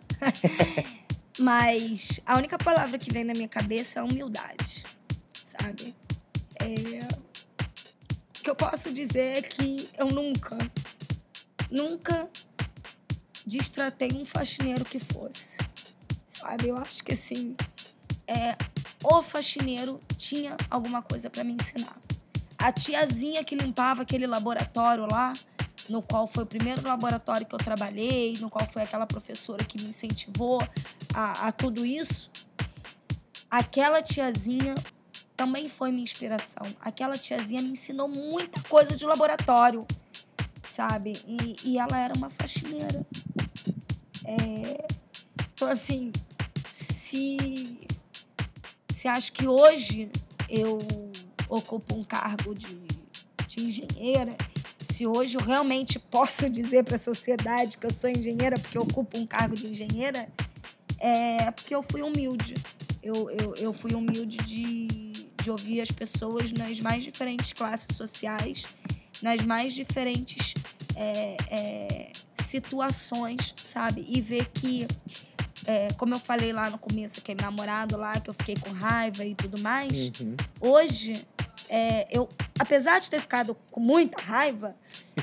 [1.37, 4.83] Mas a única palavra que vem na minha cabeça é humildade,
[5.31, 5.93] sabe?
[6.59, 7.24] É...
[8.45, 10.55] Que eu posso dizer é que eu nunca,
[11.71, 12.29] nunca
[13.43, 15.57] destratei um faxineiro que fosse,
[16.29, 16.67] sabe?
[16.67, 17.55] Eu acho que assim,
[18.27, 18.55] é,
[19.03, 21.97] o faxineiro tinha alguma coisa para me ensinar.
[22.55, 25.33] A tiazinha que limpava aquele laboratório lá,
[25.89, 29.81] no qual foi o primeiro laboratório que eu trabalhei, no qual foi aquela professora que
[29.81, 30.61] me incentivou
[31.15, 32.29] a, a tudo isso,
[33.49, 34.75] aquela tiazinha
[35.35, 36.63] também foi minha inspiração.
[36.79, 39.85] Aquela tiazinha me ensinou muita coisa de laboratório,
[40.63, 41.13] sabe?
[41.27, 43.05] E, e ela era uma faxineira.
[44.25, 44.87] É,
[45.53, 46.11] então, assim,
[46.67, 47.79] se,
[48.89, 50.09] se acho que hoje
[50.49, 50.77] eu
[51.49, 52.75] ocupo um cargo de,
[53.47, 54.35] de engenheira,
[54.91, 58.81] se hoje eu realmente posso dizer para a sociedade que eu sou engenheira porque eu
[58.81, 60.27] ocupo um cargo de engenheira,
[60.97, 62.55] é porque eu fui humilde.
[63.03, 65.04] Eu, eu, eu fui humilde de,
[65.45, 68.63] de ouvir as pessoas nas mais diferentes classes sociais,
[69.21, 70.55] nas mais diferentes
[70.95, 72.11] é, é,
[72.43, 74.03] situações, sabe?
[74.09, 74.87] E ver que,
[75.67, 79.23] é, como eu falei lá no começo, aquele namorado lá que eu fiquei com raiva
[79.23, 80.35] e tudo mais, Uhum.
[80.59, 81.13] hoje,
[81.69, 82.27] é, eu,
[82.57, 84.75] apesar de ter ficado com muita raiva,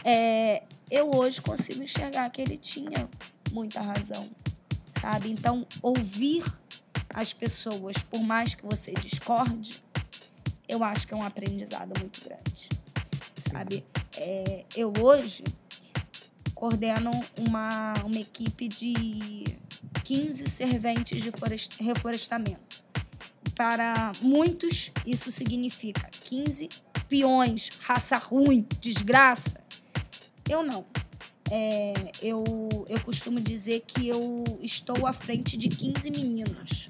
[0.05, 3.09] é, eu hoje consigo enxergar que ele tinha
[3.51, 4.31] muita razão,
[5.01, 5.31] sabe?
[5.33, 6.45] Então, ouvir
[7.13, 9.83] as pessoas, por mais que você discorde,
[10.73, 12.69] eu acho que é um aprendizado muito grande,
[13.51, 13.85] sabe?
[14.17, 15.45] É, eu hoje
[16.55, 19.45] coordeno uma, uma equipe de
[20.05, 22.83] 15 serventes de florest- reflorestamento.
[23.55, 26.69] Para muitos, isso significa 15
[27.09, 29.61] peões, raça ruim, desgraça.
[30.49, 30.87] Eu não.
[31.51, 31.93] É,
[32.23, 32.43] eu,
[32.89, 36.89] eu costumo dizer que eu estou à frente de 15 meninos.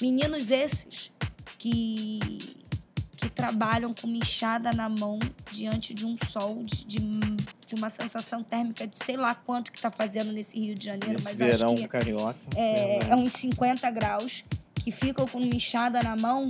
[0.00, 1.12] Meninos esses
[1.58, 2.18] que
[3.38, 5.16] trabalham com uma enxada na mão
[5.52, 6.98] diante de um sol de, de
[7.68, 11.12] de uma sensação térmica de sei lá quanto que tá fazendo nesse Rio de Janeiro,
[11.12, 12.38] Nesse mas verão acho que carioca.
[12.56, 13.12] é, verdade.
[13.12, 14.42] é uns 50 graus,
[14.74, 16.48] que ficam com uma enxada na mão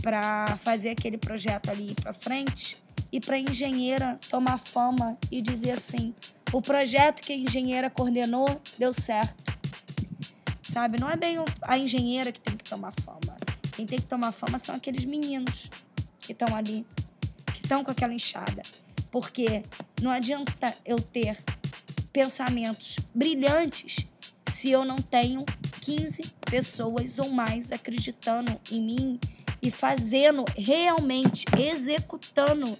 [0.00, 2.76] para fazer aquele projeto ali para frente
[3.10, 6.14] e para engenheira tomar fama e dizer assim:
[6.52, 8.46] o projeto que a engenheira coordenou
[8.78, 9.52] deu certo.
[10.62, 11.00] Sabe?
[11.00, 13.33] Não é bem a engenheira que tem que tomar fama.
[13.74, 15.68] Quem tem que tomar fama são aqueles meninos
[16.20, 16.86] que estão ali,
[17.46, 18.62] que estão com aquela enxada.
[19.10, 19.64] Porque
[20.00, 21.38] não adianta eu ter
[22.12, 24.06] pensamentos brilhantes
[24.52, 25.44] se eu não tenho
[25.82, 29.20] 15 pessoas ou mais acreditando em mim
[29.60, 32.70] e fazendo realmente, executando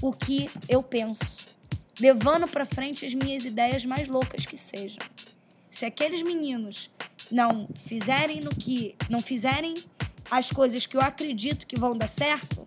[0.00, 1.58] o que eu penso,
[2.00, 5.04] levando para frente as minhas ideias mais loucas que sejam.
[5.70, 6.90] Se aqueles meninos
[7.30, 9.74] não fizerem no que, não fizerem
[10.30, 12.66] as coisas que eu acredito que vão dar certo,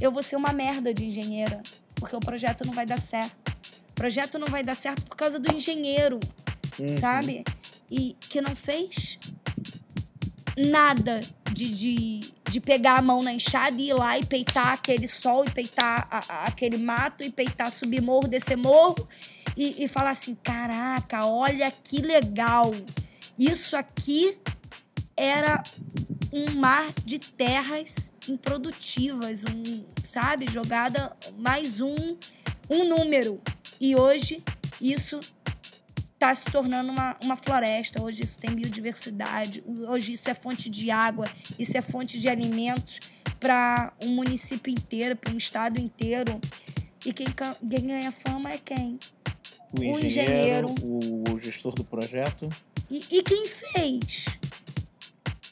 [0.00, 1.62] eu vou ser uma merda de engenheira,
[1.94, 3.52] porque o projeto não vai dar certo.
[3.90, 6.18] O projeto não vai dar certo por causa do engenheiro,
[6.78, 6.94] Uhum.
[6.94, 7.44] sabe?
[7.90, 9.18] E que não fez
[10.56, 11.20] nada
[11.52, 12.20] de, de,
[12.50, 16.06] de pegar a mão na enxada e ir lá e peitar aquele sol, e peitar
[16.10, 19.08] a- a- aquele mato, e peitar subir morro, descer morro,
[19.56, 22.72] e, e falar assim: caraca, olha que legal.
[23.38, 24.36] Isso aqui
[25.16, 25.62] era
[26.34, 31.94] um mar de terras improdutivas, um, sabe, jogada mais um,
[32.68, 33.40] um número.
[33.80, 34.42] E hoje
[34.80, 35.20] isso
[36.12, 38.02] está se tornando uma, uma floresta.
[38.02, 39.62] Hoje isso tem biodiversidade.
[39.88, 41.26] Hoje isso é fonte de água.
[41.56, 42.98] Isso é fonte de alimentos
[43.38, 46.40] para um município inteiro, para um estado inteiro.
[47.06, 48.98] E quem, quem ganha fama é quem?
[49.70, 51.32] O o engenheiro, engenheiro.
[51.32, 52.48] o gestor do projeto.
[52.90, 54.24] E, e quem fez?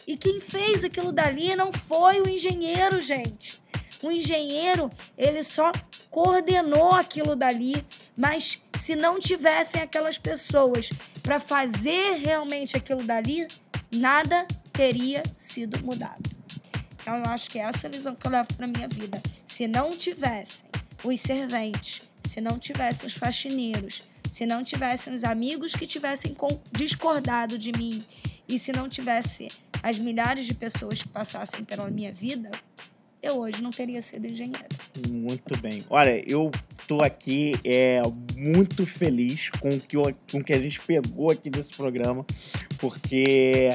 [0.06, 3.62] E quem fez aquilo dali não foi o engenheiro, gente.
[4.02, 5.70] O engenheiro, ele só
[6.10, 10.90] coordenou aquilo dali, mas se não tivessem aquelas pessoas
[11.22, 13.46] para fazer realmente aquilo dali,
[13.94, 16.28] nada teria sido mudado.
[17.00, 19.22] Então eu acho que essa é a lição que eu levo para minha vida.
[19.46, 20.68] Se não tivessem
[21.04, 26.34] os serventes, se não tivessem os faxineiros, se não tivessem os amigos que tivessem
[26.72, 28.02] discordado de mim
[28.48, 29.48] e se não tivesse
[29.82, 32.50] as milhares de pessoas que passassem pela minha vida,
[33.22, 34.66] eu hoje não teria sido engenheira.
[35.08, 35.82] Muito bem.
[35.88, 36.50] Olha, eu
[36.88, 38.02] tô aqui é,
[38.36, 39.96] muito feliz com o que,
[40.30, 42.26] com que a gente pegou aqui desse programa,
[42.78, 43.70] porque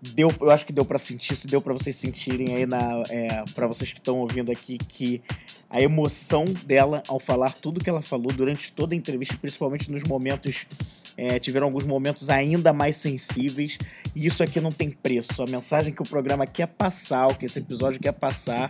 [0.00, 3.44] deu, eu acho que deu pra sentir, se deu pra vocês sentirem aí na, é,
[3.54, 5.22] para vocês que estão ouvindo aqui que
[5.70, 10.02] a emoção dela ao falar tudo que ela falou durante toda a entrevista, principalmente nos
[10.04, 10.66] momentos
[11.18, 13.76] é, tiveram alguns momentos ainda mais sensíveis
[14.14, 15.42] e isso aqui não tem preço.
[15.42, 18.68] A mensagem que o programa quer passar, o que esse episódio quer passar,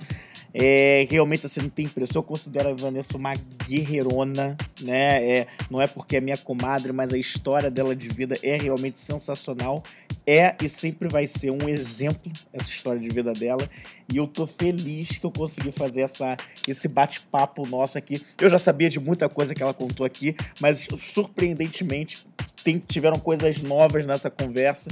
[0.55, 2.17] é, realmente assim, não tem preço.
[2.17, 3.35] Eu considero a Vanessa uma
[3.67, 5.39] guerreirona, né?
[5.39, 8.99] É, não é porque é minha comadre, mas a história dela de vida é realmente
[8.99, 9.83] sensacional.
[10.27, 13.69] É e sempre vai ser um exemplo essa história de vida dela.
[14.13, 18.21] E eu tô feliz que eu consegui fazer essa, esse bate-papo nosso aqui.
[18.41, 22.27] Eu já sabia de muita coisa que ela contou aqui, mas surpreendentemente
[22.63, 24.91] tem- tiveram coisas novas nessa conversa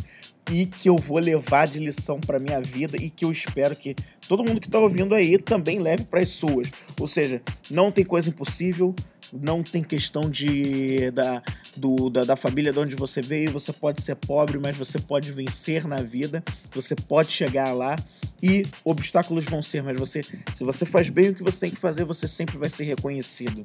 [0.50, 3.96] e que eu vou levar de lição para minha vida e que eu espero que
[4.28, 6.70] todo mundo que está ouvindo aí também leve para as suas.
[6.98, 8.94] Ou seja, não tem coisa impossível,
[9.32, 11.42] não tem questão de da,
[11.76, 13.52] do, da, da família de onde você veio.
[13.52, 16.44] Você pode ser pobre, mas você pode vencer na vida.
[16.72, 17.96] Você pode chegar lá
[18.42, 21.76] e obstáculos vão ser, mas você, se você faz bem o que você tem que
[21.76, 23.62] fazer, você sempre vai ser reconhecido.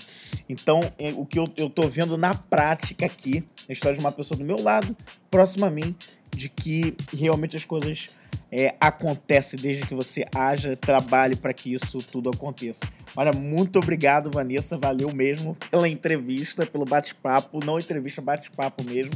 [0.48, 4.12] Então, é, o que eu, eu tô vendo na prática aqui, a história de uma
[4.12, 4.96] pessoa do meu lado,
[5.30, 5.96] próxima a mim,
[6.42, 8.18] de que realmente as coisas
[8.52, 12.82] é, acontecem desde que você haja, trabalhe para que isso tudo aconteça.
[13.16, 14.76] Olha, muito obrigado, Vanessa.
[14.78, 17.64] Valeu mesmo pela entrevista, pelo bate-papo.
[17.64, 19.12] Não entrevista, bate-papo mesmo.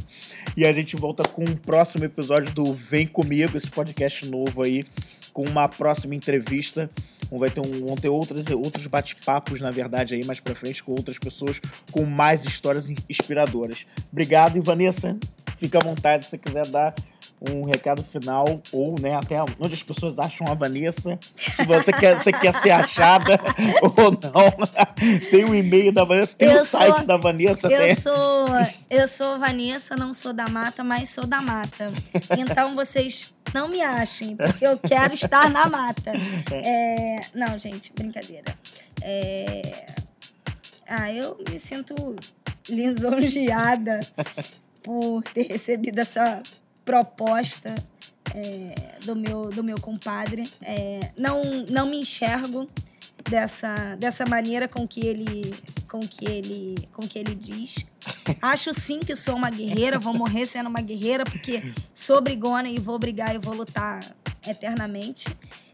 [0.56, 4.84] E a gente volta com um próximo episódio do Vem Comigo, esse podcast novo aí,
[5.32, 6.88] com uma próxima entrevista.
[7.30, 10.92] Vai ter, um, vão ter outros, outros bate-papos, na verdade, aí mais pra frente, com
[10.92, 13.84] outras pessoas, com mais histórias inspiradoras.
[14.12, 15.18] Obrigado, Vanessa,
[15.56, 16.94] fica à vontade se você quiser dar
[17.40, 21.18] um recado final, ou né, até onde as pessoas acham a Vanessa.
[21.36, 23.38] Se você quer, você quer ser achada
[23.82, 25.20] ou não.
[25.30, 27.68] Tem o e-mail da Vanessa, tem o site sou- da Vanessa.
[27.70, 28.46] Eu tem- sou,
[28.88, 31.86] eu sou Vanessa, não sou da mata, mas sou da mata.
[32.38, 36.12] Então vocês não me achem, porque eu quero estar na mata.
[36.50, 38.56] É, não, gente, brincadeira.
[39.02, 39.84] É,
[40.88, 41.94] ah, eu me sinto
[42.68, 44.00] lisonjeada
[44.86, 46.40] por ter recebido essa
[46.84, 47.74] proposta
[48.32, 50.44] é, do, meu, do meu compadre.
[50.62, 52.68] É, não, não me enxergo
[53.28, 55.52] dessa, dessa maneira com que ele
[55.88, 57.84] com que ele com que ele diz.
[58.40, 62.78] Acho sim que sou uma guerreira, vou morrer sendo uma guerreira porque sou brigona e
[62.78, 63.98] vou brigar e vou lutar
[64.46, 65.26] eternamente.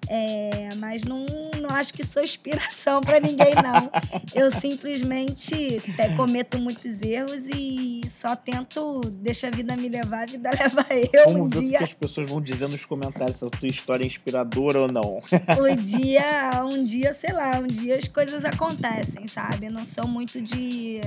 [0.08, 1.24] É, mas não,
[1.60, 3.90] não acho que sou inspiração para ninguém, não.
[4.34, 10.26] Eu simplesmente é, cometo muitos erros e só tento deixar a vida me levar, a
[10.26, 11.24] vida leva eu.
[11.32, 13.68] Vamos um ver o dia, que as pessoas vão dizer nos comentários se a tua
[13.68, 15.18] história é inspiradora ou não.
[15.60, 19.66] um dia, um dia, sei lá, um dia as coisas acontecem, sabe?
[19.66, 21.00] Eu não sou muito de.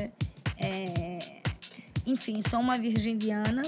[0.58, 1.20] é,
[2.06, 3.62] enfim, sou uma virginiana.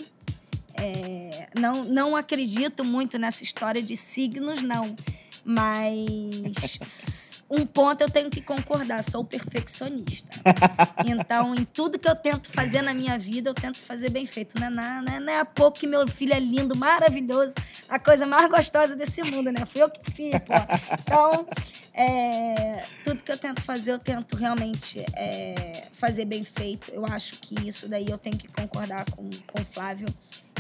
[0.82, 4.96] É, não, não acredito muito nessa história de signos, não.
[5.44, 10.28] Mas um ponto eu tenho que concordar, sou perfeccionista.
[11.06, 14.60] Então, em tudo que eu tento fazer na minha vida, eu tento fazer bem feito.
[14.60, 17.54] Não é, não é, não é há pouco que meu filho é lindo, maravilhoso,
[17.88, 19.66] a coisa mais gostosa desse mundo, né?
[19.66, 20.54] Fui eu que fiz, pô.
[21.02, 21.48] Então,
[21.94, 26.92] é, tudo que eu tento fazer, eu tento realmente é, fazer bem feito.
[26.94, 30.08] Eu acho que isso daí eu tenho que concordar com, com o Flávio.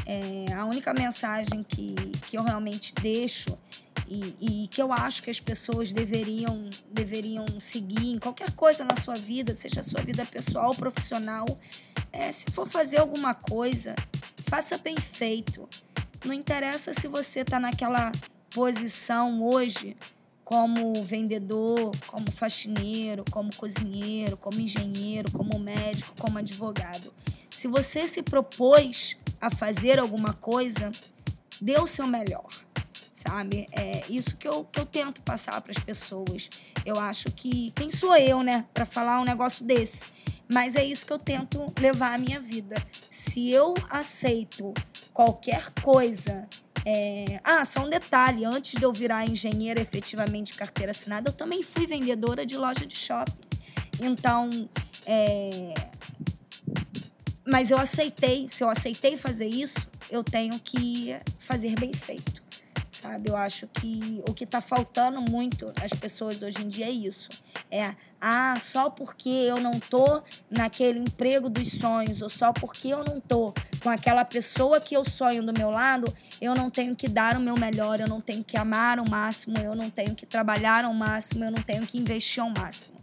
[0.06, 1.94] É, a única mensagem que,
[2.30, 3.58] que eu realmente deixo
[4.08, 8.96] e, e que eu acho que as pessoas deveriam, deveriam seguir em qualquer coisa na
[9.02, 11.46] sua vida, seja a sua vida pessoal ou profissional,
[12.12, 13.96] é, se for fazer alguma coisa,
[14.50, 15.68] faça bem feito.
[16.26, 18.12] Não interessa se você está naquela
[18.50, 19.96] posição hoje
[20.44, 27.14] como vendedor, como faxineiro, como cozinheiro, como engenheiro, como médico, como advogado.
[27.50, 30.90] Se você se propôs a fazer alguma coisa,
[31.62, 32.48] dê o seu melhor,
[33.28, 33.68] sabe?
[33.72, 36.49] É isso que eu, que eu tento passar para as pessoas.
[36.86, 40.14] Eu acho que quem sou eu, né, para falar um negócio desse?
[40.52, 42.76] Mas é isso que eu tento levar à minha vida.
[42.91, 44.74] Se eu aceito
[45.14, 46.48] qualquer coisa
[46.86, 51.62] é, Ah, só um detalhe: antes de eu virar engenheira efetivamente carteira assinada, eu também
[51.62, 53.36] fui vendedora de loja de shopping.
[53.99, 54.49] Então,
[55.06, 55.74] é,
[57.45, 62.47] mas eu aceitei, se eu aceitei fazer isso, eu tenho que fazer bem feito.
[63.08, 63.30] Sabe?
[63.30, 67.30] Eu acho que o que está faltando muito às pessoas hoje em dia é isso.
[67.72, 73.06] É, ah, só porque eu não tô naquele emprego dos sonhos, ou só porque eu
[73.06, 77.08] não tô com aquela pessoa que eu sonho do meu lado, eu não tenho que
[77.08, 80.26] dar o meu melhor, eu não tenho que amar ao máximo, eu não tenho que
[80.26, 82.98] trabalhar ao máximo, eu não tenho que investir ao máximo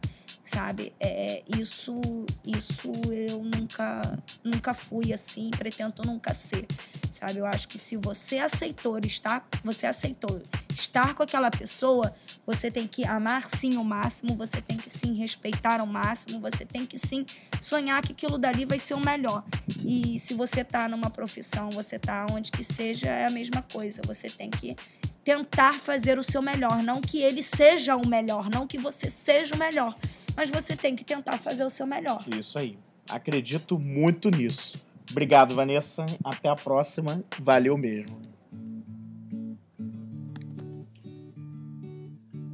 [0.44, 0.92] sabe?
[1.00, 2.00] É, isso,
[2.44, 6.66] isso eu nunca, nunca fui assim, pretendo nunca ser,
[7.10, 7.38] sabe?
[7.38, 12.14] Eu acho que se você aceitou estar, você aceitou estar com aquela pessoa,
[12.46, 16.64] você tem que amar sim o máximo, você tem que sim respeitar ao máximo, você
[16.66, 17.24] tem que sim
[17.60, 19.44] sonhar que aquilo dali vai ser o melhor.
[19.86, 24.02] E se você tá numa profissão, você tá onde que seja, é a mesma coisa.
[24.06, 24.76] Você tem que
[25.24, 29.54] tentar fazer o seu melhor, não que ele seja o melhor, não que você seja
[29.54, 29.96] o melhor,
[30.36, 32.24] mas você tem que tentar fazer o seu melhor.
[32.28, 32.78] Isso aí.
[33.11, 34.78] Acredito muito nisso.
[35.11, 36.06] Obrigado, Vanessa.
[36.24, 37.23] Até a próxima.
[37.40, 38.24] Valeu mesmo.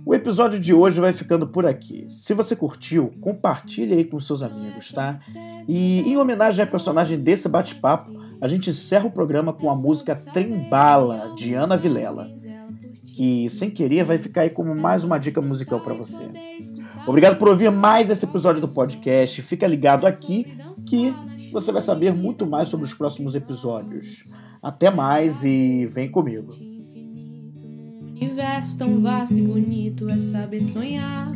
[0.05, 2.05] O episódio de hoje vai ficando por aqui.
[2.09, 5.21] Se você curtiu, compartilhe aí com seus amigos, tá?
[5.69, 10.17] E em homenagem à personagem desse bate-papo, a gente encerra o programa com a música
[10.17, 12.29] Trembala, de Ana Vilela,
[13.15, 16.25] que sem querer vai ficar aí como mais uma dica musical para você.
[17.07, 19.43] Obrigado por ouvir mais esse episódio do podcast.
[19.43, 20.47] Fica ligado aqui
[20.89, 21.15] que
[21.53, 24.25] você vai saber muito mais sobre os próximos episódios.
[24.63, 26.55] Até mais e vem comigo.
[28.11, 31.33] Universo tão vasto e bonito é saber sonhar.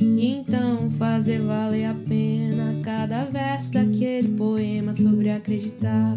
[0.00, 6.16] E então fazer valer a pena cada verso daquele poema sobre acreditar.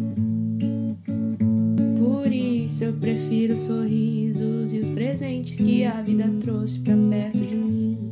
[2.01, 7.55] Por isso eu prefiro sorrisos e os presentes que a vida trouxe para perto de
[7.55, 8.11] mim.